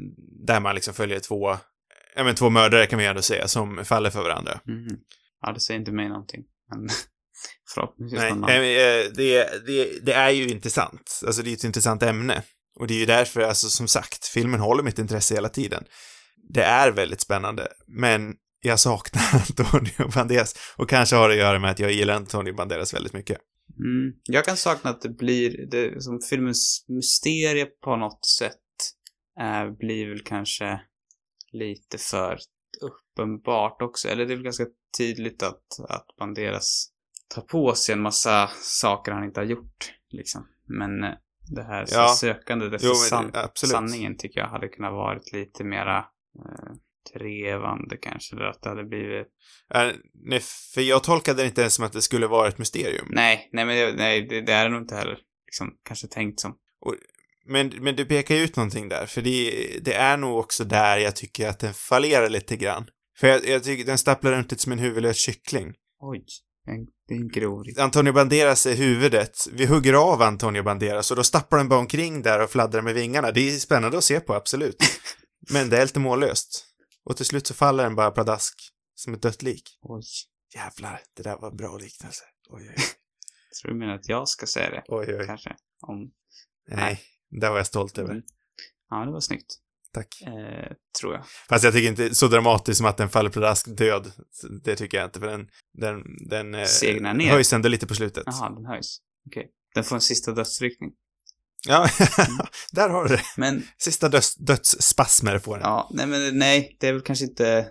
där 0.46 0.60
man 0.60 0.74
liksom 0.74 0.94
följer 0.94 1.20
två, 1.20 1.56
ja 2.16 2.24
men 2.24 2.34
två 2.34 2.50
mördare 2.50 2.86
kan 2.86 2.98
vi 2.98 3.06
ändå 3.06 3.22
säga, 3.22 3.48
som 3.48 3.84
faller 3.84 4.10
för 4.10 4.22
varandra. 4.22 4.60
Mhm. 4.64 4.98
Ja, 5.40 5.52
det 5.52 5.60
säger 5.60 5.80
inte 5.80 5.92
mig 5.92 6.08
någonting. 6.08 6.44
Men 6.70 6.88
förhoppningsvis 7.74 8.20
Nej, 8.20 8.30
någon 8.30 8.40
nej, 8.40 9.00
eh, 9.00 9.12
det, 9.14 9.66
det, 9.66 10.04
det 10.06 10.12
är 10.12 10.30
ju 10.30 10.48
intressant. 10.48 11.20
Alltså 11.26 11.42
det 11.42 11.50
är 11.50 11.54
ett 11.54 11.64
intressant 11.64 12.02
ämne. 12.02 12.42
Och 12.78 12.86
det 12.86 12.94
är 12.94 12.98
ju 12.98 13.06
därför, 13.06 13.40
alltså 13.40 13.70
som 13.70 13.88
sagt, 13.88 14.26
filmen 14.26 14.60
håller 14.60 14.82
mitt 14.82 14.98
intresse 14.98 15.34
hela 15.34 15.48
tiden. 15.48 15.84
Det 16.48 16.62
är 16.62 16.90
väldigt 16.90 17.20
spännande, 17.20 17.68
men 17.86 18.34
jag 18.66 18.80
saknar 18.80 19.22
Antonio 19.34 20.10
Banderas. 20.14 20.74
Och 20.76 20.88
kanske 20.90 21.16
har 21.16 21.28
det 21.28 21.34
att 21.34 21.40
göra 21.40 21.58
med 21.58 21.70
att 21.70 21.78
jag 21.78 21.92
gillar 21.92 22.14
Antonio 22.14 22.54
Banderas 22.54 22.94
väldigt 22.94 23.12
mycket. 23.12 23.38
Mm. 23.78 24.12
Jag 24.24 24.44
kan 24.44 24.56
sakna 24.56 24.90
att 24.90 25.02
det 25.02 25.08
blir, 25.08 25.66
det, 25.70 26.02
som 26.02 26.20
filmens 26.30 26.84
mysterie 26.88 27.66
på 27.66 27.96
något 27.96 28.24
sätt 28.26 28.52
eh, 29.40 29.70
blir 29.78 30.08
väl 30.08 30.20
kanske 30.24 30.80
lite 31.52 31.98
för 31.98 32.38
uppenbart 32.80 33.82
också. 33.82 34.08
Eller 34.08 34.26
det 34.26 34.32
är 34.32 34.36
väl 34.36 34.44
ganska 34.44 34.66
tydligt 34.98 35.42
att, 35.42 35.62
att 35.88 36.06
Banderas 36.18 36.88
tar 37.34 37.42
på 37.42 37.74
sig 37.74 37.92
en 37.92 38.02
massa 38.02 38.50
saker 38.62 39.12
han 39.12 39.24
inte 39.24 39.40
har 39.40 39.44
gjort, 39.46 39.92
liksom. 40.10 40.46
Men 40.68 41.04
eh, 41.04 41.10
det 41.48 41.62
här 41.62 41.86
Ja. 41.90 42.14
sökandet 42.20 42.72
efter 42.72 42.88
Jo, 42.88 42.94
san- 42.94 43.30
absolut. 43.34 43.72
sanningen 43.72 44.16
tycker 44.16 44.40
jag 44.40 44.48
hade 44.48 44.68
kunnat 44.68 44.92
varit 44.92 45.32
lite 45.32 45.64
mera 45.64 45.98
eh, 45.98 46.72
trevande 47.12 47.96
kanske. 47.96 48.36
Eller 48.36 48.44
att 48.44 48.62
det 48.62 48.68
hade 48.68 48.84
blivit... 48.84 49.26
Äh, 49.74 49.88
nej, 50.24 50.40
för 50.74 50.80
jag 50.80 51.04
tolkade 51.04 51.42
det 51.42 51.46
inte 51.46 51.60
ens 51.60 51.74
som 51.74 51.84
att 51.84 51.92
det 51.92 52.02
skulle 52.02 52.26
vara 52.26 52.48
ett 52.48 52.58
mysterium. 52.58 53.06
Nej, 53.10 53.48
nej 53.52 53.64
men 53.64 53.76
det, 53.76 53.92
nej, 53.96 54.26
det, 54.28 54.40
det 54.40 54.52
är 54.52 54.64
det 54.64 54.70
nog 54.70 54.82
inte 54.82 54.96
heller 54.96 55.18
liksom, 55.46 55.72
kanske 55.84 56.06
tänkt 56.06 56.40
som. 56.40 56.56
Men, 57.48 57.72
men 57.80 57.96
du 57.96 58.04
pekar 58.04 58.34
ju 58.34 58.42
ut 58.42 58.56
någonting 58.56 58.88
där, 58.88 59.06
för 59.06 59.22
det, 59.22 59.78
det 59.82 59.94
är 59.94 60.16
nog 60.16 60.38
också 60.38 60.64
där 60.64 60.98
jag 60.98 61.16
tycker 61.16 61.48
att 61.48 61.58
den 61.58 61.74
fallerar 61.74 62.28
lite 62.28 62.56
grann. 62.56 62.86
För 63.18 63.28
jag, 63.28 63.48
jag 63.48 63.64
tycker 63.64 63.84
den 63.84 63.98
stapplar 63.98 64.32
runt 64.32 64.50
lite 64.50 64.62
som 64.62 64.72
en 64.72 64.78
huvudlös 64.78 65.16
kyckling. 65.16 65.74
Oj, 66.00 66.24
en, 66.66 66.86
det 67.08 67.14
är 67.14 67.18
en 67.18 67.28
grov 67.28 67.64
Antonio 67.78 68.12
Banderas 68.12 68.66
är 68.66 68.74
huvudet. 68.74 69.46
Vi 69.52 69.66
hugger 69.66 69.94
av 69.94 70.22
Antonio 70.22 70.62
Banderas 70.62 71.10
och 71.10 71.16
då 71.16 71.24
stapplar 71.24 71.58
den 71.58 71.68
bara 71.68 71.80
omkring 71.80 72.22
där 72.22 72.42
och 72.42 72.50
fladdrar 72.50 72.82
med 72.82 72.94
vingarna. 72.94 73.30
Det 73.32 73.48
är 73.48 73.58
spännande 73.58 73.98
att 73.98 74.04
se 74.04 74.20
på, 74.20 74.34
absolut. 74.34 74.76
Men 75.52 75.68
det 75.70 75.78
är 75.78 75.82
lite 75.82 76.00
mållöst. 76.00 76.65
Och 77.06 77.16
till 77.16 77.26
slut 77.26 77.46
så 77.46 77.54
faller 77.54 77.84
den 77.84 77.94
bara 77.94 78.10
pladask. 78.10 78.54
Som 78.94 79.14
ett 79.14 79.22
dött 79.22 79.42
lik. 79.42 79.78
Oj. 79.82 80.02
Jävlar, 80.54 81.00
det 81.16 81.22
där 81.22 81.36
var 81.36 81.50
en 81.50 81.56
bra 81.56 81.76
liknelse. 81.76 82.24
Oj, 82.48 82.68
oj, 82.68 82.74
Tror 83.62 83.72
du 83.72 83.78
menar 83.78 83.94
att 83.94 84.08
jag 84.08 84.28
ska 84.28 84.46
säga 84.46 84.70
det? 84.70 84.84
oj. 84.88 85.16
oj. 85.18 85.26
Kanske. 85.26 85.56
Om... 85.80 86.10
Nej, 86.68 87.00
det 87.40 87.48
var 87.48 87.56
jag 87.56 87.66
stolt 87.66 87.98
över. 87.98 88.10
Mm. 88.10 88.22
Ja, 88.90 89.04
det 89.04 89.12
var 89.12 89.20
snyggt. 89.20 89.56
Tack. 89.92 90.22
Eh, 90.22 90.72
tror 91.00 91.14
jag. 91.14 91.26
Fast 91.48 91.64
jag 91.64 91.72
tycker 91.72 91.88
inte 91.88 92.14
så 92.14 92.28
dramatiskt 92.28 92.78
som 92.78 92.86
att 92.86 92.96
den 92.96 93.08
faller 93.08 93.30
pladask 93.30 93.76
död. 93.76 94.12
Det 94.64 94.76
tycker 94.76 94.98
jag 94.98 95.06
inte, 95.06 95.20
för 95.20 95.26
den, 95.26 95.48
den, 95.72 96.02
den 96.28 96.54
eh, 96.54 96.64
Segnar 96.64 97.14
ner. 97.14 97.30
höjs 97.30 97.52
ändå 97.52 97.68
lite 97.68 97.86
på 97.86 97.94
slutet. 97.94 98.22
Jaha, 98.26 98.50
den 98.50 98.66
höjs. 98.66 98.98
Okej. 99.26 99.50
Den 99.74 99.84
får 99.84 99.96
en 99.96 100.00
sista 100.00 100.32
dödsryckning. 100.32 100.92
Ja, 101.68 101.88
där 102.72 102.88
har 102.88 103.04
du 103.08 103.16
det. 103.16 103.22
Men, 103.36 103.62
Sista 103.78 104.08
döds, 104.08 104.34
dödsspasmer 104.34 105.38
får 105.38 105.54
den. 105.54 105.62
ja, 105.62 105.90
nej 105.94 106.06
men 106.06 106.38
nej, 106.38 106.76
det 106.80 106.88
är 106.88 106.92
väl 106.92 107.02
kanske 107.02 107.24
inte 107.24 107.68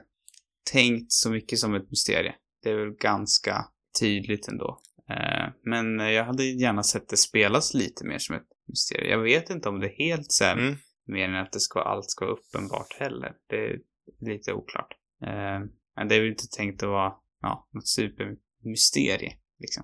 tänkt 0.72 1.12
så 1.12 1.30
mycket 1.30 1.60
som 1.60 1.76
ett 1.76 1.90
mysterie. 1.90 2.36
Det 2.64 2.70
är 2.70 2.76
väl 2.76 2.92
ganska 3.00 3.66
tydligt 4.00 4.48
ändå. 4.48 4.80
Eh, 5.10 5.54
men 5.66 6.00
jag 6.00 6.26
hade 6.26 6.44
gärna 6.46 6.84
sett 6.84 7.10
det 7.10 7.18
spelas 7.18 7.74
lite 7.74 8.06
mer 8.06 8.20
som 8.20 8.36
ett 8.36 8.48
mysterium. 8.68 9.10
Jag 9.12 9.20
vet 9.24 9.50
inte 9.50 9.70
om 9.70 9.80
det 9.80 9.88
är 9.88 9.98
helt 9.98 10.32
så 10.32 10.44
här, 10.44 10.58
Mm. 10.58 10.76
mer 11.08 11.30
än 11.30 11.36
att 11.36 11.52
det 11.52 11.60
ska, 11.60 11.80
allt 11.82 12.10
ska 12.10 12.26
vara 12.26 12.36
uppenbart 12.36 12.94
heller. 13.00 13.32
Det 13.50 13.56
är 13.56 13.78
lite 14.22 14.54
oklart. 14.54 14.94
Eh, 15.26 15.60
men 15.96 16.08
det 16.08 16.16
är 16.16 16.20
väl 16.20 16.30
inte 16.30 16.48
tänkt 16.48 16.84
att 16.84 16.90
vara, 16.90 17.14
ja, 17.42 17.70
något 17.74 17.88
supermysterie, 17.88 19.34
liksom. 19.60 19.84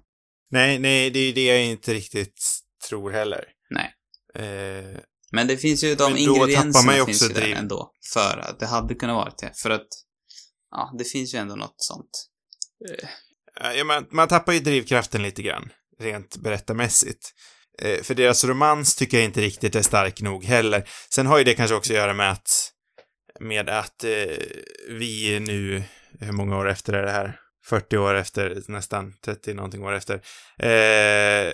Nej, 0.50 0.80
nej, 0.80 1.10
det 1.12 1.20
är 1.20 1.34
det 1.34 1.46
jag 1.46 1.66
inte 1.66 1.94
riktigt 1.94 2.44
tror 2.90 3.12
heller. 3.12 3.46
Nej. 3.72 3.96
Eh, 4.36 5.00
Men 5.32 5.48
det 5.48 5.58
finns 5.58 5.84
ju, 5.84 5.96
de 5.96 6.18
ingredienserna 6.18 6.92
finns 7.06 7.22
också 7.22 7.28
ju 7.28 7.34
där 7.34 7.56
ändå. 7.56 7.92
För 8.14 8.38
att 8.38 8.60
det 8.60 8.66
hade 8.66 8.96
kunnat 8.96 9.16
vara 9.16 9.34
det. 9.42 9.52
För 9.56 9.70
att, 9.70 9.88
ja, 10.72 10.96
det 10.98 11.04
finns 11.04 11.34
ju 11.34 11.38
ändå 11.38 11.56
något 11.56 11.76
sånt. 11.78 12.28
Eh, 12.90 13.10
ja, 13.78 13.84
man, 13.84 14.08
man 14.12 14.28
tappar 14.28 14.54
ju 14.54 14.60
drivkraften 14.60 15.24
lite 15.24 15.42
grann, 15.42 15.70
rent 16.00 16.38
berättarmässigt. 16.38 17.34
Eh, 17.82 18.02
för 18.02 18.16
deras 18.16 18.44
romans 18.44 18.96
tycker 18.96 19.18
jag 19.18 19.26
inte 19.26 19.42
riktigt 19.42 19.76
är 19.76 19.82
stark 19.82 20.22
nog 20.22 20.44
heller. 20.44 20.90
Sen 21.10 21.28
har 21.28 21.38
ju 21.38 21.44
det 21.44 21.54
kanske 21.54 21.76
också 21.76 21.94
att 21.94 21.98
göra 21.98 22.14
med 22.14 22.32
att, 22.32 22.72
med 23.40 23.70
att 23.70 24.04
eh, 24.04 24.38
vi 24.90 25.40
nu, 25.40 25.84
hur 26.20 26.32
många 26.32 26.58
år 26.58 26.70
efter 26.70 26.94
är 26.94 27.04
det 27.04 27.12
här? 27.12 27.38
40 27.66 27.98
år 27.98 28.16
efter, 28.16 28.64
nästan 28.68 29.14
30 29.26 29.54
någonting 29.54 29.84
år 29.84 29.94
efter, 29.94 30.16
eh, 30.60 31.54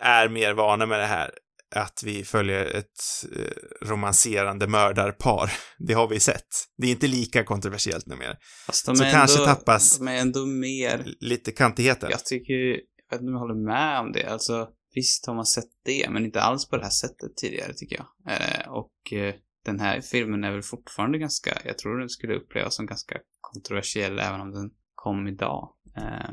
är 0.00 0.28
mer 0.28 0.52
vana 0.52 0.86
med 0.86 0.98
det 1.00 1.06
här. 1.06 1.30
Att 1.76 2.02
vi 2.04 2.24
följer 2.24 2.64
ett 2.64 3.24
eh, 3.36 3.86
romanserande 3.88 4.66
mördarpar. 4.66 5.52
Det 5.78 5.92
har 5.94 6.08
vi 6.08 6.20
sett. 6.20 6.46
Det 6.78 6.86
är 6.86 6.90
inte 6.90 7.06
lika 7.06 7.44
kontroversiellt 7.44 8.06
numera. 8.06 8.36
Fast 8.66 8.86
de 8.86 8.96
Så 8.96 9.04
kanske 9.04 9.38
ändå, 9.38 9.50
tappas- 9.52 9.98
De 9.98 10.08
är 10.08 10.16
ändå 10.16 10.46
mer, 10.46 11.04
Lite 11.20 11.52
kantigheten. 11.52 12.08
jag 12.10 12.24
tycker, 12.24 12.54
jag 12.54 12.76
vet 13.10 13.20
inte 13.20 13.28
om 13.28 13.32
jag 13.32 13.38
håller 13.40 13.66
med 13.66 14.00
om 14.00 14.12
det. 14.12 14.24
Alltså, 14.26 14.68
visst 14.94 15.26
har 15.26 15.34
man 15.34 15.46
sett 15.46 15.70
det, 15.84 16.06
men 16.10 16.24
inte 16.24 16.40
alls 16.42 16.68
på 16.68 16.76
det 16.76 16.82
här 16.82 16.90
sättet 16.90 17.36
tidigare 17.36 17.72
tycker 17.74 17.96
jag. 17.96 18.34
Eh, 18.34 18.68
och 18.68 19.12
eh, 19.18 19.34
den 19.64 19.80
här 19.80 20.00
filmen 20.00 20.44
är 20.44 20.52
väl 20.52 20.62
fortfarande 20.62 21.18
ganska, 21.18 21.58
jag 21.64 21.78
tror 21.78 21.98
den 21.98 22.08
skulle 22.08 22.34
upplevas 22.34 22.74
som 22.76 22.86
ganska 22.86 23.18
kontroversiell 23.40 24.18
även 24.18 24.40
om 24.40 24.52
den 24.52 24.70
kom 24.94 25.28
idag. 25.28 25.68
Eh, 25.96 26.30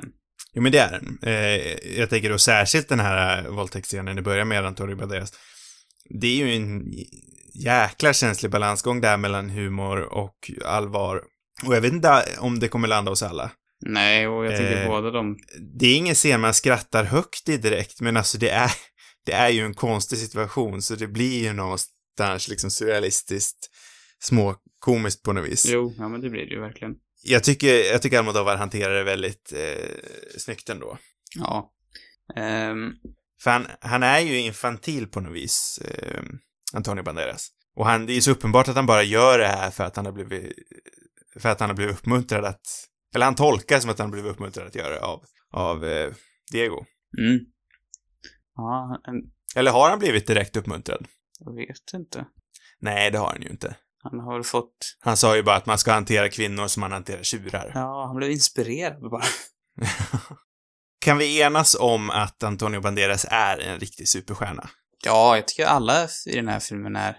Jo, 0.53 0.61
men 0.61 0.71
det 0.71 0.77
är 0.77 0.91
den. 0.91 1.19
Eh, 1.21 1.97
jag 1.99 2.09
tänker 2.09 2.29
då 2.29 2.37
särskilt 2.37 2.89
den 2.89 2.99
här 2.99 3.45
eh, 3.45 3.49
våldtäktsscenen 3.51 4.17
i 4.17 4.21
början 4.21 4.47
med 4.47 4.65
Antonio 4.65 4.95
Banderas. 4.95 5.33
Det 6.09 6.27
är 6.27 6.45
ju 6.45 6.55
en 6.55 6.83
jäkla 7.53 8.13
känslig 8.13 8.51
balansgång 8.51 9.01
där 9.01 9.17
mellan 9.17 9.49
humor 9.49 9.99
och 10.01 10.51
allvar. 10.65 11.21
Och 11.65 11.75
jag 11.75 11.81
vet 11.81 11.93
inte 11.93 12.23
om 12.39 12.59
det 12.59 12.67
kommer 12.67 12.87
landa 12.87 13.11
hos 13.11 13.23
alla. 13.23 13.51
nej, 13.85 14.27
och 14.27 14.45
jag 14.45 14.57
tycker 14.57 14.81
Eh, 14.81 14.87
båda 14.87 15.11
de 15.11 15.37
Det 15.79 15.85
är 15.85 15.97
ingen 15.97 16.15
scen 16.15 16.41
man 16.41 16.53
skrattar 16.53 17.03
högt 17.03 17.49
i 17.49 17.57
direkt, 17.57 18.01
men 18.01 18.17
alltså 18.17 18.37
det 18.37 18.49
är, 18.49 18.71
det 19.25 19.31
är 19.31 19.49
ju 19.49 19.65
en 19.65 19.73
konstig 19.73 20.17
situation, 20.17 20.81
så 20.81 20.95
det 20.95 21.07
blir 21.07 21.43
ju 21.43 21.53
någonstans 21.53 22.47
liksom 22.47 22.71
surrealistiskt 22.71 23.69
småkomiskt 24.23 25.23
på 25.23 25.33
något 25.33 25.49
vis. 25.49 25.65
Jo, 25.69 25.93
ja 25.97 26.09
men 26.09 26.21
det 26.21 26.29
blir 26.29 26.45
det 26.45 26.53
ju 26.53 26.61
verkligen. 26.61 26.93
Jag 27.25 27.43
tycker, 27.43 27.91
jag 27.91 28.01
tycker 28.01 28.17
Almodovar 28.19 28.57
hanterar 28.57 28.93
det 28.93 29.03
väldigt 29.03 29.53
eh, 29.53 29.89
snyggt 30.37 30.69
ändå. 30.69 30.97
Ja. 31.35 31.73
Ehm, 32.35 32.91
För 33.41 33.51
han, 33.51 33.67
han 33.79 34.03
är 34.03 34.19
ju 34.19 34.39
infantil 34.39 35.07
på 35.07 35.19
något 35.21 35.35
vis, 35.35 35.79
eh, 35.85 36.23
Antonio 36.73 37.03
Banderas. 37.03 37.47
Och 37.75 37.85
han, 37.85 38.05
det 38.05 38.13
är 38.13 38.21
så 38.21 38.31
uppenbart 38.31 38.67
att 38.67 38.75
han 38.75 38.85
bara 38.85 39.03
gör 39.03 39.39
det 39.39 39.47
här 39.47 39.71
för 39.71 39.83
att 39.83 39.95
han 39.95 40.05
har 40.05 40.13
blivit, 40.13 40.53
för 41.39 41.49
att 41.49 41.59
han 41.59 41.69
har 41.69 41.75
blivit 41.75 41.95
uppmuntrad 41.95 42.45
att, 42.45 42.61
eller 43.15 43.25
han 43.25 43.35
tolkar 43.35 43.79
som 43.79 43.89
att 43.89 43.99
han 43.99 44.07
har 44.07 44.11
blivit 44.11 44.31
uppmuntrad 44.31 44.67
att 44.67 44.75
göra 44.75 44.93
det 44.93 45.01
av, 45.01 45.23
av 45.51 45.85
eh, 45.85 46.13
Diego. 46.51 46.85
mm. 47.17 47.39
Ja, 48.55 49.01
en, 49.07 49.15
Eller 49.55 49.71
har 49.71 49.89
han 49.89 49.99
blivit 49.99 50.27
direkt 50.27 50.57
uppmuntrad? 50.57 51.07
jag 51.39 51.55
vet 51.55 51.93
inte. 51.93 52.25
Nej, 52.79 53.11
det 53.11 53.17
har 53.17 53.27
han 53.27 53.41
ju 53.41 53.49
inte. 53.49 53.75
Han 54.03 54.19
har 54.19 54.33
väl 54.33 54.43
fått, 54.43 54.97
Han 54.99 55.17
sa 55.17 55.35
ju 55.35 55.43
bara 55.43 55.55
att 55.55 55.65
man 55.65 55.77
ska 55.77 55.91
hantera 55.93 56.29
kvinnor 56.29 56.67
som 56.67 56.81
man 56.81 56.91
hanterar 56.91 57.23
tjurar. 57.23 57.71
ja, 57.73 58.05
han 58.07 58.15
blev 58.15 58.31
inspirerad 58.31 59.01
bara. 59.01 59.23
kan 60.99 61.17
vi 61.17 61.41
enas 61.41 61.75
om 61.79 62.09
att 62.09 62.43
Antonio 62.43 62.81
Banderas 62.81 63.25
är 63.29 63.57
en 63.59 63.79
riktig 63.79 64.07
superstjärna? 64.07 64.69
Ja, 65.05 65.35
jag 65.35 65.47
tycker 65.47 65.65
alla 65.65 66.07
i 66.25 66.35
den 66.35 66.47
här 66.47 66.59
filmen 66.59 66.95
är, 66.95 67.17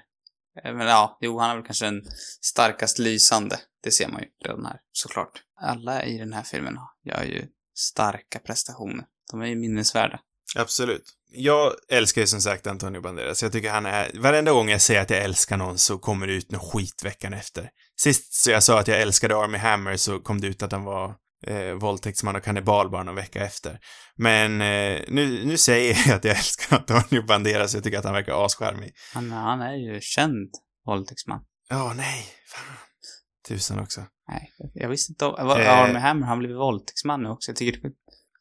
eh, 0.64 0.74
men 0.74 0.86
ja, 0.86 1.18
jo, 1.20 1.38
han 1.38 1.50
är 1.50 1.54
väl 1.54 1.64
kanske 1.64 1.84
den 1.84 2.02
starkast 2.40 2.98
lysande. 2.98 3.58
Det 3.82 3.90
ser 3.90 4.08
man 4.08 4.20
ju 4.20 4.28
redan 4.44 4.66
här, 4.66 4.80
såklart. 4.92 5.42
Alla 5.60 6.04
i 6.04 6.18
den 6.18 6.32
här 6.32 6.42
filmen 6.42 6.78
gör 7.04 7.22
ju 7.22 7.46
starka 7.74 8.38
prestationer. 8.38 9.04
De 9.30 9.40
är 9.42 9.46
ju 9.46 9.56
minnesvärda. 9.56 10.20
Absolut. 10.56 11.04
Jag 11.36 11.72
älskar 11.88 12.20
ju 12.20 12.26
som 12.26 12.40
sagt 12.40 12.66
Antonio 12.66 13.00
Banderas. 13.00 13.42
Jag 13.42 13.52
tycker 13.52 13.70
han 13.70 13.86
är... 13.86 14.10
Varenda 14.14 14.52
gång 14.52 14.68
jag 14.68 14.80
säger 14.80 15.00
att 15.00 15.10
jag 15.10 15.24
älskar 15.24 15.56
någon 15.56 15.78
så 15.78 15.98
kommer 15.98 16.26
det 16.26 16.32
ut 16.32 16.50
något 16.50 16.72
skit 16.72 17.04
veckan 17.04 17.34
efter. 17.34 17.70
Sist 18.00 18.34
så 18.34 18.50
jag 18.50 18.62
sa 18.62 18.80
att 18.80 18.88
jag 18.88 19.00
älskade 19.00 19.36
Army 19.36 19.58
Hammer 19.58 19.96
så 19.96 20.20
kom 20.20 20.40
det 20.40 20.46
ut 20.46 20.62
att 20.62 20.72
han 20.72 20.84
var 20.84 21.14
eh, 21.46 21.72
våldtäktsman 21.72 22.36
och 22.36 22.42
kannibal 22.42 22.90
bara 22.90 23.02
någon 23.02 23.14
vecka 23.14 23.44
efter. 23.44 23.78
Men 24.16 24.60
eh, 24.60 25.00
nu, 25.08 25.44
nu 25.44 25.56
säger 25.56 26.08
jag 26.08 26.16
att 26.16 26.24
jag 26.24 26.36
älskar 26.36 26.76
Antonio 26.76 27.26
Banderas, 27.26 27.74
jag 27.74 27.84
tycker 27.84 27.98
att 27.98 28.04
han 28.04 28.14
verkar 28.14 28.46
ascharmig. 28.46 28.92
Han, 29.14 29.32
han 29.32 29.60
är 29.60 29.74
ju 29.74 30.00
känd 30.00 30.50
våldtäktsman. 30.86 31.40
Ja, 31.68 31.92
nej, 31.96 32.26
fan. 32.46 32.76
Tusan 33.48 33.78
också. 33.78 34.00
Nej, 34.28 34.50
jag 34.74 34.88
visste 34.88 35.12
inte 35.12 35.26
om... 35.26 35.50
Eh. 35.50 35.78
Armie 35.78 35.98
Hammer, 35.98 36.26
han 36.26 36.38
blivit 36.38 36.56
våldtäktsman 36.56 37.22
nu 37.22 37.28
också. 37.28 37.50
Jag 37.50 37.56
tycker 37.56 37.80
du 37.80 37.94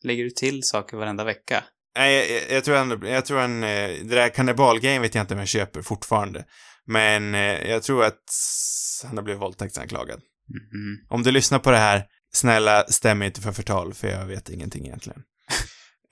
lägger 0.03 0.23
du 0.23 0.29
till 0.29 0.63
saker 0.63 0.97
varenda 0.97 1.23
vecka. 1.23 1.63
Nej, 1.95 2.33
jag, 2.33 2.57
jag, 2.57 2.63
tror 2.63 2.75
han, 2.75 3.01
jag 3.05 3.25
tror 3.25 3.39
han, 3.39 3.63
eh, 3.63 3.89
det 3.89 4.15
där 4.15 4.29
kannibalgrejen 4.29 5.01
vet 5.01 5.15
jag 5.15 5.23
inte 5.23 5.33
om 5.33 5.39
jag 5.39 5.47
köper 5.47 5.81
fortfarande. 5.81 6.45
Men 6.85 7.35
eh, 7.35 7.69
jag 7.69 7.83
tror 7.83 8.03
att 8.03 8.23
han 9.05 9.17
har 9.17 9.23
blivit 9.23 9.41
våldtäktsanklagad. 9.41 10.21
Mhm. 10.49 10.97
Om 11.09 11.23
du 11.23 11.31
lyssnar 11.31 11.59
på 11.59 11.71
det 11.71 11.77
här, 11.77 12.05
snälla 12.33 12.85
stäm 12.87 13.21
inte 13.21 13.41
för 13.41 13.51
förtal, 13.51 13.93
för 13.93 14.07
jag 14.07 14.25
vet 14.25 14.49
ingenting 14.49 14.85
egentligen. 14.85 15.23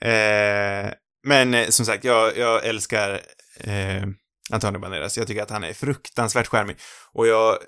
eh, 0.04 0.92
men 1.26 1.54
eh, 1.54 1.68
som 1.68 1.86
sagt, 1.86 2.04
jag, 2.04 2.38
jag 2.38 2.66
älskar 2.66 3.20
eh, 3.60 4.04
Antonio 4.50 4.78
Banderas. 4.78 5.18
Jag 5.18 5.26
tycker 5.26 5.42
att 5.42 5.50
han 5.50 5.64
är 5.64 5.72
fruktansvärt 5.72 6.46
charmig. 6.46 6.76
Och 7.12 7.26
jag 7.26 7.58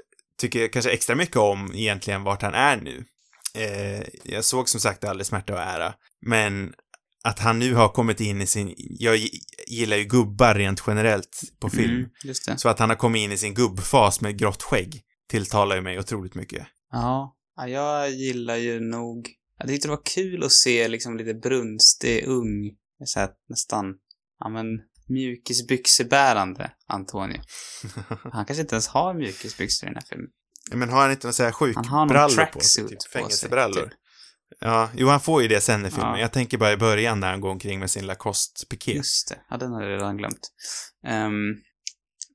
tycker 0.41 0.69
kanske 0.69 0.91
extra 0.91 1.17
mycket 1.17 1.37
om 1.37 1.73
egentligen 1.75 2.23
vart 2.23 2.43
han 2.43 2.55
är 2.55 2.77
nu. 2.77 3.05
Eh, 3.59 4.03
jag 4.23 4.45
såg 4.45 4.69
som 4.69 4.81
sagt 4.81 5.05
aldrig 5.05 5.27
Smärta 5.27 5.53
och 5.53 5.61
ära, 5.61 5.95
men 6.27 6.75
att 7.25 7.39
han 7.39 7.59
nu 7.59 7.75
har 7.75 7.89
kommit 7.89 8.21
in 8.21 8.41
i 8.43 8.47
sin, 8.47 8.75
jag 8.77 9.17
gi- 9.17 9.41
gillar 9.67 9.97
ju 9.97 10.05
gubbar 10.05 10.55
rent 10.55 10.83
generellt 10.87 11.41
på 11.61 11.71
film. 11.71 11.97
Mm, 11.97 12.11
just 12.25 12.47
det. 12.47 12.59
Så 12.59 12.69
att 12.69 12.79
han 12.79 12.89
har 12.89 12.97
kommit 12.97 13.21
in 13.21 13.33
i 13.33 13.37
sin 13.39 13.55
gubbfas 13.55 14.21
med 14.21 14.39
grått 14.39 14.63
skägg 14.63 15.01
tilltalar 15.31 15.77
ju 15.77 15.83
mig 15.83 15.99
otroligt 15.99 16.35
mycket. 16.35 16.67
Ja. 16.93 17.37
ja, 17.57 17.69
jag 17.69 18.11
gillar 18.11 18.57
ju 18.57 18.81
nog... 18.81 19.29
Jag 19.59 19.69
tyckte 19.69 19.89
det 19.89 19.91
var 19.91 20.03
kul 20.05 20.45
att 20.45 20.53
se 20.53 20.89
liksom 20.89 21.17
lite 21.17 21.35
brunstig, 21.35 22.25
ung, 22.27 22.71
så 23.05 23.21
här, 23.21 23.29
nästan, 23.49 23.95
ja 24.41 24.49
men, 24.49 24.67
mjukisbyxebärande 25.09 26.71
Antonio. 26.87 27.41
Han 28.33 28.45
kanske 28.45 28.61
inte 28.61 28.75
ens 28.75 28.89
har 28.89 29.15
mjukisbyxor 29.15 29.87
i 29.89 29.91
den 29.93 29.97
här 29.97 30.05
filmen. 30.09 30.29
Men 30.73 30.89
har 30.89 31.01
han 31.03 31.11
inte 31.11 31.27
några 31.27 31.33
så 31.33 31.43
här 31.43 31.51
någon 31.51 31.55
sjukbrallor 31.75 32.45
på 32.47 32.61
sig? 32.61 32.85
tracksuit 32.85 32.89
Typ 32.89 32.99
på 32.99 33.03
sig, 33.03 33.11
fängelsebrallor? 33.13 33.83
typ. 33.83 33.93
Ja, 34.61 34.91
jo 34.95 35.09
han 35.09 35.21
får 35.21 35.43
ju 35.43 35.49
det 35.49 35.61
sen 35.61 35.87
i 35.87 35.91
filmen. 35.91 36.13
Ja. 36.13 36.21
Jag 36.21 36.33
tänker 36.33 36.59
bara 36.59 36.73
i 36.73 36.77
början 36.77 37.21
när 37.21 37.31
han 37.31 37.41
går 37.41 37.51
omkring 37.51 37.81
med 37.81 37.91
sin 37.91 38.07
Lacoste-piké. 38.07 38.93
Just 38.93 39.29
det. 39.29 39.41
Ja, 39.51 39.57
den 39.57 39.73
har 39.73 39.83
jag 39.83 39.91
redan 39.91 40.17
glömt. 40.17 40.53
Ehm, 41.07 41.55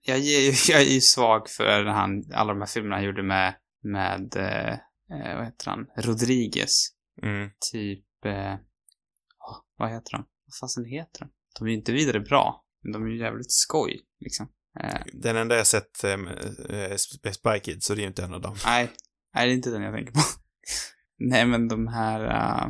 jag, 0.02 0.20
ju, 0.20 0.54
jag 0.70 0.82
är 0.82 0.94
ju 0.94 1.02
svag 1.02 1.50
för 1.50 1.86
han, 1.86 2.24
alla 2.34 2.54
de 2.54 2.60
här 2.60 2.68
filmerna 2.68 2.96
han 2.96 3.06
gjorde 3.06 3.24
med, 3.24 3.56
med, 3.84 4.36
eh, 4.36 4.74
eh, 5.18 5.36
vad 5.38 5.46
heter 5.46 5.66
han, 5.72 5.86
Rodriguez. 5.98 6.88
Mm. 7.24 7.50
Typ, 7.72 8.26
eh, 8.26 8.54
åh, 9.40 9.58
vad 9.78 9.90
heter 9.90 10.12
de? 10.12 10.26
Vad 10.46 10.56
fasen 10.60 10.86
heter 10.86 11.20
de? 11.20 11.30
De 11.60 11.66
är 11.66 11.72
ju 11.72 11.78
inte 11.78 11.92
vidare 11.92 12.20
bra, 12.20 12.66
men 12.84 12.92
de 12.92 13.04
är 13.04 13.08
ju 13.10 13.20
jävligt 13.20 13.52
skoj, 13.52 14.02
liksom. 14.20 14.50
Eh, 14.80 15.02
Den 15.14 15.36
enda 15.38 15.56
jag 15.58 15.68
sett 15.68 16.04
eh, 16.04 16.12
eh, 16.70 16.96
Spy 17.32 17.60
Kids, 17.64 17.86
så 17.86 17.94
det 17.94 18.00
är 18.00 18.04
ju 18.04 18.08
inte 18.08 18.24
en 18.24 18.34
av 18.34 18.42
dem. 18.42 18.56
nej, 18.66 18.90
nej, 19.36 19.48
det 19.48 19.54
är 19.54 19.56
inte 19.56 19.70
den 19.70 19.82
jag 19.82 19.96
tänker 19.96 20.14
på. 20.14 20.20
nej, 21.20 21.46
men 21.46 21.68
de 21.68 21.88
här, 21.88 22.22
eh, 22.26 22.68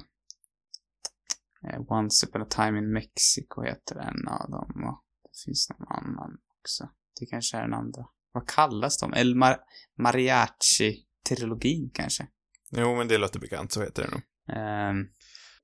Once 1.87 2.25
upon 2.27 2.41
a 2.41 2.45
time 2.49 2.77
in 2.79 2.93
Mexico 2.93 3.61
heter 3.63 3.95
en 3.95 4.27
av 4.27 4.49
dem 4.51 4.83
och 4.87 5.03
det 5.23 5.41
finns 5.45 5.69
någon 5.69 5.87
annan 5.87 6.37
också. 6.61 6.89
Det 7.19 7.25
kanske 7.25 7.57
är 7.57 7.61
den 7.61 7.73
andra. 7.73 8.05
Vad 8.31 8.49
kallas 8.49 8.97
de? 8.99 9.13
El 9.13 9.35
Mar 9.35 9.57
Mariachi-trilogin 10.01 11.89
kanske? 11.93 12.27
Jo, 12.71 12.95
men 12.95 13.07
det 13.07 13.17
låter 13.17 13.39
bekant, 13.39 13.71
så 13.71 13.81
heter 13.81 14.03
det 14.03 14.09
nog. 14.11 14.21
Ehm, 14.57 15.07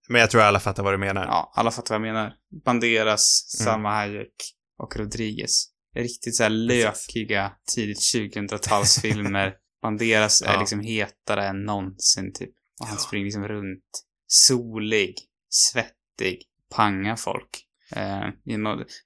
Men 0.10 0.22
jag 0.22 0.30
tror 0.32 0.42
alla 0.42 0.60
fattar 0.60 0.84
vad 0.84 0.94
du 0.94 0.98
menar. 0.98 1.26
ja, 1.26 1.52
alla 1.56 1.72
fattar 1.72 2.00
vad 2.00 2.08
jag 2.08 2.14
menar. 2.14 2.34
Banderas, 2.66 3.56
Mm. 3.60 3.66
Salma 3.66 3.90
Hayek 3.90 4.36
och 4.78 4.96
Rodriguez. 4.98 5.66
Riktigt 5.96 6.36
såhär 6.36 6.50
Precis. 6.50 7.08
lökiga, 7.10 7.52
tidigt 7.76 8.00
2000-talsfilmer. 8.16 9.54
Banderas 9.82 10.42
är 10.42 10.54
Ja. 10.54 10.60
liksom 10.60 10.80
hetare 10.80 11.48
än 11.48 11.64
någonsin, 11.64 12.34
typ. 12.34 12.55
Och 12.80 12.88
han 12.88 12.98
springer 12.98 13.26
liksom 13.26 13.48
runt. 13.48 14.06
Solig, 14.28 15.16
svettig, 15.50 16.42
pangar 16.76 17.16
folk. 17.16 17.66
Eh, 17.92 18.28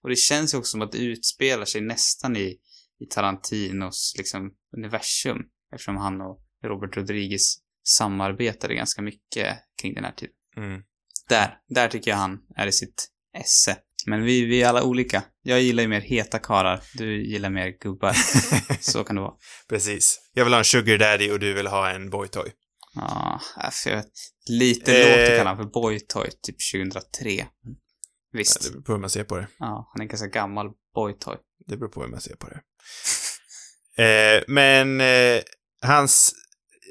och 0.01 0.09
det 0.09 0.15
känns 0.15 0.53
ju 0.53 0.57
också 0.57 0.71
som 0.71 0.81
att 0.81 0.91
det 0.91 0.97
utspelar 0.97 1.65
sig 1.65 1.81
nästan 1.81 2.37
i, 2.37 2.57
i 2.99 3.05
Tarantinos 3.09 4.13
liksom 4.17 4.51
universum. 4.77 5.37
Eftersom 5.73 5.97
han 5.97 6.21
och 6.21 6.39
Robert 6.63 6.97
Rodriguez 6.97 7.57
samarbetade 7.87 8.75
ganska 8.75 9.01
mycket 9.01 9.57
kring 9.81 9.93
den 9.93 10.03
här 10.03 10.11
tiden. 10.11 10.33
Mm. 10.57 10.81
Där, 11.29 11.57
där 11.69 11.87
tycker 11.87 12.11
jag 12.11 12.17
han 12.17 12.39
är 12.55 12.67
i 12.67 12.71
sitt 12.71 13.09
esse. 13.37 13.77
Men 14.05 14.23
vi, 14.23 14.45
vi 14.45 14.61
är 14.61 14.69
alla 14.69 14.83
olika. 14.83 15.23
Jag 15.41 15.61
gillar 15.61 15.83
ju 15.83 15.89
mer 15.89 16.01
heta 16.01 16.39
karar. 16.39 16.81
Du 16.93 17.25
gillar 17.25 17.49
mer 17.49 17.69
gubbar. 17.81 18.13
Så 18.79 19.03
kan 19.03 19.15
det 19.15 19.21
vara. 19.21 19.33
Precis. 19.69 20.19
Jag 20.33 20.43
vill 20.43 20.53
ha 20.53 20.59
en 20.59 20.65
sugar 20.65 20.97
daddy 20.97 21.31
och 21.31 21.39
du 21.39 21.53
vill 21.53 21.67
ha 21.67 21.89
en 21.89 22.09
boytoy. 22.09 22.51
Ja, 22.95 23.41
för 23.71 23.89
jag 23.89 23.97
vet. 23.97 24.11
Lite 24.49 24.93
Eh. 24.93 25.09
lågt 25.19 25.29
att 25.29 25.37
kalla 25.37 25.49
honom 25.49 25.65
för 25.65 25.71
boytoy, 25.81 26.29
typ 26.41 26.55
2003. 26.73 27.47
Visst. 28.31 28.63
Det 28.63 28.71
beror 28.71 28.81
på 28.81 28.91
hur 28.91 28.99
man 28.99 29.09
ser 29.09 29.23
på 29.23 29.37
det. 29.37 29.47
Ja, 29.59 29.89
han 29.93 30.01
är 30.01 30.03
en 30.03 30.07
ganska 30.09 30.27
gammal 30.27 30.67
boytoy. 30.95 31.37
Det 31.67 31.77
beror 31.77 31.89
på 31.89 32.01
hur 32.01 32.07
man 32.09 32.21
ser 32.21 32.35
på 32.35 32.47
det. 32.49 32.61
Eh, 34.03 34.43
men 34.47 35.01
eh, 35.01 35.41
hans 35.81 36.33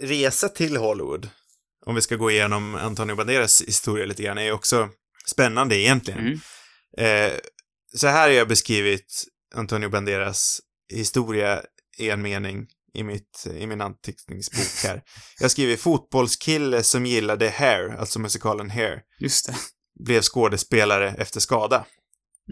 resa 0.03 0.49
till 0.49 0.77
Hollywood, 0.77 1.29
om 1.87 1.95
vi 1.95 2.01
ska 2.01 2.17
gå 2.17 2.31
igenom 2.31 2.75
Antonio 2.75 3.17
Banderas 3.17 3.63
historia 3.63 4.07
lite 4.07 4.23
grann, 4.23 4.39
är 4.39 4.53
också 4.53 4.89
spännande 5.27 5.77
egentligen. 5.77 6.21
Mm. 6.21 6.41
Eh, 6.99 7.39
så 7.97 8.07
här 8.07 8.23
har 8.29 8.35
jag 8.35 8.49
beskrivit 8.49 9.25
Antonio 9.55 9.89
Banderas 9.89 10.61
historia 10.93 11.63
i 11.99 12.11
en 12.11 12.23
mening 12.23 12.67
i, 12.95 13.03
mitt, 13.03 13.47
i 13.55 13.67
min 13.67 13.81
anteckningsbok 13.81 14.91
här. 14.91 15.03
Jag 15.41 15.51
skriver 15.51 15.77
fotbollskille 15.77 16.83
som 16.83 17.07
gillade 17.07 17.49
Hair, 17.49 17.97
alltså 17.99 18.19
musikalen 18.19 18.71
Hair, 18.71 19.01
Just 19.21 19.47
det. 19.47 19.55
blev 20.05 20.23
skådespelare 20.23 21.15
efter 21.19 21.41
skada. 21.41 21.85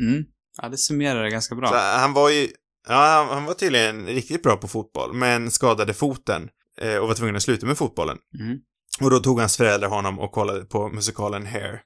Mm. 0.00 0.24
Ja, 0.62 0.68
det 0.68 0.78
summerar 0.78 1.24
det 1.24 1.30
ganska 1.30 1.54
bra. 1.54 1.68
Så 1.68 1.74
han 1.76 2.12
var 2.12 2.30
ju, 2.30 2.48
ja, 2.88 2.94
han, 2.94 3.28
han 3.28 3.44
var 3.44 3.54
tydligen 3.54 4.06
riktigt 4.06 4.42
bra 4.42 4.56
på 4.56 4.68
fotboll, 4.68 5.12
men 5.14 5.50
skadade 5.50 5.94
foten 5.94 6.48
eh, 6.80 6.96
och 6.96 7.08
var 7.08 7.14
tvungen 7.14 7.36
att 7.36 7.42
sluta 7.42 7.66
med 7.66 7.78
fotbollen. 7.78 8.18
Mm. 8.40 8.58
Och 9.00 9.10
då 9.10 9.18
tog 9.20 9.40
hans 9.40 9.56
föräldrar 9.56 9.88
honom 9.88 10.18
och 10.18 10.32
kollade 10.32 10.64
på 10.64 10.88
musikalen 10.88 11.46
Hair. 11.46 11.80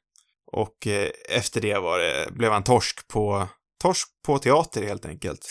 Och 0.53 0.86
eh, 0.86 1.11
efter 1.28 1.61
det 1.61 1.78
var 1.78 1.98
det, 1.98 2.28
blev 2.32 2.53
han 2.53 2.64
torsk 2.64 3.09
på, 3.09 3.48
torsk 3.82 4.09
på 4.26 4.38
teater 4.38 4.82
helt 4.82 5.05
enkelt. 5.07 5.46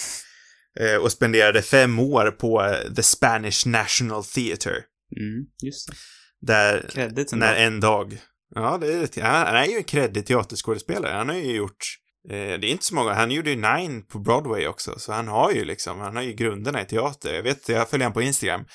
Eh, 0.80 0.96
och 0.96 1.12
spenderade 1.12 1.62
fem 1.62 2.00
år 2.00 2.32
på 2.32 2.64
eh, 2.64 2.94
The 2.94 3.04
Spanish 3.04 3.68
National 3.68 4.24
Theatre. 4.24 4.76
Mm. 5.18 5.46
Just 5.64 5.88
det. 5.88 5.96
Där, 6.42 6.90
Kredit 6.90 7.34
när 7.34 7.56
en 7.56 7.80
dag, 7.80 8.18
ja, 8.56 8.78
det 8.78 8.94
är, 8.94 9.22
han, 9.22 9.48
han 9.48 9.56
är 9.56 9.66
ju 9.66 9.78
en 9.78 9.84
kreddig 9.84 10.26
teaterskådespelare. 10.26 11.14
Han 11.14 11.30
har 11.30 11.36
ju 11.36 11.56
gjort, 11.56 11.86
eh, 12.30 12.36
det 12.36 12.68
är 12.68 12.72
inte 12.72 12.86
så 12.86 12.96
många, 12.96 13.14
han 13.14 13.32
gjorde 13.32 13.50
ju 13.50 13.56
Nine 13.56 14.04
på 14.04 14.20
Broadway 14.20 14.68
också, 14.68 15.00
så 15.00 15.12
han 15.12 15.28
har 15.28 15.52
ju 15.52 15.66
liksom, 15.66 16.00
han 16.00 16.16
har 16.16 16.24
ju 16.24 16.34
grunderna 16.34 16.82
i 16.82 16.86
teater. 16.86 17.34
Jag 17.34 17.44
vet, 17.44 17.70
jag 17.70 17.90
följer 17.90 18.06
honom 18.06 18.14
på 18.14 18.22
Instagram. 18.22 18.66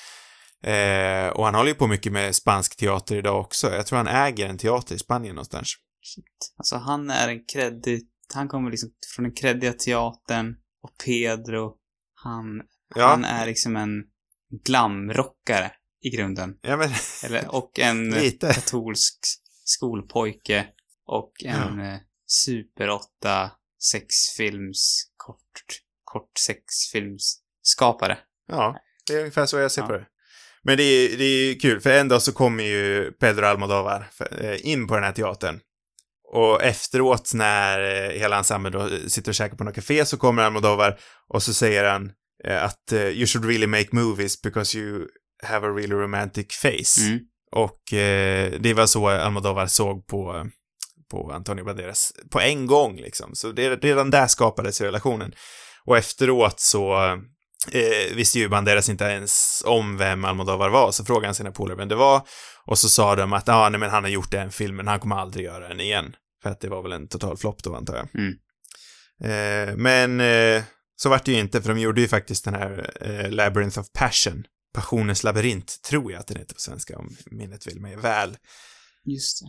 Eh, 0.63 1.27
och 1.27 1.45
han 1.45 1.55
håller 1.55 1.69
ju 1.69 1.75
på 1.75 1.87
mycket 1.87 2.11
med 2.11 2.35
spansk 2.35 2.77
teater 2.77 3.15
idag 3.15 3.39
också. 3.39 3.73
Jag 3.73 3.85
tror 3.85 3.97
han 3.97 4.07
äger 4.07 4.49
en 4.49 4.57
teater 4.57 4.95
i 4.95 4.97
Spanien 4.97 5.35
någonstans. 5.35 5.75
Shit. 6.03 6.53
Alltså 6.57 6.75
han 6.75 7.09
är 7.09 7.29
en 7.29 7.45
kreddig, 7.53 8.01
han 8.33 8.47
kommer 8.47 8.71
liksom 8.71 8.89
från 9.15 9.23
den 9.23 9.33
kreddiga 9.33 9.73
teatern 9.73 10.55
och 10.83 10.91
Pedro, 11.05 11.75
han, 12.25 12.61
Ja, 12.95 13.07
han 13.07 13.25
är 13.25 13.45
liksom 13.45 13.75
en 13.75 14.03
glamrockare 14.65 15.71
i 16.01 16.09
grunden. 16.09 16.57
ja 16.61 16.77
men, 16.77 16.89
Eller, 17.23 17.55
och 17.55 17.79
en 17.79 18.09
Lite. 18.21 18.53
katolsk 18.53 19.19
skolpojke 19.63 20.67
och 21.05 21.31
en 21.45 21.79
eh, 21.79 21.97
super 22.27 22.89
8 22.89 23.51
sexfilms, 23.91 25.03
kort, 25.17 25.81
kort 26.03 26.37
sexfilms 26.47 27.37
skapare. 27.61 28.17
ja, 28.47 28.79
det 29.07 29.13
är 29.13 29.19
ungefär 29.19 29.45
så 29.45 29.57
jag 29.57 29.71
ser 29.71 29.81
Ja. 29.81 29.87
på 29.87 29.93
det. 29.93 30.05
Men 30.63 30.77
det 30.77 30.83
är, 30.83 31.17
det 31.17 31.23
är 31.23 31.59
kul, 31.59 31.81
för 31.81 31.89
en 31.99 32.07
dag 32.07 32.21
så 32.21 32.31
kommer 32.33 32.63
ju 32.63 33.11
Pedro 33.11 33.45
Almodovar 33.45 34.09
eh, 34.31 34.67
in 34.67 34.87
på 34.87 34.95
den 34.95 35.03
här 35.03 35.11
teatern. 35.11 35.59
Och 36.35 36.63
efteråt 36.63 37.31
när 37.33 37.79
eh, 37.79 38.19
hela 38.19 38.37
ensemblen 38.37 38.73
då 38.73 39.09
sitter 39.09 39.31
och 39.31 39.35
käkar 39.35 39.57
på 39.57 39.63
något 39.63 39.75
café 39.75 40.05
så 40.05 40.17
kommer 40.17 40.43
Almodovar 40.43 40.99
och 41.33 41.43
så 41.43 41.53
säger 41.53 41.83
han 41.83 42.11
eh, 42.43 42.63
att 42.63 42.91
eh, 42.91 43.07
you 43.07 43.27
should 43.27 43.45
really 43.45 43.67
make 43.67 43.87
movies 43.91 44.41
because 44.41 44.77
you 44.77 45.07
have 45.43 45.67
a 45.67 45.69
really 45.69 45.95
romantic 45.95 46.47
face. 46.61 47.01
Mm. 47.07 47.19
Och 47.51 47.93
eh, 47.93 48.51
det 48.59 48.73
var 48.73 48.85
så 48.85 49.07
Almodovar 49.09 49.67
såg 49.67 50.07
på, 50.07 50.47
på 51.11 51.31
Antonio 51.31 51.63
Banderas 51.63 52.11
på 52.31 52.39
en 52.39 52.65
gång 52.65 52.95
liksom. 52.95 53.35
Så 53.35 53.51
det, 53.51 53.75
redan 53.75 54.11
där 54.11 54.27
skapades 54.27 54.81
relationen. 54.81 55.33
Och 55.85 55.97
efteråt 55.97 56.59
så 56.59 57.05
eh, 57.71 58.15
visste 58.15 58.39
ju 58.39 58.49
Banderas 58.49 58.89
inte 58.89 59.05
ens 59.05 59.63
om 59.65 59.97
vem 59.97 60.25
Almodovar 60.25 60.69
var, 60.69 60.91
så 60.91 61.05
frågade 61.05 61.27
han 61.27 61.35
sina 61.35 61.51
polare 61.51 61.77
vem 61.77 61.87
det 61.87 61.95
var. 61.95 62.21
Och 62.65 62.79
så 62.79 62.89
sa 62.89 63.15
de 63.15 63.33
att, 63.33 63.49
ah, 63.49 63.69
nej 63.69 63.79
men 63.79 63.89
han 63.89 64.03
har 64.03 64.11
gjort 64.11 64.31
den 64.31 64.51
filmen, 64.51 64.87
han 64.87 64.99
kommer 64.99 65.15
aldrig 65.15 65.45
göra 65.45 65.67
den 65.67 65.79
igen. 65.79 66.15
För 66.45 66.49
att 66.49 66.59
det 66.59 66.69
var 66.69 66.81
väl 66.81 66.91
en 66.91 67.07
total 67.07 67.37
flopp 67.37 67.63
då, 67.63 67.75
antar 67.75 67.95
jag. 67.95 68.07
Mm. 68.15 68.33
Eh, 69.23 69.75
men 69.77 70.19
eh, 70.21 70.63
så 70.95 71.09
vart 71.09 71.25
det 71.25 71.31
ju 71.31 71.39
inte, 71.39 71.61
för 71.61 71.69
de 71.69 71.79
gjorde 71.81 72.01
ju 72.01 72.07
faktiskt 72.07 72.45
den 72.45 72.53
här 72.53 72.91
eh, 73.01 73.31
Labyrinth 73.31 73.79
of 73.79 73.91
Passion. 73.93 74.43
Passionens 74.73 75.23
labyrint, 75.23 75.81
tror 75.89 76.11
jag 76.11 76.19
att 76.19 76.27
den 76.27 76.37
heter 76.37 76.53
på 76.53 76.59
svenska, 76.59 76.97
om 76.97 77.15
minnet 77.25 77.67
vill 77.67 77.81
mig 77.81 77.95
väl. 77.95 78.37
Just 79.05 79.43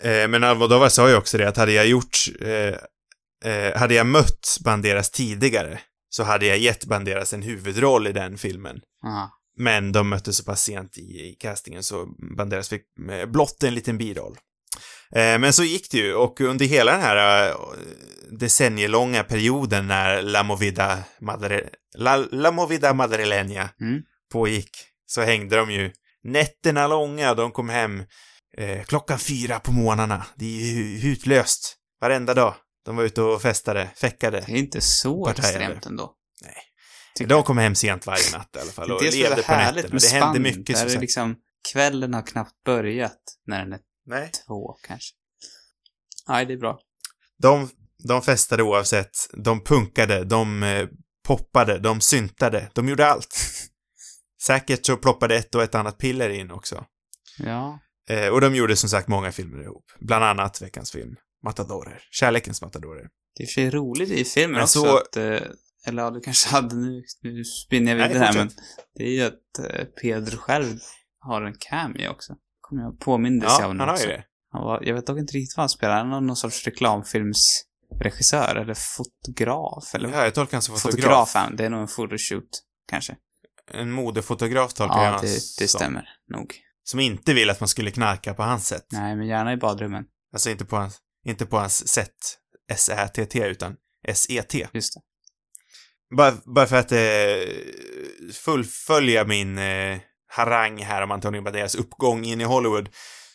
det. 0.00 0.22
Eh, 0.22 0.28
men 0.28 0.44
Almodovar 0.44 0.88
sa 0.88 1.08
ju 1.08 1.16
också 1.16 1.38
det 1.38 1.48
att 1.48 1.56
hade 1.56 1.72
jag 1.72 1.86
gjort, 1.86 2.16
eh, 2.40 3.52
eh, 3.52 3.76
hade 3.76 3.94
jag 3.94 4.06
mött 4.06 4.58
Banderas 4.64 5.10
tidigare 5.10 5.80
så 6.08 6.22
hade 6.22 6.46
jag 6.46 6.58
gett 6.58 6.84
Banderas 6.84 7.32
en 7.32 7.42
huvudroll 7.42 8.06
i 8.06 8.12
den 8.12 8.38
filmen. 8.38 8.80
Aha. 9.06 9.30
Men 9.56 9.92
de 9.92 10.08
möttes 10.08 10.36
så 10.36 10.44
pass 10.44 10.62
sent 10.62 10.98
i, 10.98 11.00
i 11.00 11.36
castingen 11.40 11.82
så 11.82 12.06
Banderas 12.36 12.68
fick 12.68 12.82
blott 13.26 13.62
en 13.62 13.74
liten 13.74 13.98
biroll. 13.98 14.38
Eh, 15.14 15.38
men 15.38 15.52
så 15.52 15.64
gick 15.64 15.90
det 15.90 15.96
ju 15.98 16.14
och 16.14 16.40
under 16.40 16.66
hela 16.66 16.92
den 16.92 17.00
här 17.00 17.48
eh, 17.50 17.56
decennielånga 18.38 19.24
perioden 19.24 19.86
när 19.86 20.22
La 20.22 20.42
Movida, 20.42 20.98
Madre, 21.20 21.68
La, 21.98 22.16
La 22.16 22.50
Movida 22.50 22.92
Madrileña 22.92 23.68
Mm. 23.80 24.02
pågick 24.32 24.70
så 25.06 25.22
hängde 25.22 25.56
de 25.56 25.70
ju 25.70 25.92
nätterna 26.24 26.86
långa. 26.86 27.34
De 27.34 27.50
kom 27.52 27.68
hem 27.68 28.04
eh, 28.58 28.84
klockan 28.84 29.18
fyra 29.18 29.60
på 29.60 29.72
morgnarna. 29.72 30.26
Det 30.36 30.44
är 30.44 30.60
ju 30.74 30.98
hutlöst. 30.98 31.76
Varenda 32.00 32.34
dag. 32.34 32.54
De 32.84 32.96
var 32.96 33.04
ute 33.04 33.22
och 33.22 33.42
festade, 33.42 33.90
fäckade. 33.96 34.44
Det 34.46 34.52
är 34.52 34.56
inte 34.56 34.80
så 34.80 35.28
extremt 35.28 35.86
ändå. 35.86 36.12
Nej. 36.42 36.54
Tycker 37.16 37.28
De 37.28 37.42
kom 37.42 37.58
hem 37.58 37.74
sent 37.74 38.06
varje 38.06 38.30
natt 38.32 38.56
i 38.56 38.60
alla 38.60 38.70
fall 38.72 38.92
och 38.92 39.02
det 39.02 39.08
är 39.08 39.10
så 39.10 39.16
levde 39.18 39.42
på 39.42 39.52
nätterna. 39.52 39.98
Det 40.00 40.08
hände 40.08 40.40
mycket 40.40 40.76
där 40.76 40.84
det 40.84 40.90
sagt. 40.90 41.00
liksom, 41.00 41.36
kvällen 41.72 42.14
har 42.14 42.22
knappt 42.26 42.64
börjat 42.64 43.18
när 43.46 43.58
den 43.58 43.72
är 43.72 43.78
Nej. 44.06 44.30
två 44.46 44.76
kanske. 44.82 45.14
Nej, 46.28 46.46
det 46.46 46.52
är 46.52 46.58
bra. 46.58 46.80
De, 47.38 47.70
de 48.08 48.22
festade 48.22 48.62
oavsett. 48.62 49.10
De 49.32 49.64
punkade, 49.64 50.24
de 50.24 50.62
eh, 50.62 50.88
poppade, 51.26 51.78
de 51.78 52.00
syntade. 52.00 52.70
De 52.74 52.88
gjorde 52.88 53.06
allt. 53.06 53.36
Säkert 54.42 54.86
så 54.86 54.96
ploppade 54.96 55.36
ett 55.36 55.54
och 55.54 55.62
ett 55.62 55.74
annat 55.74 55.98
piller 55.98 56.30
in 56.30 56.50
också. 56.50 56.84
Ja. 57.38 57.78
Eh, 58.08 58.28
och 58.28 58.40
de 58.40 58.54
gjorde 58.54 58.76
som 58.76 58.88
sagt 58.88 59.08
många 59.08 59.32
filmer 59.32 59.62
ihop. 59.62 59.84
Bland 60.00 60.24
annat 60.24 60.62
veckans 60.62 60.92
film, 60.92 61.16
Matadorer. 61.44 62.02
Kärlekens 62.10 62.62
Matadorer. 62.62 63.08
Det 63.36 63.42
är 63.42 63.46
för 63.46 63.70
roligt 63.70 64.10
i 64.10 64.24
filmen 64.24 64.52
Men 64.54 64.62
också 64.62 64.80
så- 64.80 64.96
att, 64.96 65.16
eh, 65.16 65.40
eller 65.86 66.02
ja, 66.02 66.10
du 66.10 66.20
kanske 66.20 66.48
hade 66.48 66.76
nu, 66.76 67.02
nu 67.22 67.44
spinner 67.44 67.96
jag 67.96 68.08
vidare 68.08 68.24
här, 68.24 68.34
men 68.34 68.50
det 68.94 69.04
är 69.04 69.10
ju 69.10 69.22
att 69.22 69.58
eh, 69.70 69.84
Pedro 69.84 70.36
själv 70.36 70.78
har 71.18 71.42
en 71.42 71.54
cameo 71.58 72.08
också. 72.10 72.36
Kommer 72.68 72.82
jag 72.82 72.98
påmindes 73.00 73.48
Ja, 73.52 73.60
jag 73.60 73.68
av 73.68 73.74
nu 73.74 73.80
han 73.80 73.88
har 73.88 73.94
också. 73.94 74.06
ju 74.06 74.12
det. 74.12 74.24
Han 74.52 74.64
var, 74.64 74.82
jag 74.82 74.94
vet 74.94 75.06
dock 75.06 75.18
inte 75.18 75.32
riktigt 75.32 75.56
vad 75.56 75.62
han 75.62 75.68
spelar, 75.68 75.96
han 75.96 76.12
är 76.12 76.20
någon 76.20 76.36
sorts 76.36 76.64
reklamfilmsregissör 76.64 78.56
eller 78.56 78.74
fotograf 78.74 79.94
eller 79.94 80.08
Ja, 80.08 80.24
jag 80.24 80.34
tolkar 80.34 80.52
honom 80.52 80.62
som 80.62 80.76
fotograf. 80.76 81.02
fotograf. 81.02 81.34
han, 81.34 81.56
det 81.56 81.64
är 81.64 81.70
nog 81.70 81.80
en 81.80 81.88
photoshoot 81.88 82.48
kanske. 82.88 83.16
En 83.72 83.90
modefotograf 83.90 84.74
tolkar 84.74 84.96
jag 84.96 85.04
Ja, 85.04 85.08
honom 85.08 85.20
det, 85.22 85.34
det 85.58 85.68
som. 85.68 85.78
stämmer 85.78 86.08
nog. 86.30 86.54
Som 86.84 87.00
inte 87.00 87.34
vill 87.34 87.50
att 87.50 87.60
man 87.60 87.68
skulle 87.68 87.90
knarka 87.90 88.34
på 88.34 88.42
hans 88.42 88.66
sätt. 88.66 88.86
Nej, 88.92 89.16
men 89.16 89.26
gärna 89.26 89.52
i 89.52 89.56
badrummen. 89.56 90.04
Alltså 90.32 90.50
inte 90.50 90.64
på 90.64 90.76
hans, 90.76 90.98
inte 91.26 91.46
på 91.46 91.56
hans 91.58 91.88
sätt, 91.88 92.16
S-Ä-T-T, 92.72 93.46
utan 93.46 93.76
S-E-T. 94.08 94.68
Just 94.72 94.94
det. 94.94 95.00
Bara, 96.16 96.32
bara 96.54 96.66
för 96.66 96.76
att 96.76 96.92
eh, 96.92 96.98
fullfölja 98.32 99.24
min 99.24 99.58
eh, 99.58 99.98
harang 100.34 100.82
här 100.82 101.02
om 101.02 101.10
Antonio 101.10 101.42
Banderas 101.42 101.74
uppgång 101.74 102.24
in 102.24 102.40
i 102.40 102.44
Hollywood, 102.44 102.88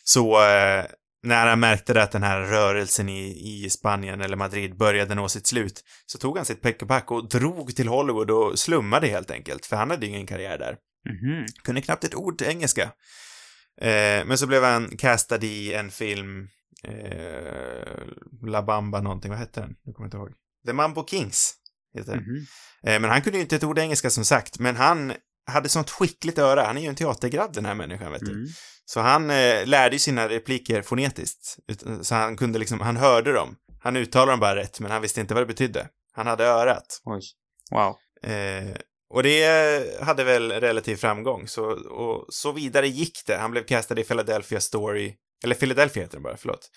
så 0.04 0.44
eh, 0.44 0.84
när 1.22 1.46
han 1.46 1.60
märkte 1.60 2.02
att 2.02 2.12
den 2.12 2.22
här 2.22 2.40
rörelsen 2.40 3.08
i, 3.08 3.64
i 3.64 3.70
Spanien 3.70 4.20
eller 4.20 4.36
Madrid 4.36 4.76
började 4.76 5.14
nå 5.14 5.28
sitt 5.28 5.46
slut, 5.46 5.84
så 6.06 6.18
tog 6.18 6.36
han 6.36 6.46
sitt 6.46 6.62
peck 6.62 6.82
och 6.82 6.88
pack 6.88 7.10
och 7.10 7.28
drog 7.28 7.76
till 7.76 7.88
Hollywood 7.88 8.30
och 8.30 8.58
slummade 8.58 9.06
helt 9.06 9.30
enkelt, 9.30 9.66
för 9.66 9.76
han 9.76 9.90
hade 9.90 10.06
ju 10.06 10.12
ingen 10.12 10.26
karriär 10.26 10.58
där. 10.58 10.76
Mhm. 11.08 11.46
Kunde 11.64 11.82
knappt 11.82 12.04
ett 12.04 12.14
ord 12.14 12.42
engelska. 12.42 12.82
Eh, 13.80 14.24
men 14.26 14.38
så 14.38 14.46
blev 14.46 14.64
han 14.64 14.96
castad 14.96 15.44
i 15.44 15.74
en 15.74 15.90
film, 15.90 16.48
eh, 16.84 18.02
La 18.42 18.62
Bamba 18.62 19.00
någonting, 19.00 19.30
vad 19.30 19.38
hette 19.38 19.60
den? 19.60 19.74
Jag 19.84 19.94
kommer 19.94 20.06
inte 20.06 20.16
ihåg. 20.16 20.30
The 20.66 20.72
Mambo 20.72 21.06
Kings, 21.06 21.54
heter 21.94 22.12
den. 22.12 22.22
Mhm. 22.22 22.46
Eh, 22.86 23.00
men 23.00 23.10
han 23.10 23.22
kunde 23.22 23.38
ju 23.38 23.42
inte 23.42 23.56
ett 23.56 23.64
ord 23.64 23.78
engelska 23.78 24.10
som 24.10 24.24
sagt, 24.24 24.58
men 24.58 24.76
han 24.76 25.12
hade 25.50 25.68
sånt 25.68 25.90
skickligt 25.90 26.38
öra. 26.38 26.62
Han 26.66 26.76
är 26.76 26.82
ju 26.82 26.88
en 26.88 26.94
teatergrabb 26.94 27.52
den 27.52 27.64
här 27.64 27.74
människan, 27.74 28.12
vet 28.12 28.20
du. 28.20 28.32
Mm. 28.32 28.46
Så 28.84 29.00
han 29.00 29.30
eh, 29.30 29.66
lärde 29.66 29.94
ju 29.94 29.98
sina 29.98 30.28
repliker 30.28 30.82
fonetiskt. 30.82 31.56
Så 32.02 32.14
han 32.14 32.36
kunde 32.36 32.58
liksom, 32.58 32.80
han 32.80 32.96
hörde 32.96 33.32
dem. 33.32 33.56
Han 33.82 33.96
uttalade 33.96 34.32
dem 34.32 34.40
bara 34.40 34.56
rätt, 34.56 34.80
men 34.80 34.90
han 34.90 35.02
visste 35.02 35.20
inte 35.20 35.34
vad 35.34 35.42
det 35.42 35.46
betydde. 35.46 35.88
Han 36.12 36.26
hade 36.26 36.44
örat. 36.44 37.00
Oj. 37.04 37.22
Wow. 37.70 37.96
Eh, 38.32 38.76
och 39.14 39.22
det 39.22 40.02
hade 40.02 40.24
väl 40.24 40.52
relativ 40.52 40.96
framgång, 40.96 41.48
så, 41.48 41.64
och 41.90 42.26
så 42.28 42.52
vidare 42.52 42.88
gick 42.88 43.26
det. 43.26 43.36
Han 43.36 43.50
blev 43.50 43.64
castad 43.64 44.00
i 44.00 44.04
Philadelphia 44.04 44.60
Story, 44.60 45.14
eller 45.44 45.54
Philadelphia 45.54 46.02
heter 46.02 46.16
den 46.16 46.22
bara, 46.22 46.36
förlåt, 46.36 46.70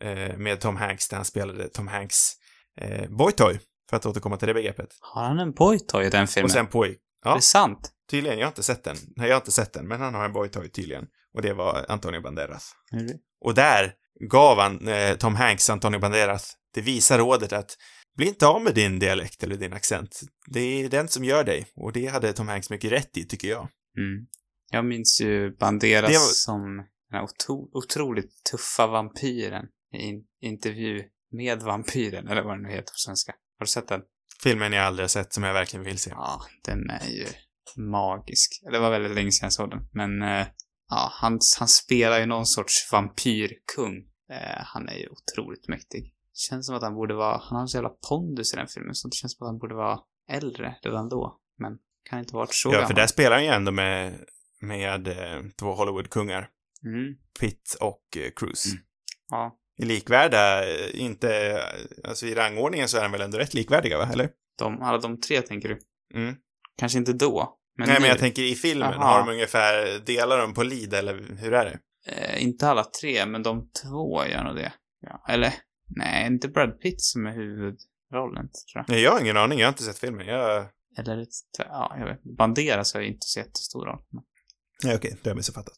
eh, 0.00 0.36
med 0.36 0.60
Tom 0.60 0.76
Hanks, 0.76 1.08
där 1.08 1.16
han 1.16 1.24
spelade 1.24 1.68
Tom 1.68 1.88
Hanks 1.88 2.32
eh, 2.80 3.10
boytoy, 3.10 3.60
för 3.90 3.96
att 3.96 4.06
återkomma 4.06 4.36
till 4.36 4.48
det 4.48 4.54
begreppet. 4.54 4.88
Har 5.00 5.22
han 5.24 5.38
en 5.38 5.52
boytoy 5.52 6.06
i 6.06 6.10
den 6.10 6.28
filmen? 6.28 6.44
Och 6.44 6.50
sen 6.50 6.66
poj... 6.66 6.88
Är 6.88 6.96
Ja, 7.24 7.34
det 7.34 7.42
sant? 7.42 7.90
Tydligen. 8.10 8.38
Jag 8.38 8.46
har 8.46 8.50
inte 8.50 8.62
sett 8.62 8.84
den. 8.84 8.96
Nej, 9.16 9.28
jag 9.28 9.34
har 9.34 9.40
inte 9.40 9.52
sett 9.52 9.72
den, 9.72 9.88
men 9.88 10.00
han 10.00 10.14
har 10.14 10.24
en 10.24 10.32
boytoy 10.32 10.68
tydligen. 10.68 11.04
Och 11.34 11.42
det 11.42 11.52
var 11.52 11.86
Antonio 11.88 12.20
Banderas. 12.20 12.72
Det? 12.90 13.18
Och 13.44 13.54
där 13.54 13.92
gav 14.30 14.58
han 14.58 14.88
eh, 14.88 15.16
Tom 15.16 15.34
Hanks 15.34 15.70
Antonio 15.70 15.98
Banderas 15.98 16.56
det 16.74 16.80
visa 16.80 17.18
rådet 17.18 17.52
att 17.52 17.76
bli 18.16 18.26
inte 18.26 18.46
av 18.46 18.62
med 18.62 18.74
din 18.74 18.98
dialekt 18.98 19.42
eller 19.42 19.56
din 19.56 19.72
accent. 19.72 20.20
Det 20.46 20.60
är 20.60 20.88
den 20.88 21.08
som 21.08 21.24
gör 21.24 21.44
dig. 21.44 21.66
Och 21.74 21.92
det 21.92 22.06
hade 22.06 22.32
Tom 22.32 22.48
Hanks 22.48 22.70
mycket 22.70 22.92
rätt 22.92 23.16
i, 23.16 23.24
tycker 23.24 23.48
jag. 23.48 23.68
Mm. 23.98 24.26
Jag 24.70 24.84
minns 24.84 25.20
ju 25.20 25.56
Banderas 25.56 26.10
var- 26.10 26.18
som 26.18 26.86
den 27.10 27.22
otro, 27.24 27.70
otroligt 27.72 28.44
tuffa 28.50 28.86
vampyren 28.86 29.64
i 29.94 29.98
in, 29.98 30.24
intervju 30.42 31.04
med 31.32 31.62
vampyren, 31.62 32.28
eller 32.28 32.42
vad 32.42 32.58
det 32.58 32.62
nu 32.62 32.68
heter 32.68 32.92
på 32.92 32.98
svenska. 32.98 33.32
Har 33.58 33.64
du 33.66 33.70
sett 33.70 33.88
den? 33.88 34.00
Filmen 34.42 34.72
jag 34.72 34.84
aldrig 34.84 35.04
har 35.04 35.08
sett 35.08 35.32
som 35.32 35.42
jag 35.42 35.52
verkligen 35.54 35.84
vill 35.84 35.98
se. 35.98 36.10
Ja, 36.10 36.40
den 36.64 36.90
är 36.90 37.08
ju 37.08 37.26
magisk. 37.76 38.60
Det 38.72 38.78
var 38.78 38.90
väldigt 38.90 39.14
länge 39.14 39.32
sedan 39.32 39.46
jag 39.46 39.52
såg 39.52 39.70
den, 39.70 39.88
men 39.92 40.22
eh, 40.22 40.46
ja, 40.88 41.08
han, 41.12 41.38
han 41.58 41.68
spelar 41.68 42.18
ju 42.18 42.26
någon 42.26 42.46
sorts 42.46 42.92
vampyrkung. 42.92 43.96
Eh, 44.30 44.62
han 44.64 44.88
är 44.88 44.94
ju 44.94 45.08
otroligt 45.08 45.68
mäktig. 45.68 46.12
Känns 46.34 46.66
som 46.66 46.76
att 46.76 46.82
han 46.82 46.94
borde 46.94 47.14
vara, 47.14 47.40
han 47.42 47.60
har 47.60 47.66
så 47.66 47.76
jävla 47.76 47.92
pondus 48.08 48.52
i 48.52 48.56
den 48.56 48.66
filmen, 48.68 48.94
så 48.94 49.08
det 49.08 49.14
känns 49.16 49.36
som 49.36 49.46
att 49.46 49.50
han 49.50 49.58
borde 49.58 49.74
vara 49.74 49.98
äldre 50.30 50.74
redan 50.82 51.08
då. 51.08 51.40
Men 51.58 51.78
kan 52.10 52.18
inte 52.18 52.32
ha 52.32 52.38
varit 52.38 52.54
så 52.54 52.68
Ja, 52.68 52.72
gammal. 52.72 52.86
för 52.86 52.94
där 52.94 53.06
spelar 53.06 53.36
han 53.36 53.44
ju 53.44 53.50
ändå 53.50 53.72
med, 53.72 54.24
med 54.60 55.08
eh, 55.08 55.42
två 55.60 55.74
Hollywood-kungar. 55.74 56.48
Mm, 56.84 57.14
Pitt 57.40 57.76
och 57.80 58.16
eh, 58.16 58.30
Cruise. 58.36 58.68
Mm. 58.70 58.82
ja. 59.30 59.58
I 59.78 59.84
likvärda, 59.84 60.68
eh, 60.68 61.00
inte, 61.00 61.60
alltså 62.04 62.26
i 62.26 62.34
rangordningen 62.34 62.88
så 62.88 62.98
är 62.98 63.02
de 63.02 63.12
väl 63.12 63.20
ändå 63.20 63.38
rätt 63.38 63.54
likvärdiga, 63.54 63.98
va? 63.98 64.08
Eller? 64.12 64.30
De, 64.58 64.82
alla 64.82 64.98
de 64.98 65.20
tre 65.20 65.42
tänker 65.42 65.68
du? 65.68 65.78
Mm. 66.14 66.34
Kanske 66.78 66.98
inte 66.98 67.12
då, 67.12 67.58
men 67.78 67.86
Nej, 67.88 67.96
nu. 67.96 68.00
men 68.00 68.08
jag 68.08 68.18
tänker 68.18 68.42
i 68.42 68.54
filmen, 68.54 68.94
Aha. 68.94 69.04
har 69.04 69.18
de 69.18 69.28
ungefär, 69.32 69.98
delar 70.06 70.38
de 70.38 70.54
på 70.54 70.62
lead 70.62 70.94
eller 70.94 71.36
hur 71.38 71.52
är 71.52 71.64
det? 71.64 71.78
eh, 72.12 72.42
inte 72.42 72.68
alla 72.68 72.84
tre, 72.84 73.26
men 73.26 73.42
de 73.42 73.70
två 73.82 74.26
gör 74.26 74.44
nog 74.44 74.56
det. 74.56 74.72
Ja, 75.00 75.24
eller, 75.28 75.54
nej, 75.96 76.26
inte 76.26 76.48
Brad 76.48 76.80
Pitt 76.80 77.00
som 77.02 77.26
är 77.26 77.32
huvudrollen, 77.32 78.48
tror 78.48 78.74
jag. 78.74 78.84
Nej, 78.88 79.00
jag 79.02 79.12
har 79.12 79.20
ingen 79.20 79.36
aning, 79.36 79.58
jag 79.58 79.66
har 79.66 79.72
inte 79.72 79.82
sett 79.82 79.98
filmen. 79.98 80.26
Jag... 80.26 80.66
Eller, 80.98 81.26
ja, 81.58 81.96
jag 81.98 82.06
vet 82.06 82.36
Banderas 82.38 82.94
har 82.94 83.00
ju 83.00 83.06
inte 83.06 83.26
så 83.26 83.38
jättestor 83.38 83.86
roll. 83.86 83.98
Men... 84.12 84.22
Nej, 84.84 84.96
okej, 84.96 85.10
det 85.10 85.28
har 85.28 85.30
jag 85.30 85.36
missuppfattat. 85.36 85.74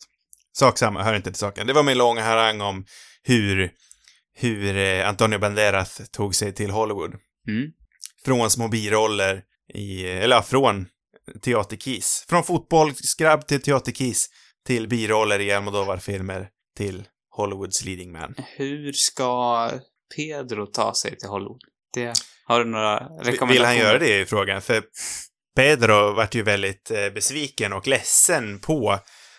Sak 0.52 0.78
samma, 0.78 1.02
hör 1.02 1.14
inte 1.14 1.30
till 1.30 1.38
saken. 1.38 1.66
Det 1.66 1.72
var 1.72 1.82
min 1.82 1.98
långa 1.98 2.22
harang 2.22 2.60
om 2.60 2.84
hur, 3.22 3.72
hur 4.34 4.76
eh, 4.76 5.08
Antonio 5.08 5.38
Banderas 5.38 6.00
tog 6.10 6.34
sig 6.34 6.52
till 6.52 6.70
Hollywood. 6.70 7.14
Mm. 7.48 7.70
Från 8.24 8.50
små 8.50 8.68
biroller 8.68 9.42
i, 9.74 10.06
eller 10.06 10.42
från 10.42 10.86
teaterkis. 11.42 12.24
Från 12.28 12.44
fotbollsgrabb 12.44 13.46
till 13.46 13.62
teaterkis 13.62 14.28
till 14.66 14.88
biroller 14.88 15.40
i 15.40 15.52
Almodovar-filmer 15.52 16.48
till 16.76 17.08
Hollywoods 17.30 17.84
leading 17.84 18.12
man. 18.12 18.34
Hur 18.56 18.92
ska 18.92 19.70
Pedro 20.16 20.66
ta 20.66 20.94
sig 20.94 21.16
till 21.16 21.28
Hollywood? 21.28 21.60
Det, 21.94 22.12
har 22.44 22.64
du 22.64 22.70
några 22.70 22.96
rekommendationer? 22.98 23.52
Vill 23.52 23.64
han 23.64 23.76
göra 23.76 23.98
det 23.98 24.20
i 24.20 24.26
frågan? 24.26 24.62
För 24.62 24.82
Pedro 25.56 26.14
vart 26.14 26.34
ju 26.34 26.42
väldigt 26.42 26.90
eh, 26.90 27.10
besviken 27.14 27.72
och 27.72 27.86
ledsen 27.86 28.60
på 28.60 28.98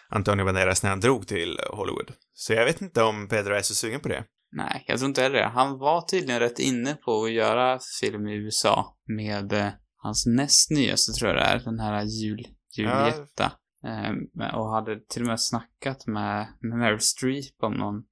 Antonio 0.10 0.46
Banderas 0.46 0.84
när 0.84 0.90
han 0.90 1.00
drog 1.00 1.28
till 1.28 1.60
Hollywood. 1.70 2.12
Så 2.34 2.54
jag 2.54 2.66
vet 2.66 2.82
inte 2.82 3.04
om 3.04 3.28
Pedro 3.28 3.54
är 3.54 3.62
så 3.62 3.76
sugen 3.76 4.00
på 4.00 4.08
det. 4.08 4.24
Nej, 4.52 4.84
jag 4.88 4.98
tror 4.98 5.10
inte 5.10 5.22
heller 5.22 5.40
det. 5.40 5.48
Han 5.48 5.78
var 5.78 6.02
tydligen 6.02 6.40
rätt 6.40 6.60
inne 6.60 6.94
på 6.94 7.24
att 7.24 7.32
göra 7.32 7.80
film 8.02 8.28
i 8.28 8.36
USA 8.36 8.98
med 9.18 9.54
eh, 9.54 9.68
hans 10.02 10.26
näst 10.26 10.72
nyaste 10.72 11.12
tror 11.14 11.30
jag 11.32 11.38
det 11.38 11.44
är, 11.46 11.60
den 11.60 11.80
här 11.80 12.04
jul, 12.04 12.48
Julietta. 12.78 13.52
Eh, 13.86 14.56
och 14.56 14.70
hade 14.72 15.00
till 15.10 15.22
och 15.22 15.28
med 15.28 15.42
snackat 15.42 16.08
med, 16.08 16.48
med 16.62 16.78
Meryl 16.78 17.00
Streep 17.00 17.64
om 17.64 17.74
någon, 17.74 18.04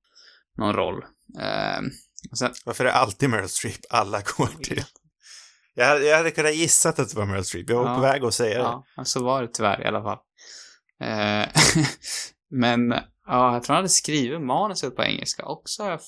någon 0.58 0.74
roll. 0.74 1.04
Eh, 1.40 1.82
sen, 2.40 2.54
Varför 2.66 2.84
är 2.86 2.88
det 2.88 2.94
alltid 2.94 3.30
Meryl 3.30 3.50
Streep 3.50 3.80
alla 3.90 4.22
går 4.38 4.64
till? 4.64 4.84
Jag 5.74 5.86
hade, 5.88 6.06
jag 6.06 6.18
hade 6.18 6.32
kunnat 6.32 6.56
gissat 6.56 7.00
att 7.00 7.10
det 7.10 7.16
var 7.18 7.26
Meryl 7.26 7.44
Streep. 7.46 7.70
Jag 7.70 7.78
var 7.84 7.90
Ja. 7.90 7.96
på 7.96 8.02
väg 8.02 8.24
att 8.24 8.34
säga 8.34 8.58
det. 8.58 8.82
Ja, 8.96 9.06
så 9.06 9.24
var 9.24 9.42
det 9.42 9.48
tyvärr 9.54 9.82
i 9.84 9.86
alla 9.86 10.04
fall. 10.04 10.18
Eh, 11.04 11.48
men, 12.52 12.90
ja, 13.26 13.54
jag 13.54 13.64
tror 13.64 13.74
han 13.74 13.80
hade 13.84 13.90
skrivit 13.90 14.42
manuset 14.42 14.96
på 14.96 15.04
engelska 15.04 15.46
också, 15.46 15.84
har 15.84 15.90
jag 15.90 16.00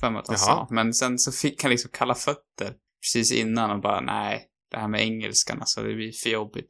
för 0.00 0.10
mig 0.10 0.20
att 0.20 0.28
han 0.28 0.38
sa. 0.38 0.68
Men 0.70 0.94
sen 0.94 1.18
så 1.18 1.32
fick 1.32 1.62
han 1.62 1.70
liksom 1.70 1.90
kalla 1.94 2.14
fötter 2.14 2.74
precis 3.02 3.32
innan 3.32 3.70
och 3.70 3.80
bara, 3.80 4.00
nej, 4.00 4.46
det 4.70 4.76
här 4.78 4.88
med 4.88 5.00
engelskan, 5.00 5.60
alltså, 5.60 5.82
det 5.82 5.94
blir 5.94 6.12
för 6.12 6.30
jobbigt. 6.30 6.68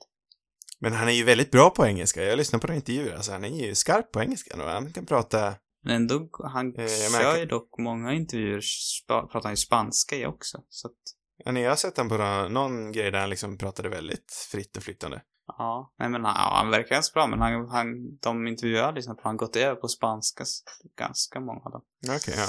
Men 0.80 0.92
han 0.92 1.08
är 1.08 1.12
ju 1.12 1.24
väldigt 1.24 1.50
bra 1.50 1.70
på 1.70 1.86
engelska. 1.86 2.24
Jag 2.24 2.36
lyssnar 2.36 2.60
på 2.60 2.66
några 2.66 2.76
intervjuer. 2.76 3.14
Alltså, 3.14 3.32
han 3.32 3.44
är 3.44 3.66
ju 3.66 3.74
skarp 3.74 4.12
på 4.12 4.20
engelska 4.20 4.62
och 4.62 4.70
han 4.70 4.92
kan 4.92 5.06
prata... 5.06 5.54
Men 5.84 5.96
ändå, 5.96 6.28
han 6.52 6.74
Eh, 6.76 6.84
jag 6.84 7.12
kör 7.12 7.38
ju 7.38 7.46
dock 7.46 7.78
många 7.78 8.12
intervjuer, 8.12 8.60
pratar 9.08 9.42
han 9.42 9.52
ju 9.52 9.56
spanska 9.56 10.16
i 10.16 10.26
också. 10.26 10.62
Så 10.68 10.88
att, 10.88 10.94
Ja, 11.44 11.52
ni 11.52 11.64
har 11.64 11.76
sett 11.76 11.96
honom 11.96 12.10
på 12.10 12.16
någon, 12.16 12.52
någon 12.52 12.92
grej 12.92 13.10
där 13.10 13.20
han 13.20 13.30
liksom 13.30 13.58
pratade 13.58 13.88
väldigt 13.88 14.32
fritt 14.50 14.76
och 14.76 14.82
flyttande. 14.82 15.22
ja, 15.46 15.94
nej 15.98 16.08
men 16.08 16.24
han, 16.24 16.34
ja, 16.36 16.56
han 16.56 16.70
verkar 16.70 16.94
ganska 16.94 17.12
bra, 17.12 17.26
men 17.26 17.40
han, 17.40 17.68
han, 17.68 18.16
de 18.22 18.46
intervjuer 18.46 18.78
jag 18.78 18.86
har 18.86 18.92
lyssnat 18.92 19.16
på, 19.16 19.22
han 19.28 19.36
gått 19.36 19.56
över 19.56 19.74
på 19.74 19.88
spanska, 19.88 20.44
ganska 20.98 21.40
många 21.40 21.60
av 21.64 21.72
dem. 21.72 21.82
Okej, 22.08 22.34
ja. 22.36 22.48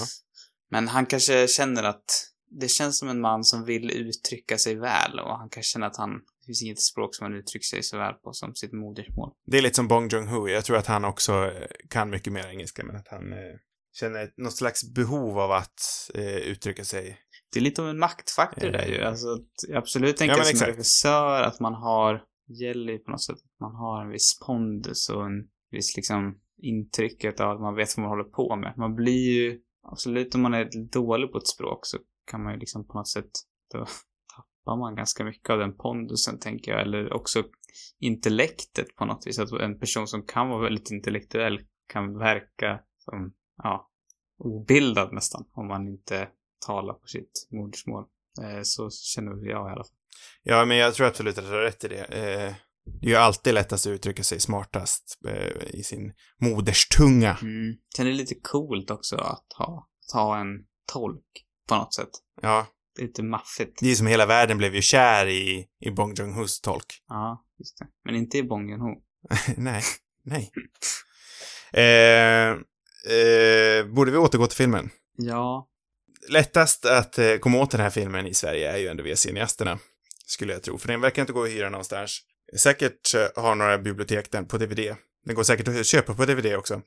Men 0.69 0.87
han 0.87 1.05
kanske 1.05 1.47
känner 1.47 1.83
att 1.83 2.05
det 2.49 2.67
känns 2.67 2.99
som 2.99 3.09
en 3.09 3.21
man 3.21 3.43
som 3.43 3.65
vill 3.65 3.91
uttrycka 3.91 4.57
sig 4.57 4.75
väl 4.75 5.19
och 5.19 5.37
han 5.37 5.49
kanske 5.49 5.71
känner 5.71 5.87
att 5.87 5.97
han, 5.97 6.11
det 6.13 6.45
finns 6.45 6.63
inget 6.63 6.81
språk 6.81 7.15
som 7.15 7.23
han 7.23 7.35
uttrycker 7.35 7.65
sig 7.65 7.83
så 7.83 7.97
väl 7.97 8.13
på 8.13 8.33
som 8.33 8.55
sitt 8.55 8.73
modersmål. 8.73 9.31
Det 9.45 9.57
är 9.57 9.61
lite 9.61 9.75
som 9.75 9.87
Bong 9.87 10.09
Joon-Ho. 10.09 10.49
Jag 10.49 10.65
tror 10.65 10.77
att 10.77 10.87
han 10.87 11.05
också 11.05 11.33
eh, 11.33 11.67
kan 11.89 12.09
mycket 12.09 12.33
mer 12.33 12.47
engelska, 12.47 12.83
men 12.83 12.95
att 12.95 13.07
han 13.07 13.33
eh, 13.33 13.55
känner 13.93 14.31
något 14.37 14.55
slags 14.55 14.93
behov 14.93 15.39
av 15.39 15.51
att 15.51 16.09
eh, 16.13 16.37
uttrycka 16.37 16.83
sig. 16.83 17.17
Det 17.53 17.59
är 17.59 17.63
lite 17.63 17.81
av 17.81 17.89
en 17.89 17.99
maktfaktor 17.99 18.69
där 18.69 18.85
ju. 18.85 19.01
Alltså, 19.01 19.27
att 19.33 19.69
jag 19.69 19.77
absolut 19.77 20.17
tänker 20.17 20.37
Ja, 20.37 20.43
som 20.43 20.51
exakt. 20.51 20.71
regissör 20.71 21.41
att 21.41 21.59
man 21.59 21.73
har, 21.73 22.23
gäller 22.47 22.93
ju 22.93 22.99
på 22.99 23.11
något 23.11 23.23
sätt 23.23 23.35
att 23.35 23.59
man 23.59 23.75
har 23.75 24.05
en 24.05 24.09
viss 24.09 24.39
pondus 24.39 25.09
och 25.09 25.25
en 25.25 25.47
viss 25.71 25.95
liksom 25.95 26.39
intrycket 26.61 27.39
av 27.39 27.51
att 27.51 27.61
man 27.61 27.75
vet 27.75 27.97
vad 27.97 28.03
man 28.03 28.09
håller 28.09 28.23
på 28.29 28.55
med. 28.55 28.73
Man 28.77 28.95
blir 28.95 29.33
ju, 29.33 29.59
absolut 29.91 30.35
om 30.35 30.41
man 30.41 30.53
är 30.53 30.89
dålig 30.91 31.31
på 31.31 31.37
ett 31.37 31.47
språk 31.47 31.79
så 31.81 31.97
kan 32.27 32.43
man 32.43 32.53
ju 32.53 32.59
liksom 32.59 32.87
på 32.87 32.93
något 32.93 33.07
sätt, 33.07 33.31
då 33.73 33.77
tappar 34.35 34.77
man 34.77 34.95
ganska 34.95 35.23
mycket 35.23 35.49
av 35.49 35.59
den 35.59 35.77
pondusen 35.77 36.39
tänker 36.39 36.71
jag. 36.71 36.81
Eller 36.81 37.13
också 37.13 37.43
intellektet 37.99 38.95
på 38.95 39.05
något 39.05 39.27
vis. 39.27 39.39
Att 39.39 39.51
en 39.51 39.79
person 39.79 40.07
som 40.07 40.25
kan 40.25 40.49
vara 40.49 40.63
väldigt 40.63 40.91
intellektuell 40.91 41.59
kan 41.87 42.17
verka 42.17 42.79
som, 42.97 43.33
ja, 43.63 43.89
obildad 44.37 45.13
nästan. 45.13 45.45
Om 45.51 45.67
man 45.67 45.87
inte 45.87 46.29
talar 46.65 46.93
på 46.93 47.07
sitt 47.07 47.47
modersmål. 47.51 48.05
Eh, 48.41 48.61
så 48.63 48.89
känner 48.89 49.31
jag 49.31 49.69
i 49.69 49.71
alla 49.71 49.83
fall. 49.83 49.95
Ja, 50.43 50.65
men 50.65 50.77
jag 50.77 50.93
tror 50.93 51.07
absolut 51.07 51.37
att 51.37 51.43
du 51.43 51.51
har 51.51 51.61
rätt 51.61 51.83
i 51.83 51.87
det. 51.87 52.03
Eh, 52.03 52.55
det 53.01 53.07
är 53.07 53.09
ju 53.09 53.15
alltid 53.15 53.53
lättast 53.53 53.87
att 53.87 53.91
uttrycka 53.91 54.23
sig 54.23 54.39
smartast 54.39 55.19
eh, 55.27 55.79
i 55.79 55.83
sin 55.83 56.13
moderstunga. 56.41 57.37
Mm. 57.41 57.77
Sen 57.95 58.07
är 58.07 58.11
det 58.11 58.17
lite 58.17 58.35
coolt 58.35 58.91
också 58.91 59.15
att 59.15 59.53
ha, 59.57 59.87
att 60.07 60.13
ha 60.13 60.39
en 60.39 60.65
tolk 60.93 61.46
på 61.67 61.75
något 61.75 61.93
sätt. 61.93 62.09
Ja, 62.41 62.67
Det 62.95 63.01
är 63.01 63.05
lite 63.07 63.23
maffigt. 63.23 63.79
det 63.79 63.91
är 63.91 63.95
som 63.95 64.07
hela 64.07 64.25
världen 64.25 64.57
blev 64.57 64.75
ju 64.75 64.81
kär 64.81 65.27
i, 65.27 65.67
i 65.79 65.91
Bong 65.91 66.13
Joon-Hos 66.13 66.61
tolk. 66.61 66.85
Ja, 67.07 67.45
just 67.59 67.77
det. 67.79 67.85
Men 68.05 68.15
inte 68.15 68.37
i 68.37 68.43
Bong 68.43 68.69
Joon-Ho. 68.69 68.95
nej, 69.57 69.83
nej. 70.23 70.51
Eh, 71.73 72.49
eh, 73.17 73.85
borde 73.85 74.11
vi 74.11 74.17
återgå 74.17 74.47
till 74.47 74.57
filmen? 74.57 74.89
Ja, 75.17 75.67
Lättast 76.29 76.85
att 76.85 77.17
eh, 77.19 77.35
komma 77.37 77.57
åt 77.61 77.71
den 77.71 77.81
här 77.81 77.89
filmen 77.89 78.27
i 78.27 78.33
Sverige 78.33 78.71
är 78.71 78.77
ju 78.77 78.87
ändå 78.87 79.03
via 79.03 79.15
cineasterna. 79.15 79.79
Skulle 80.25 80.53
jag 80.53 80.63
tro, 80.63 80.77
för 80.77 80.87
den 80.87 81.01
verkar 81.01 81.21
inte 81.21 81.33
gå 81.33 81.43
att 81.43 81.49
hyra 81.49 81.69
någonstans. 81.69 82.19
Säkert 82.59 83.13
eh, 83.15 83.43
har 83.43 83.55
några 83.55 83.77
bibliotek 83.77 84.31
den 84.31 84.45
på 84.47 84.57
DVD. 84.57 84.95
Den 85.25 85.35
går 85.35 85.43
säkert 85.43 85.67
att 85.67 85.85
köpa 85.85 86.13
på 86.13 86.25
DVD 86.25 86.55
också. 86.55 86.81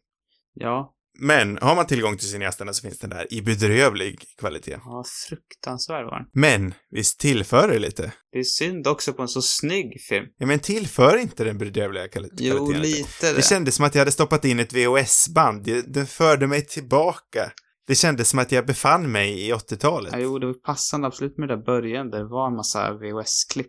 ja, 0.55 0.95
Men 1.19 1.59
har 1.63 1.77
man 1.77 1.87
tillgång 1.87 2.17
till 2.17 2.31
cineasterna 2.31 2.73
så 2.73 2.83
finns 2.83 2.99
den 2.99 3.11
där 3.11 3.33
i 3.35 3.43
bedrövlig 3.43 4.25
kvalitet. 4.39 4.79
ja, 4.85 5.05
fruktansvärd 5.29 6.05
var 6.05 6.19
den. 6.19 6.27
Men 6.33 6.75
visst 6.91 7.21
tillför 7.21 7.69
det 7.69 7.79
lite? 7.79 8.13
Det 8.33 8.39
är 8.39 8.43
synd 8.43 8.87
också 8.87 9.13
på 9.13 9.23
en 9.23 9.29
så 9.29 9.43
snygg 9.43 10.01
film. 10.09 10.27
Ja, 10.39 10.47
men 10.47 10.59
tillför 10.59 11.17
inte 11.17 11.45
den 11.45 11.59
bedrövliga 11.59 12.05
kvali- 12.07 12.09
kvaliteten 12.11 12.57
Jo, 12.57 12.73
lite 12.73 13.07
det. 13.31 13.37
Det 13.37 13.43
kändes 13.43 13.75
som 13.75 13.85
att 13.85 13.95
jag 13.95 14.01
hade 14.01 14.13
stoppat 14.13 14.45
in 14.45 14.59
ett 14.61 14.73
VHS-band. 14.73 15.65
Det, 15.65 15.95
det 15.95 16.07
förde 16.07 16.47
mig 16.47 16.67
tillbaka. 16.67 17.53
Det 17.87 17.95
kändes 17.95 18.29
som 18.29 18.39
att 18.39 18.53
jag 18.53 18.67
befann 18.67 19.13
mig 19.13 19.49
i 19.49 19.53
80-talet. 19.53 20.13
Ja, 20.13 20.19
jo, 20.19 20.39
det 20.39 20.47
var 20.47 20.55
passande 20.55 21.07
absolut 21.07 21.39
med 21.39 21.49
det 21.49 21.57
där 21.57 21.63
början. 21.65 22.11
där 22.11 22.19
Det 22.19 22.29
var 22.29 22.47
en 22.47 22.57
massa 22.57 22.93
VHS-klipp 22.93 23.67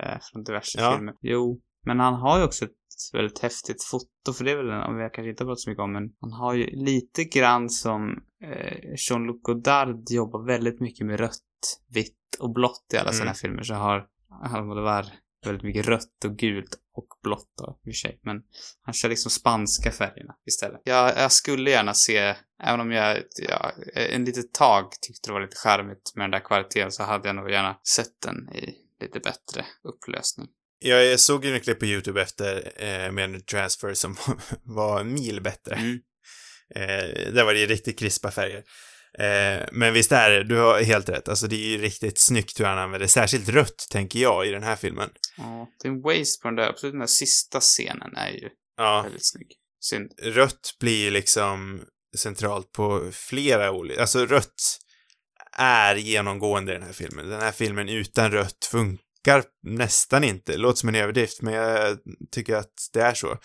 eh, 0.00 0.18
från 0.32 0.44
diverse 0.44 0.80
Ja. 0.80 0.92
filmer. 0.96 1.14
Jo, 1.20 1.60
men 1.86 2.00
han 2.00 2.14
har 2.14 2.38
ju 2.38 2.44
också 2.44 2.64
ett 2.64 2.70
väldigt 3.12 3.38
häftigt 3.38 3.84
foto, 3.84 4.32
för 4.32 4.44
det 4.44 4.50
är 4.50 4.56
väl 4.56 4.70
en, 4.70 4.82
om 4.82 4.96
vi 4.96 5.02
kanske 5.12 5.30
inte 5.30 5.44
pratat 5.44 5.60
så 5.60 5.70
mycket 5.70 5.82
om, 5.82 5.92
men 5.92 6.12
han 6.20 6.32
har 6.32 6.54
ju 6.54 6.66
lite 6.66 7.24
grann 7.24 7.70
som 7.70 8.10
eh, 8.44 8.76
Jean-Luc 8.96 9.42
Godard 9.42 10.10
jobbar 10.10 10.46
väldigt 10.46 10.80
mycket 10.80 11.06
med 11.06 11.20
rött, 11.20 11.80
vitt 11.88 12.18
och 12.40 12.52
blått 12.52 12.86
i 12.94 12.96
alla 12.96 13.10
Mm. 13.10 13.18
sina 13.18 13.34
filmer, 13.34 13.62
så 13.62 13.74
har 13.74 14.06
Almodovar 14.44 15.06
väldigt 15.44 15.62
mycket 15.62 15.86
rött 15.86 16.24
och 16.24 16.36
gult 16.36 16.78
och 16.94 17.06
blått 17.22 17.52
då, 17.58 17.64
i 17.64 17.70
och 17.70 17.84
för 17.84 17.90
sig. 17.90 18.20
Men 18.22 18.42
han 18.82 18.94
kör 18.94 19.08
liksom 19.08 19.30
spanska 19.30 19.90
färgerna 19.90 20.34
istället. 20.46 20.80
Jag, 20.84 21.16
jag 21.16 21.32
skulle 21.32 21.70
gärna 21.70 21.94
se, 21.94 22.34
även 22.62 22.80
om 22.80 22.90
jag, 22.92 23.22
ja, 23.48 23.72
en 23.94 24.24
litet 24.24 24.52
tag 24.52 24.84
tyckte 25.00 25.28
det 25.28 25.32
var 25.32 25.40
lite 25.40 25.56
charmigt 25.56 26.12
med 26.16 26.24
den 26.24 26.30
där 26.30 26.40
kvaliteten 26.40 26.92
så 26.92 27.02
hade 27.02 27.28
jag 27.28 27.36
nog 27.36 27.50
gärna 27.50 27.76
sett 27.96 28.20
den 28.24 28.56
i 28.56 28.74
lite 29.00 29.20
bättre 29.20 29.64
upplösning. 29.82 30.48
Jag 30.82 31.20
såg 31.20 31.44
ju 31.44 31.54
en 31.54 31.60
klipp 31.60 31.78
på 31.78 31.86
YouTube 31.86 32.22
efter 32.22 32.72
eh, 32.76 33.12
med 33.12 33.24
en 33.24 33.42
transfer 33.42 33.94
som 33.94 34.16
var 34.62 35.04
mil 35.04 35.40
bättre. 35.40 35.74
Mm. 35.74 35.98
Eh, 36.74 37.32
där 37.32 37.44
var 37.44 37.54
det 37.54 37.60
ju 37.60 37.66
riktigt 37.66 37.98
krispa 37.98 38.30
färger. 38.30 38.62
Eh, 39.18 39.66
men 39.72 39.92
visst 39.92 40.12
är 40.12 40.30
det, 40.30 40.44
du 40.44 40.56
har 40.56 40.82
helt 40.82 41.08
rätt. 41.08 41.28
Alltså 41.28 41.46
det 41.46 41.56
är 41.56 41.68
ju 41.68 41.78
riktigt 41.78 42.18
snyggt 42.18 42.60
hur 42.60 42.64
han 42.64 42.78
använder, 42.78 43.06
särskilt 43.06 43.48
rött 43.48 43.86
tänker 43.90 44.18
jag 44.18 44.46
i 44.46 44.50
den 44.50 44.62
här 44.62 44.76
filmen. 44.76 45.10
Ja, 45.36 45.68
det 45.82 45.88
är 45.88 45.92
en 45.92 46.02
waste 46.02 46.42
på 46.42 46.48
den 46.48 46.56
där, 46.56 46.68
absolut 46.68 46.92
den 46.92 47.00
där 47.00 47.06
sista 47.06 47.60
scenen 47.60 48.16
är 48.16 48.30
ju 48.30 48.48
Ja, 48.76 49.02
väldigt 49.02 49.26
snygg. 49.26 49.52
Synd. 49.80 50.12
rött 50.22 50.76
blir 50.80 51.04
ju 51.04 51.10
liksom 51.10 51.84
centralt 52.16 52.72
på 52.72 53.10
flera 53.12 53.72
olika, 53.72 54.00
alltså 54.00 54.26
rött 54.26 54.78
är 55.58 55.94
genomgående 55.94 56.72
i 56.72 56.74
den 56.74 56.86
här 56.86 56.92
filmen. 56.92 57.28
Den 57.28 57.40
här 57.40 57.52
filmen 57.52 57.88
utan 57.88 58.32
rött 58.32 58.64
funkar 58.70 59.11
nästan 59.62 60.24
inte. 60.24 60.56
Låter 60.56 60.78
som 60.78 60.88
en 60.88 60.94
överdrift, 60.94 61.42
men 61.42 61.54
jag 61.54 61.98
tycker 62.30 62.56
att 62.56 62.88
det 62.92 63.00
är 63.00 63.14
så. 63.14 63.38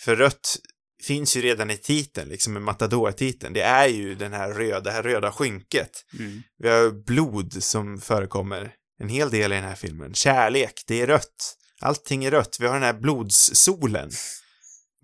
För 0.00 0.16
rött 0.16 0.56
finns 1.02 1.36
ju 1.36 1.40
redan 1.40 1.70
i 1.70 1.76
titeln, 1.76 2.28
liksom 2.28 2.56
i 2.56 2.60
Matador-titeln. 2.60 3.54
Det 3.54 3.62
är 3.62 3.88
ju 3.88 4.14
den 4.14 4.32
här 4.32 4.52
röda, 4.52 4.80
det 4.80 4.90
här 4.90 5.02
röda 5.02 5.32
skynket. 5.32 5.90
Mm. 6.18 6.42
Vi 6.58 6.68
har 6.68 7.04
blod 7.04 7.62
som 7.62 8.00
förekommer 8.00 8.74
en 9.00 9.08
hel 9.08 9.30
del 9.30 9.52
i 9.52 9.54
den 9.54 9.64
här 9.64 9.74
filmen. 9.74 10.14
Kärlek, 10.14 10.84
det 10.86 11.00
är 11.00 11.06
rött. 11.06 11.56
Allting 11.80 12.24
är 12.24 12.30
rött. 12.30 12.56
Vi 12.60 12.66
har 12.66 12.74
den 12.74 12.82
här 12.82 13.00
blodssolen. 13.00 14.10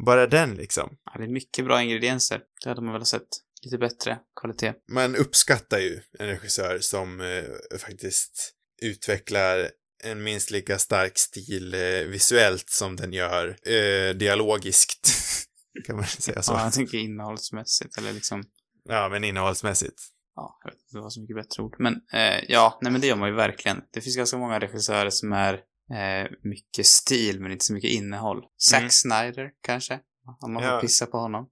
Bara 0.06 0.26
den 0.26 0.54
liksom. 0.54 0.96
Ja, 1.04 1.18
det 1.18 1.24
är 1.24 1.28
mycket 1.28 1.64
bra 1.64 1.82
ingredienser. 1.82 2.40
Det 2.62 2.68
hade 2.68 2.82
man 2.82 2.92
väl 2.92 3.06
sett 3.06 3.28
lite 3.62 3.78
bättre 3.78 4.18
kvalitet. 4.40 4.74
Man 4.92 5.16
uppskattar 5.16 5.78
ju 5.78 6.00
en 6.18 6.26
regissör 6.26 6.78
som 6.78 7.20
eh, 7.20 7.78
faktiskt 7.78 8.52
utvecklar 8.82 9.70
en 10.05 10.22
minst 10.22 10.51
lika 10.51 10.78
stark 10.78 11.18
stil 11.18 11.74
eh, 11.74 11.80
visuellt 12.09 12.70
som 12.70 12.96
den 12.96 13.12
gör 13.12 13.48
eh, 13.68 14.14
dialogiskt. 14.14 15.09
kan 15.86 15.96
man 15.96 16.05
säga 16.05 16.42
så. 16.42 16.53
Ja, 16.53 16.59
Ja, 16.59 16.64
jag 16.64 16.72
tänker 16.72 16.98
innehållsmässigt 16.98 17.98
eller 17.98 18.12
liksom 18.12 18.42
men 19.11 19.24
innehållsmässigt. 19.24 20.03
ja, 20.36 20.59
jag 20.64 20.70
vet 20.70 20.80
inte 20.80 20.98
vad 21.01 21.12
så 21.12 21.20
mycket 21.20 21.36
bättre 21.36 21.62
ord. 21.62 21.76
Men 21.78 21.94
eh, 22.12 22.44
ja, 22.48 22.78
nej 22.82 22.92
men 22.92 23.01
det 23.01 23.07
gör 23.07 23.16
man 23.16 23.28
ju 23.28 23.34
verkligen. 23.34 23.82
Det 23.92 24.01
finns 24.01 24.16
ganska 24.16 24.36
många 24.36 24.61
regissörer 24.61 25.11
som 25.11 25.32
är 25.32 25.55
eh, 25.92 26.30
mycket 26.42 26.86
stil 26.86 27.40
men 27.40 27.53
inte 27.53 27.64
så 27.64 27.72
mycket 27.72 27.90
innehåll. 27.90 28.42
Zack 28.62 28.78
Mm. 28.80 28.90
Snyder 28.90 29.51
kanske, 29.62 30.01
om 30.40 30.53
man 30.53 30.62
får 30.62 30.72
Ja. 30.72 30.80
pissa 30.80 31.07
på 31.07 31.18
honom. 31.18 31.44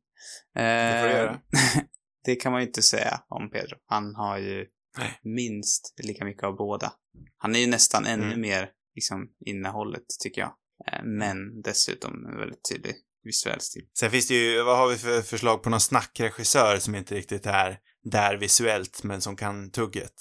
Eh, 0.57 0.63
Det 0.63 0.99
får 1.01 1.09
du 1.09 1.15
göra. 1.15 1.41
det 2.25 2.37
kan 2.37 2.53
man 2.53 2.61
ju 2.61 2.67
inte 2.67 2.83
säga 2.83 3.21
om 3.29 3.51
Pedro. 3.51 3.77
Han 3.87 4.15
har 4.15 4.39
ju 4.39 4.67
Nej. 4.99 5.19
minst 5.23 5.95
lika 6.03 6.25
mycket 6.25 6.43
av 6.45 6.57
båda. 6.57 6.93
Han 7.39 7.57
är 7.57 7.61
ju 7.61 7.67
nästan 7.67 8.07
ännu 8.07 8.27
Mm. 8.27 8.41
mer 8.41 8.69
liksom 8.95 9.29
innehållet 9.47 10.03
tycker 10.23 10.41
jag. 10.41 10.53
Eh, 10.93 11.05
men 11.05 11.63
dessutom 11.63 12.27
en 12.27 12.37
väldigt 12.39 12.69
tydlig 12.71 12.95
visuell 13.25 13.61
stil. 13.61 13.83
Sen 13.99 14.11
finns 14.11 14.29
det 14.29 14.35
ju, 14.35 14.63
vad 14.63 14.79
har 14.79 14.89
vi 14.89 14.97
för 14.97 15.23
förslag 15.23 15.63
på 15.63 15.71
någon 15.71 15.81
snackregissör 15.81 16.79
som 16.79 16.95
inte 16.95 17.15
riktigt 17.15 17.47
är 17.47 17.79
där 18.05 18.37
visuellt 18.37 19.03
men 19.03 19.21
som 19.21 19.37
kan 19.37 19.71
tugget? 19.71 20.13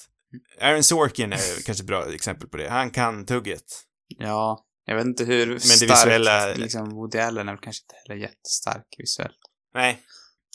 Aaron 0.62 0.84
Sorkin 0.84 1.34
är 1.34 1.38
kanske 1.66 1.82
ett 1.84 1.88
bra 1.88 2.14
exempel 2.14 2.50
på 2.50 2.58
det. 2.58 2.70
Han 2.70 2.90
kan 2.92 3.26
tugget. 3.26 3.84
Ja, 4.08 4.66
jag 4.86 4.96
vet 4.96 5.06
inte 5.06 5.24
hur 5.26 5.48
det 5.54 5.60
starkt, 5.60 5.92
visuella- 5.92 6.54
liksom, 6.54 6.90
Woody 6.90 7.18
Allen 7.20 7.48
är 7.48 7.54
väl 7.54 7.62
kanske 7.62 7.84
inte 7.84 7.96
heller 8.08 8.22
jättestark 8.22 8.96
visuellt. 8.98 9.38
Nej, 9.74 10.02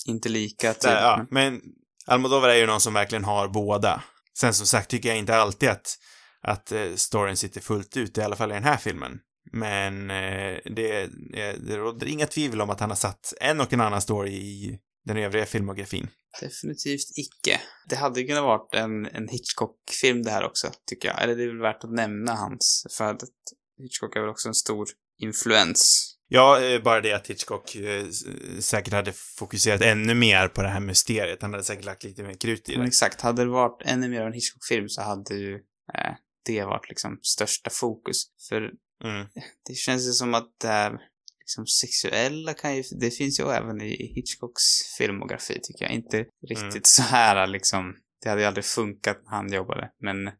Inte 0.07 0.29
lika 0.29 0.67
där, 0.67 0.75
tydligt. 0.75 0.99
ja. 1.01 1.27
Men 1.31 1.61
Almodovar 2.07 2.49
är 2.49 2.55
ju 2.55 2.67
någon 2.67 2.81
som 2.81 2.95
verkligen 2.95 3.25
har 3.25 3.49
båda. 3.49 4.03
Sen 4.39 4.55
som 4.55 4.67
sagt 4.67 4.91
tycker 4.91 5.09
jag 5.09 5.19
inte 5.19 5.35
alltid 5.37 5.69
att, 5.69 5.99
att 6.43 6.73
eh, 6.73 6.95
storyn 6.95 7.37
sitter 7.37 7.61
fullt 7.61 7.97
ut, 7.97 8.19
i 8.19 8.23
alla 8.23 8.37
fall 8.37 8.51
i 8.51 8.55
den 8.55 8.65
här 8.65 8.77
filmen. 8.77 9.19
Men 9.53 10.11
eh, 10.11 10.59
det, 10.65 11.03
eh, 11.35 11.55
det 11.61 11.77
råder 11.77 12.07
inga 12.07 12.27
tvivel 12.27 12.61
om 12.61 12.71
att 12.71 12.81
han 12.81 12.91
har 12.91 12.97
satt 12.97 13.35
en 13.41 13.61
och 13.61 13.73
en 13.73 13.81
annan 13.81 14.01
story 14.01 14.31
i 14.33 14.79
den 15.05 15.17
övriga 15.17 15.47
filmografin. 15.47 16.09
Definitivt 16.41 17.07
icke. 17.17 17.61
Det 17.89 17.97
hade 17.97 18.25
kunnat 18.25 18.43
varit 18.43 18.75
en, 18.75 19.07
en 19.07 19.29
Hitchcock-film 19.29 20.23
det 20.23 20.31
här 20.31 20.45
också, 20.45 20.71
tycker 20.87 21.09
jag. 21.09 21.23
Eller 21.23 21.37
det 21.37 21.43
är 21.43 21.49
väl 21.49 21.61
värt 21.61 21.85
att 21.85 21.93
nämna 21.93 22.35
hans, 22.35 22.87
för 22.97 23.05
att 23.05 23.23
Hitchcock 23.83 24.17
är 24.17 24.21
väl 24.21 24.31
också 24.31 24.49
en 24.49 24.55
stor 24.55 24.89
influens. 25.19 26.09
Ja, 26.29 26.59
bara 26.85 27.01
det 27.01 27.13
att 27.13 27.27
Hitchcock 27.27 27.77
säkert 28.61 28.93
hade 28.93 29.13
fokuserat 29.13 29.83
ännu 29.83 30.15
mer 30.15 30.49
på 30.49 30.63
det 30.63 30.69
här 30.69 30.81
mysteriet. 30.81 31.43
Han 31.43 31.53
hade 31.53 31.65
säkert 31.65 31.85
lagt 31.85 32.05
lite 32.05 32.23
mer 32.23 32.35
krut 32.35 32.69
i 32.69 32.73
Men 32.73 32.81
det. 32.81 32.89
exakt, 32.89 33.21
hade 33.21 33.45
det 33.45 33.51
varit 33.51 33.83
ännu 33.85 34.09
mer 34.09 34.21
av 34.21 34.27
en 34.27 34.33
Hitchcock-film 34.33 34.89
så 34.89 35.03
hade 35.03 35.35
ju 35.35 35.55
eh, 35.95 36.15
det 36.45 36.65
varit 36.65 36.89
liksom 36.89 37.19
största 37.23 37.71
fokus. 37.71 38.23
För 38.49 38.71
Mm. 39.05 39.27
det 39.67 39.75
känns 39.75 40.09
ju 40.09 40.13
som 40.13 40.35
att 40.35 40.49
det 40.61 40.69
här 40.69 40.99
liksom 41.41 41.67
sexuella 41.67 42.55
kan 42.55 42.77
ju, 42.77 42.83
det 43.01 43.11
finns 43.11 43.41
ju 43.41 43.45
även 43.45 43.81
i 43.81 44.13
Hitchcocks 44.15 44.63
filmografi 44.99 45.61
tycker 45.63 45.85
jag. 45.85 45.95
Inte 45.95 46.19
riktigt 46.49 46.63
Mm. 46.73 46.83
så 46.85 47.03
här 47.03 47.47
liksom, 47.47 47.97
det 48.23 48.29
hade 48.29 48.41
ju 48.41 48.47
aldrig 48.47 48.65
funkat 48.65 49.21
när 49.25 49.31
han 49.31 49.53
jobbade. 49.53 49.93
Men 50.01 50.31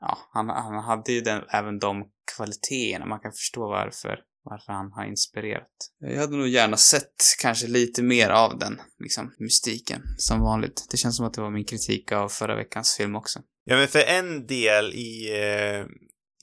ja, 0.00 0.18
han, 0.32 0.48
han 0.48 0.84
hade 0.84 1.12
ju 1.12 1.20
den, 1.20 1.42
även 1.48 1.78
de 1.78 2.10
kvaliteterna. 2.36 3.06
Man 3.06 3.20
kan 3.20 3.32
förstå 3.32 3.68
varför, 3.68 4.20
varför 4.44 4.72
han 4.72 4.92
har 4.92 5.04
inspirerat. 5.04 5.68
Jag 5.98 6.20
hade 6.20 6.36
nog 6.36 6.48
gärna 6.48 6.76
sett 6.76 7.14
kanske 7.40 7.66
lite 7.66 8.02
mer 8.02 8.30
av 8.30 8.58
den, 8.58 8.80
liksom, 8.98 9.34
mystiken, 9.38 10.02
som 10.18 10.40
vanligt. 10.40 10.86
Det 10.90 10.96
känns 10.96 11.16
som 11.16 11.26
att 11.26 11.34
det 11.34 11.40
var 11.40 11.50
min 11.50 11.64
kritik 11.64 12.12
av 12.12 12.28
förra 12.28 12.56
veckans 12.56 12.96
film 12.96 13.16
också. 13.16 13.40
Ja, 13.64 13.76
men 13.76 13.88
för 13.88 14.02
en 14.02 14.46
del 14.46 14.94
i, 14.94 15.30
eh, 15.32 15.86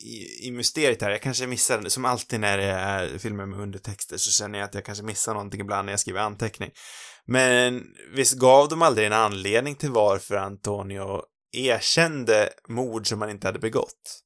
i, 0.06 0.48
i 0.48 0.52
mysteriet 0.52 1.02
här, 1.02 1.10
jag 1.10 1.22
kanske 1.22 1.48
missar, 1.48 1.90
som 1.90 2.06
alltid 2.06 2.40
när 2.40 2.58
det 2.58 2.64
är 2.64 3.18
filmer 3.18 3.46
med 3.46 3.60
undertexter 3.60 4.18
så 4.18 4.32
känner 4.32 4.60
jag 4.60 4.66
att 4.66 4.76
jag 4.76 4.86
kanske 4.86 5.04
missar 5.04 5.34
någonting 5.34 5.62
ibland 5.62 5.86
när 5.86 5.94
jag 5.94 6.00
skriver 6.00 6.20
anteckning. 6.20 6.72
Men 7.26 7.84
visst 8.16 8.40
gav 8.40 8.70
de 8.70 8.82
aldrig 8.82 9.08
en 9.08 9.14
anledning 9.14 9.76
till 9.76 9.92
varför 9.92 10.36
Antonio 10.36 11.22
erkände 11.52 12.50
mord 12.68 13.08
som 13.08 13.22
han 13.22 13.30
inte 13.30 13.48
hade 13.48 13.60
begått? 13.60 14.22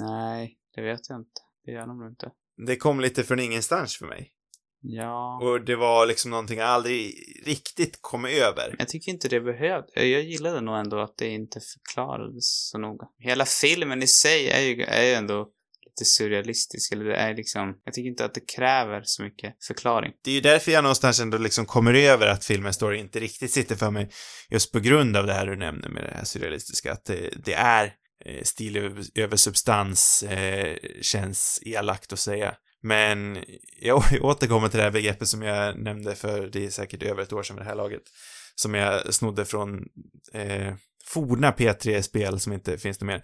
Nej, 0.00 0.58
det 0.74 0.82
vet 0.82 1.00
jag 1.08 1.18
inte. 1.18 1.40
Det 1.64 1.72
gör 1.72 1.86
de 1.86 1.98
nog 1.98 2.08
inte. 2.08 2.30
Det 2.66 2.76
kom 2.76 3.00
lite 3.00 3.24
från 3.24 3.40
ingenstans 3.40 3.96
för 3.96 4.06
mig. 4.06 4.32
Ja. 4.80 5.40
Och 5.42 5.64
det 5.64 5.76
var 5.76 6.06
liksom 6.06 6.30
någonting 6.30 6.58
jag 6.58 6.68
aldrig 6.68 7.14
riktigt 7.46 7.98
kom 8.00 8.24
över. 8.24 8.76
Jag 8.78 8.88
tycker 8.88 9.12
inte 9.12 9.28
det 9.28 9.40
behövde. 9.40 10.06
Jag 10.06 10.22
gillade 10.22 10.60
nog 10.60 10.76
ändå 10.78 11.00
att 11.00 11.16
det 11.18 11.28
inte 11.28 11.60
förklarades 11.60 12.68
så 12.70 12.78
noga. 12.78 13.06
Hela 13.18 13.44
filmen 13.44 14.02
i 14.02 14.06
sig 14.06 14.50
är 14.50 14.60
ju, 14.60 14.82
är 14.82 15.02
ju 15.02 15.12
ändå 15.12 15.48
lite 15.86 16.04
surrealistisk. 16.04 16.92
Eller 16.92 17.04
det 17.04 17.16
är 17.16 17.34
liksom, 17.34 17.80
jag 17.84 17.94
tycker 17.94 18.08
inte 18.08 18.24
att 18.24 18.34
det 18.34 18.48
kräver 18.56 19.02
så 19.04 19.22
mycket 19.22 19.54
förklaring. 19.66 20.12
Det 20.24 20.30
är 20.30 20.34
ju 20.34 20.40
därför 20.40 20.72
jag 20.72 20.82
någonstans 20.82 21.20
ändå 21.20 21.38
liksom 21.38 21.66
kommer 21.66 21.94
över 21.94 22.26
att 22.26 22.44
filmens 22.44 22.76
story 22.76 22.98
inte 22.98 23.20
riktigt 23.20 23.50
sitter 23.50 23.76
för 23.76 23.90
mig 23.90 24.10
just 24.50 24.72
på 24.72 24.80
grund 24.80 25.16
av 25.16 25.26
det 25.26 25.32
här 25.32 25.46
du 25.46 25.56
nämner 25.56 25.88
med 25.88 26.04
det 26.04 26.14
här 26.16 26.24
surrealistiska. 26.24 26.92
Att 26.92 27.04
det, 27.04 27.30
det 27.44 27.54
är 27.54 27.94
Eh, 28.24 28.42
stil 28.42 28.76
över, 28.76 29.04
över 29.14 29.36
substans, 29.36 30.22
eh, 30.22 30.76
känns 31.02 31.62
elakt 31.66 32.12
att 32.12 32.18
säga. 32.18 32.54
Men 32.82 33.44
jag 33.80 34.02
återkommer 34.20 34.68
till 34.68 34.78
det 34.78 34.84
här 34.84 34.90
begreppet 34.90 35.28
som 35.28 35.42
jag 35.42 35.78
nämnde 35.78 36.14
för 36.14 36.46
det 36.46 36.66
är 36.66 36.70
säkert 36.70 37.02
över 37.02 37.22
ett 37.22 37.32
år 37.32 37.42
sedan 37.42 37.56
vid 37.56 37.64
det 37.64 37.68
här 37.68 37.76
laget. 37.76 38.02
Som 38.54 38.74
jag 38.74 39.14
snodde 39.14 39.44
från 39.44 39.78
eh, 40.32 40.74
forna 41.06 41.50
P3-spel 41.50 42.40
som 42.40 42.52
inte 42.52 42.78
finns 42.78 42.98
det 42.98 43.04
mer. 43.04 43.22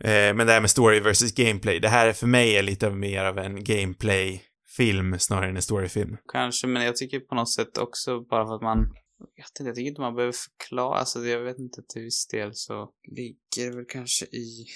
Eh, 0.00 0.34
men 0.34 0.46
det 0.46 0.52
här 0.52 0.60
med 0.60 0.70
story 0.70 1.00
versus 1.00 1.34
gameplay, 1.34 1.80
det 1.80 1.88
här 1.88 2.06
är 2.06 2.12
för 2.12 2.26
mig 2.26 2.56
är 2.56 2.62
lite 2.62 2.90
mer 2.90 3.24
av 3.24 3.38
en 3.38 3.64
gameplay-film 3.64 5.18
snarare 5.18 5.48
än 5.48 5.56
en 5.56 5.62
storyfilm. 5.62 6.16
Kanske, 6.32 6.66
men 6.66 6.84
jag 6.84 6.96
tycker 6.96 7.20
på 7.20 7.34
något 7.34 7.52
sätt 7.52 7.78
också 7.78 8.20
bara 8.20 8.46
för 8.46 8.54
att 8.54 8.62
man 8.62 8.78
jag, 9.18 9.44
vet 9.44 9.60
inte, 9.60 9.68
jag 9.68 9.74
tycker 9.76 9.88
inte 9.88 10.00
man 10.00 10.14
behöver 10.14 10.32
förklara, 10.32 10.98
alltså 10.98 11.24
jag 11.26 11.40
vet 11.40 11.58
inte, 11.58 11.82
till 11.82 12.02
viss 12.02 12.26
del 12.26 12.50
så 12.54 12.92
ligger 13.16 13.70
det 13.70 13.76
väl 13.76 13.84
kanske 13.88 14.24
i 14.26 14.66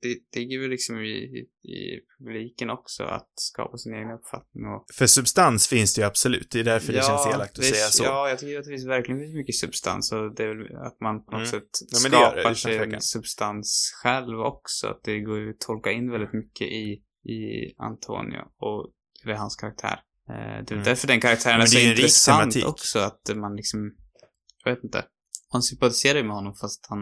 det, 0.00 0.18
det 0.32 0.40
ligger 0.40 0.60
väl 0.60 0.70
liksom 0.70 0.98
i, 1.00 1.08
i, 1.08 1.70
i 1.72 2.00
publiken 2.18 2.70
också 2.70 3.04
att 3.04 3.32
skapa 3.34 3.76
sin 3.78 3.94
egen 3.94 4.10
uppfattning 4.10 4.66
och 4.66 4.84
För 4.94 5.06
substans 5.06 5.68
finns 5.68 5.94
det 5.94 6.00
ju 6.00 6.06
absolut, 6.06 6.50
det 6.50 6.60
är 6.60 6.64
därför 6.64 6.92
det 6.92 7.02
känns 7.04 7.26
elakt 7.26 7.50
att 7.50 7.54
det- 7.54 7.62
säga 7.62 7.86
så. 7.86 8.04
Ja, 8.04 8.28
jag 8.28 8.38
tycker 8.38 8.58
att 8.58 8.64
det 8.64 8.70
finns 8.70 8.86
verkligen 8.86 9.20
finns 9.20 9.34
mycket 9.34 9.54
substans 9.54 10.12
och 10.12 10.34
det 10.34 10.44
är 10.44 10.48
väl 10.54 10.76
att 10.76 11.00
man 11.00 11.24
på 11.24 11.30
något 11.30 11.38
Mm. 11.38 11.46
sätt 11.50 11.68
Ja, 11.80 11.98
det 11.98 12.08
det, 12.08 12.16
skapar 12.16 12.40
utan 12.40 12.54
sig 12.56 12.78
en 12.94 13.00
substans 13.00 13.92
själv 14.02 14.40
också. 14.40 14.86
Att 14.86 15.00
det 15.04 15.20
går 15.20 15.38
ju 15.38 15.50
att 15.50 15.60
tolka 15.60 15.92
in 15.92 16.10
väldigt 16.10 16.32
mycket 16.32 16.66
i, 16.66 17.02
i 17.32 17.74
Antonio 17.76 18.40
och 18.58 18.92
eller 19.24 19.34
hans 19.34 19.56
karaktär. 19.56 20.00
Eh, 20.30 20.64
Det 20.64 20.70
är 20.70 20.72
Mm. 20.72 20.84
därför 20.84 21.06
den 21.06 21.20
karaktären 21.20 21.56
är 21.60 21.64
det 21.64 21.68
så 21.70 21.78
är 21.78 21.90
intressant 21.90 22.52
tematik. 22.52 22.66
också 22.66 22.98
att 22.98 23.30
man 23.36 23.56
liksom, 23.56 23.92
jag 24.64 24.74
vet 24.74 24.84
inte. 24.84 25.04
Man 25.52 25.62
sympatiserar 25.62 26.18
ju 26.18 26.24
med 26.24 26.34
honom 26.36 26.54
fast 26.54 26.86
han 26.88 26.98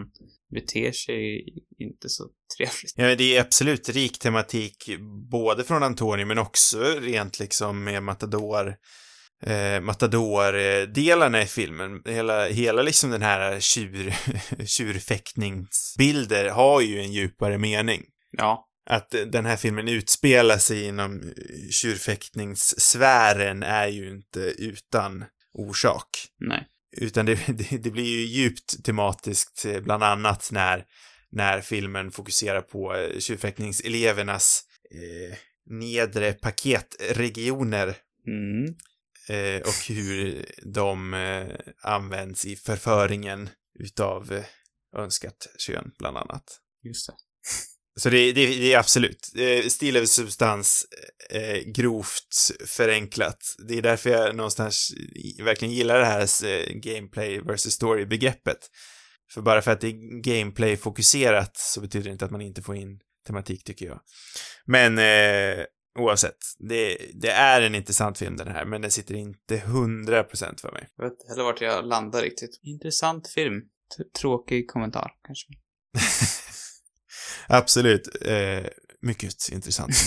beter 0.55 0.93
sig 0.93 1.45
inte 1.79 2.09
så 2.09 2.25
trevligt. 2.57 2.93
Ja, 2.97 3.15
det 3.15 3.37
är 3.37 3.41
absolut 3.41 3.89
rik 3.89 4.19
tematik, 4.19 4.89
både 5.31 5.65
från 5.65 5.83
Antonio 5.83 6.27
men 6.27 6.39
också 6.39 6.79
rent 7.01 7.39
liksom 7.39 7.85
med 7.85 8.03
Matador, 8.03 8.75
eh, 9.47 9.81
Matador-delarna 9.81 11.43
i 11.43 11.47
filmen. 11.47 12.03
Hela, 12.07 12.47
hela 12.49 12.83
liksom 12.83 13.11
den 13.11 13.23
här 13.23 13.61
tjur, 13.61 14.15
tjurfäktningsbilder 14.67 16.49
har 16.51 16.81
ju 16.81 17.01
en 17.01 17.13
djupare 17.13 17.59
mening. 17.59 18.03
Ja, 18.31 18.68
Att 18.91 19.11
den 19.11 19.47
här 19.47 19.57
filmen 19.57 19.89
utspelar 19.89 20.59
sig 20.59 20.85
inom 20.85 21.35
tjurfäktningssfären 21.71 23.63
är 23.63 23.87
ju 23.89 24.11
inte 24.11 24.41
utan 24.59 25.25
orsak. 25.53 26.09
nej. 26.41 26.67
Utan 26.97 27.27
det, 27.27 27.35
det, 27.49 27.79
det 27.79 27.91
blir 27.91 28.05
ju 28.05 28.25
djupt 28.27 28.85
tematiskt, 28.85 29.65
eh, 29.65 29.81
bland 29.81 30.03
annat 30.03 30.49
när, 30.53 30.85
när 31.31 31.61
filmen 31.61 32.11
fokuserar 32.11 32.61
på 32.61 32.95
eh, 32.97 33.19
tjurfäktningselevernas 33.19 34.65
eh, 34.95 35.39
nedre 35.71 36.33
paketregioner 36.33 37.97
Mm. 38.27 38.75
eh, 39.29 39.61
och 39.61 39.89
hur 39.89 40.45
de 40.63 41.15
eh, 41.15 41.59
används 41.83 42.45
i 42.45 42.57
förföringen 42.57 43.51
utav 43.79 44.33
eh, 44.33 44.45
önskat 44.97 45.47
kön, 45.59 45.91
bland 45.99 46.17
annat. 46.17 46.61
Just 46.85 47.07
det. 47.07 47.15
Så 47.99 48.11
det, 48.11 48.33
det, 48.33 48.47
det 48.47 48.73
är 48.73 48.79
absolut. 48.79 49.33
Eh, 49.37 49.69
Stil 49.69 49.97
över 49.97 50.07
substans, 50.07 50.87
eh, 51.31 51.59
grovt 51.59 52.51
förenklat. 52.67 53.39
Det 53.69 53.79
är 53.79 53.83
därför 53.83 54.11
jag 54.11 54.37
någonstans 54.37 54.91
verkligen 55.43 55.75
gillar 55.75 55.99
det 55.99 56.05
här 56.05 56.47
eh, 56.47 56.75
gameplay 56.75 57.41
versus 57.41 57.75
story-begreppet. 57.75 58.59
För 59.35 59.41
bara 59.43 59.63
för 59.63 59.71
att 59.71 59.81
det 59.81 59.89
är 59.89 60.21
gameplay-fokuserat 60.23 61.57
så 61.57 61.81
betyder 61.81 62.05
det 62.05 62.13
inte 62.13 62.25
att 62.25 62.31
man 62.31 62.41
inte 62.41 62.63
får 62.63 62.77
in 62.77 63.01
tematik, 63.27 63.65
tycker 63.65 63.87
jag. 63.87 64.01
Men 64.65 64.99
eh, 64.99 65.65
oavsett, 65.99 66.39
det, 66.59 66.99
det 67.15 67.31
är 67.31 67.63
en 67.63 67.75
intressant 67.75 68.19
film 68.19 68.37
den 68.37 68.49
här, 68.49 68.65
men 68.65 68.83
den 68.83 68.91
sitter 68.91 69.15
inte 69.15 69.57
100% 69.57 70.61
för 70.61 70.73
mig. 70.73 70.89
Jag 70.97 71.05
vet 71.05 71.13
inte 71.13 71.29
heller 71.29 71.45
vart 71.45 71.61
jag 71.61 71.87
landar 71.87 72.23
riktigt. 72.23 72.61
Intressant 72.63 73.29
film. 73.29 73.63
Tråkig 74.21 74.71
kommentar, 74.71 75.11
kanske. 75.27 75.49
Absolut, 77.49 78.09
eh, 78.27 78.65
mycket 79.01 79.49
intressant. 79.53 79.93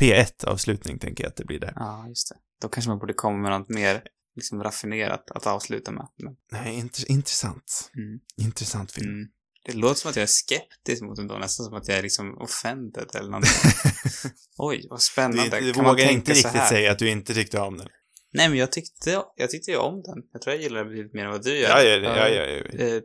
P1-avslutning 0.00 0.98
tänker 0.98 1.24
jag 1.24 1.28
att 1.28 1.36
det 1.36 1.44
blir 1.44 1.60
där. 1.60 1.72
Ja, 1.76 2.08
just 2.08 2.28
det. 2.28 2.34
Då 2.62 2.68
kanske 2.68 2.88
man 2.88 2.98
borde 2.98 3.14
komma 3.14 3.38
med 3.38 3.50
något 3.60 3.68
mer 3.68 4.02
liksom 4.36 4.62
raffinerat 4.62 5.30
att 5.30 5.46
avsluta 5.46 5.92
med. 5.92 6.06
Men, 6.22 6.36
Nej, 6.52 6.80
int- 6.82 7.06
intressant. 7.08 7.90
mm. 7.96 8.20
Intressant 8.46 8.92
film. 8.92 9.08
Mm. 9.10 9.26
Det 9.66 9.72
låter 9.72 10.00
som 10.00 10.10
att 10.10 10.16
jag 10.16 10.22
är 10.22 10.26
skeptisk 10.26 11.02
mot 11.02 11.16
den 11.16 11.26
då, 11.26 11.38
nästan 11.38 11.66
som 11.66 11.74
att 11.74 11.88
jag 11.88 11.98
är 11.98 12.02
liksom 12.02 12.38
offended 12.38 13.08
eller 13.14 13.30
någonting. 13.30 13.52
Oj, 14.58 14.86
vad 14.90 14.98
Du, 14.98 15.02
spännande. 15.02 15.60
du 15.60 15.72
kan 15.72 15.84
man 15.84 15.92
vågar 15.94 16.10
inte 16.10 16.32
riktigt 16.32 16.68
säga 16.68 16.92
att 16.92 16.98
du 16.98 17.08
inte 17.10 17.34
tyckte 17.34 17.58
om 17.60 17.78
den. 17.78 17.88
Nej, 18.32 18.48
men 18.48 18.58
jag 18.58 18.72
tyckte, 18.72 19.22
jag 19.36 19.50
tyckte 19.50 19.70
ju 19.70 19.76
om 19.76 20.02
den. 20.02 20.18
Jag 20.32 20.42
tror 20.42 20.54
jag 20.54 20.62
gillar 20.62 20.78
den 20.78 20.88
betydligt 20.88 21.14
mer 21.14 21.24
än 21.24 21.30
vad 21.30 21.44
du 21.44 21.58
gör. 21.58 21.68
Ja, 21.68 21.82
ja, 21.82 21.96
ja, 21.96 22.28
ja, 22.28 22.62
ja. 22.72 23.00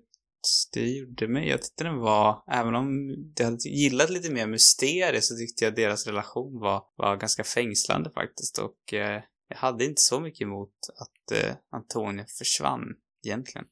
Eh, 0.78 0.82
Det 0.82 0.90
gjorde 0.90 1.28
mig. 1.28 1.50
Jag 1.50 1.62
tyckte 1.62 1.84
den 1.84 1.98
var, 1.98 2.44
även 2.52 2.76
om 2.76 2.90
jag 3.38 3.46
hade 3.46 3.70
gillat 3.70 4.10
lite 4.10 4.32
mer 4.32 4.48
mysterier 4.48 5.22
så 5.22 5.36
tyckte 5.36 5.66
jag 5.66 5.76
deras 5.76 6.08
relation 6.08 6.60
var, 6.60 6.84
var 6.98 7.18
ganska 7.18 7.44
fängslande 7.44 8.12
faktiskt. 8.12 8.58
Och 8.58 8.94
eh, 8.94 9.22
jag 9.50 9.58
hade 9.58 9.86
inte 9.86 10.02
så 10.02 10.20
mycket 10.20 10.42
emot 10.42 10.74
att 11.00 11.38
eh, 11.38 11.54
Antonio 11.76 12.26
försvann 12.38 12.84
egentligen. 13.26 13.66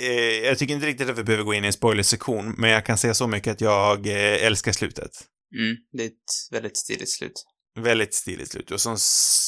eh, 0.00 0.46
jag 0.46 0.58
tycker 0.58 0.74
inte 0.74 0.86
riktigt 0.86 1.08
att 1.10 1.18
vi 1.18 1.24
behöver 1.24 1.44
gå 1.44 1.54
in 1.54 1.64
i 1.64 1.66
en 1.66 1.72
spoilersektion, 1.72 2.54
men 2.58 2.70
jag 2.70 2.86
kan 2.86 2.98
säga 2.98 3.14
så 3.14 3.26
mycket 3.26 3.52
att 3.52 3.60
jag 3.60 4.06
eh, 4.06 4.46
älskar 4.46 4.72
slutet. 4.72 5.10
Mm, 5.58 5.76
det 5.92 6.02
är 6.02 6.06
ett 6.06 6.50
väldigt 6.50 6.76
stiligt 6.76 7.10
slut. 7.10 7.44
Väldigt 7.80 8.14
stiligt 8.14 8.50
slut. 8.50 8.70
Och 8.70 8.80
som 8.80 8.96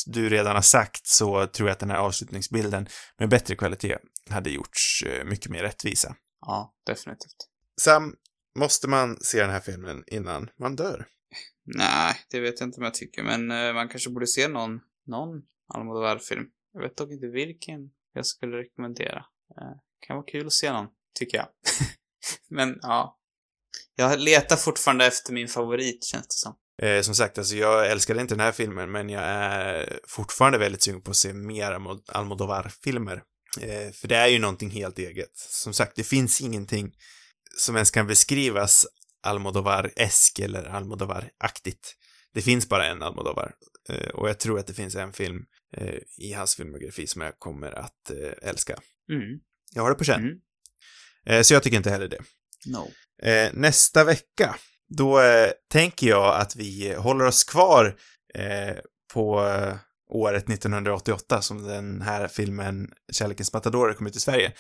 du 0.07 0.28
redan 0.28 0.55
har 0.55 0.62
sagt 0.62 1.07
så 1.07 1.47
tror 1.47 1.68
jag 1.68 1.72
att 1.74 1.80
den 1.80 1.90
här 1.90 1.99
avslutningsbilden 1.99 2.88
med 3.18 3.28
bättre 3.28 3.57
kvalitet 3.57 3.97
hade 4.30 4.51
gjorts 4.51 5.03
eh, 5.07 5.24
mycket 5.24 5.51
mer 5.51 5.62
rättvisa. 5.62 6.16
Ja, 6.47 6.74
definitivt. 6.86 7.36
Sam, 7.80 8.16
måste 8.59 8.88
man 8.88 9.16
se 9.20 9.40
den 9.40 9.51
här 9.51 9.61
filmen 9.61 10.05
innan 10.07 10.51
man 10.57 10.76
dör? 10.76 11.07
Nej, 11.64 12.14
det 12.30 12.40
vet 12.40 12.61
jag 12.61 12.66
inte 12.66 12.76
om 12.78 12.84
jag 12.84 12.95
tycker, 12.95 13.22
men 13.22 13.51
eh, 13.51 13.74
man 13.74 13.88
kanske 13.88 14.11
borde 14.11 14.26
se 14.26 14.49
någon, 14.49 14.80
någon 15.07 15.42
Almodovar-film. 15.74 16.47
Jag 16.72 16.80
vet 16.80 16.97
dock 16.97 17.11
inte 17.11 17.26
vilken 17.26 17.90
jag 18.12 18.26
skulle 18.26 18.57
rekommendera. 18.57 19.24
Eh, 19.61 19.76
kan 20.07 20.16
vara 20.16 20.26
kul 20.26 20.47
att 20.47 20.53
se 20.53 20.72
någon, 20.72 20.86
tycker 21.18 21.36
jag. 21.38 21.47
men 22.51 22.78
ja. 22.82 23.18
Jag 23.97 24.18
letar 24.20 24.57
fortfarande 24.57 25.07
efter 25.07 25.32
min 25.32 25.49
favorit, 25.49 26.05
känns 26.05 26.26
det 26.26 26.34
som. 26.34 26.57
Eh, 26.82 27.01
som 27.03 27.14
sagt, 27.14 27.38
alltså 27.38 27.55
jag 27.57 27.90
älskade 27.90 28.20
inte 28.20 28.34
den 28.34 28.40
här 28.45 28.53
filmen, 28.53 28.90
men 28.90 29.09
jag 29.09 29.22
är 29.24 30.01
fortfarande 30.09 30.59
väldigt 30.59 30.82
sugen 30.82 31.03
på 31.03 31.11
att 31.11 31.16
se 31.16 31.32
mer 31.32 31.72
Almo- 31.72 32.03
Almodovar-filmer. 32.12 33.22
Eh, 33.61 33.92
för 33.92 34.09
det 34.09 34.16
är 34.16 34.28
ju 34.28 34.38
någonting 34.38 34.70
helt 34.70 34.98
eget. 34.98 35.36
Som 35.36 35.74
sagt, 35.74 35.96
det 35.96 36.05
finns 36.05 36.40
ingenting 36.40 36.92
som 37.57 37.76
ens 37.76 37.90
kan 37.90 38.07
beskrivas 38.07 38.86
Almodovar-esk 39.22 40.38
eller 40.38 40.64
Almodovar-aktigt. 40.64 41.94
Det 42.34 42.42
finns 42.42 42.68
bara 42.68 42.86
en 42.86 43.02
Almodovar. 43.02 43.55
Eh, 43.88 44.09
och 44.09 44.28
jag 44.28 44.40
tror 44.40 44.59
att 44.59 44.66
det 44.66 44.74
finns 44.74 44.94
en 44.94 45.12
film 45.12 45.44
eh, 45.76 45.98
i 46.18 46.32
hans 46.32 46.55
filmografi 46.57 47.07
som 47.07 47.22
jag 47.22 47.38
kommer 47.38 47.72
att 47.72 48.11
eh, 48.11 48.48
älska. 48.48 48.78
Mm. 49.12 49.38
Jag 49.74 49.82
har 49.82 49.90
det 49.90 49.96
på 49.96 50.05
känn. 50.05 50.20
Mm. 50.20 50.38
Eh, 51.26 51.42
så 51.42 51.55
jag 51.55 51.62
tycker 51.62 51.76
inte 51.76 51.90
heller 51.90 52.09
det. 52.09 52.20
No. 52.66 52.90
Eh, 53.28 53.50
nästa 53.52 54.05
vecka, 54.05 54.57
då 54.88 55.20
tänker 55.70 56.07
jag 56.07 56.40
att 56.40 56.57
vi 56.57 56.94
håller 56.94 57.24
oss 57.24 57.44
kvar 57.44 57.96
på 59.12 59.40
året 60.14 60.50
1988 60.50 61.42
som 61.42 61.62
den 61.62 62.02
här 62.02 62.28
filmen 62.28 62.92
Kärlekens 63.12 63.52
Matadorer 63.52 63.94
kom 63.94 64.06
ut 64.06 64.16
i 64.16 64.20
Sverige. 64.20 64.52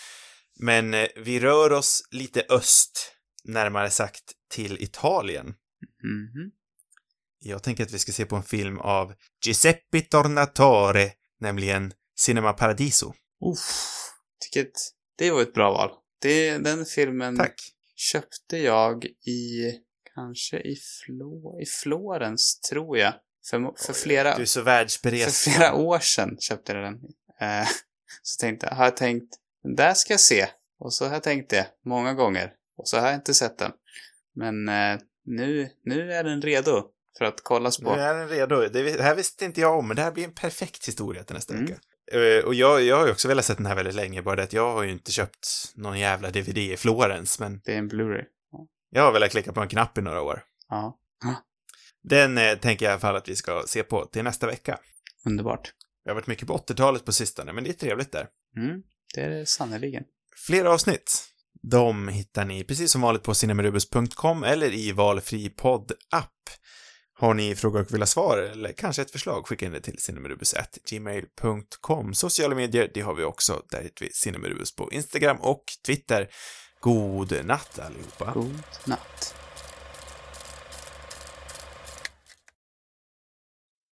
Men 0.60 0.94
eh, 0.94 1.06
vi 1.16 1.40
rör 1.40 1.72
oss 1.72 2.08
lite 2.10 2.44
öst, 2.48 3.12
närmare 3.44 3.90
sagt 3.90 4.32
till 4.50 4.82
Italien. 4.82 5.46
Mhm. 5.46 6.50
Jag 7.38 7.62
tänker 7.62 7.84
att 7.84 7.92
vi 7.92 7.98
ska 7.98 8.12
se 8.12 8.24
på 8.24 8.36
en 8.36 8.42
film 8.42 8.78
av 8.78 9.14
Giuseppe 9.46 10.00
Tornatore, 10.00 11.12
nämligen 11.40 11.92
Cinema 12.16 12.52
Paradiso. 12.52 13.14
Uff. 13.52 14.10
Att 14.56 14.76
det 15.18 15.30
var 15.30 15.42
ett 15.42 15.54
bra 15.54 15.72
val. 15.72 15.90
Det, 16.20 16.58
den 16.58 16.84
filmen 16.84 17.36
Tack. 17.36 17.54
köpte 17.96 18.58
jag 18.58 19.04
i, 19.26 19.72
kanske 20.14 20.60
i, 20.60 20.76
Flå, 20.76 21.60
i 21.62 21.66
Florens, 21.66 22.60
tror 22.70 22.98
jag. 22.98 23.14
För, 23.50 23.86
för 23.86 23.92
flera, 23.92 24.36
Du 24.36 24.42
är 24.42 24.46
så 24.46 24.62
för 24.64 25.50
flera 25.50 25.74
år 25.74 25.98
sedan 25.98 26.36
köpte 26.40 26.72
jag 26.72 26.82
den. 26.84 26.94
Eh, 27.40 27.66
så 28.22 28.40
tänkte 28.40 28.74
har 28.74 28.84
jag 28.84 28.96
tänkt, 28.96 29.34
den 29.62 29.74
där 29.74 29.94
ska 29.94 30.12
jag 30.12 30.20
se. 30.20 30.46
Och 30.78 30.92
så 30.94 31.04
har 31.06 31.12
jag 31.12 31.22
tänkt 31.22 31.50
det 31.50 31.66
många 31.84 32.14
gånger. 32.14 32.52
Och 32.78 32.88
så 32.88 32.98
har 32.98 33.06
jag 33.06 33.14
inte 33.14 33.34
sett 33.34 33.58
den. 33.58 33.72
Men 34.34 34.68
eh, 34.68 34.98
nu, 35.24 35.68
nu 35.84 36.12
är 36.12 36.24
den 36.24 36.42
redo 36.42 36.82
för 37.18 37.24
att 37.24 37.40
kollas 37.44 37.78
Nu 37.78 37.84
på. 37.84 37.90
är 37.94 38.14
den 38.14 38.28
redo. 38.28 38.60
Det, 38.60 38.82
det 38.96 39.02
här 39.02 39.14
visste 39.14 39.44
inte 39.44 39.60
jag 39.60 39.78
om, 39.78 39.88
men 39.88 39.96
det 39.96 40.02
här 40.02 40.12
blir 40.12 40.24
en 40.24 40.34
perfekt 40.34 40.88
historia 40.88 41.24
till 41.24 41.34
nästa 41.34 41.54
Mm. 41.54 41.66
vecka. 41.66 41.78
Eh, 42.12 42.44
och 42.44 42.54
jag, 42.54 42.82
jag 42.82 42.96
har 42.98 43.06
ju 43.06 43.12
också 43.12 43.28
velat 43.28 43.44
se 43.44 43.54
den 43.54 43.66
här 43.66 43.74
väldigt 43.74 43.94
länge, 43.94 44.22
bara 44.22 44.36
det 44.36 44.42
att 44.42 44.52
jag 44.52 44.72
har 44.72 44.82
ju 44.82 44.90
inte 44.90 45.12
köpt 45.12 45.46
någon 45.74 45.98
jävla 45.98 46.30
DVD 46.30 46.58
i 46.58 46.76
Florens, 46.76 47.38
men 47.38 47.60
Det 47.64 47.74
är 47.74 47.78
en 47.78 47.90
Blu-ray. 47.90 48.24
jag 48.90 49.02
har 49.02 49.12
velat 49.12 49.30
klicka 49.30 49.52
på 49.52 49.60
en 49.60 49.68
knapp 49.68 49.98
i 49.98 50.00
några 50.02 50.22
år. 50.22 50.42
Ja, 50.68 50.98
Den 52.04 52.38
eh, 52.38 52.58
tänker 52.58 52.84
jag 52.84 52.90
i 52.90 52.92
alla 52.92 53.00
fall 53.00 53.16
att 53.16 53.28
vi 53.28 53.36
ska 53.36 53.62
se 53.66 53.82
på 53.82 54.04
till 54.04 54.24
nästa 54.24 54.46
vecka. 54.46 54.78
underbart. 55.26 55.72
Jag 56.04 56.10
har 56.10 56.14
varit 56.14 56.26
mycket 56.26 56.48
på 56.48 56.56
80-talet 56.56 57.04
på 57.04 57.12
sistone, 57.12 57.52
men 57.52 57.64
det 57.64 57.70
är 57.70 57.74
trevligt 57.74 58.12
där. 58.12 58.26
Mm, 58.56 58.82
det 59.14 59.20
är 59.20 59.30
det 59.30 59.46
sannerligen. 59.46 60.04
Fler 60.46 60.64
avsnitt, 60.64 61.24
de 61.62 62.08
hittar 62.08 62.44
ni 62.44 62.64
precis 62.64 62.92
som 62.92 63.00
vanligt 63.00 63.22
på 63.22 63.34
cinemarubus.com 63.34 64.44
eller 64.44 64.72
i 64.72 64.92
valfri 64.92 65.50
podd-app. 65.50 66.30
Har 67.16 67.34
ni 67.34 67.54
frågor 67.54 67.80
och 67.80 67.94
vill 67.94 68.00
ha 68.00 68.06
svar 68.06 68.38
eller 68.38 68.72
kanske 68.72 69.02
ett 69.02 69.10
förslag, 69.10 69.46
skicka 69.46 69.66
in 69.66 69.72
det 69.72 69.80
till 69.80 69.98
cinemarubus.gmail.com. 69.98 72.14
Sociala 72.14 72.54
medier, 72.54 72.90
det 72.94 73.00
har 73.00 73.14
vi 73.14 73.24
också. 73.24 73.62
Där 73.70 73.82
heter 73.82 74.04
vi 74.04 74.12
cinemarubus 74.12 74.76
på 74.76 74.92
Instagram 74.92 75.36
och 75.40 75.64
Twitter. 75.86 76.28
God 76.80 77.44
natt 77.44 77.78
allihopa. 77.78 78.32
God 78.34 78.62
natt. 78.86 79.43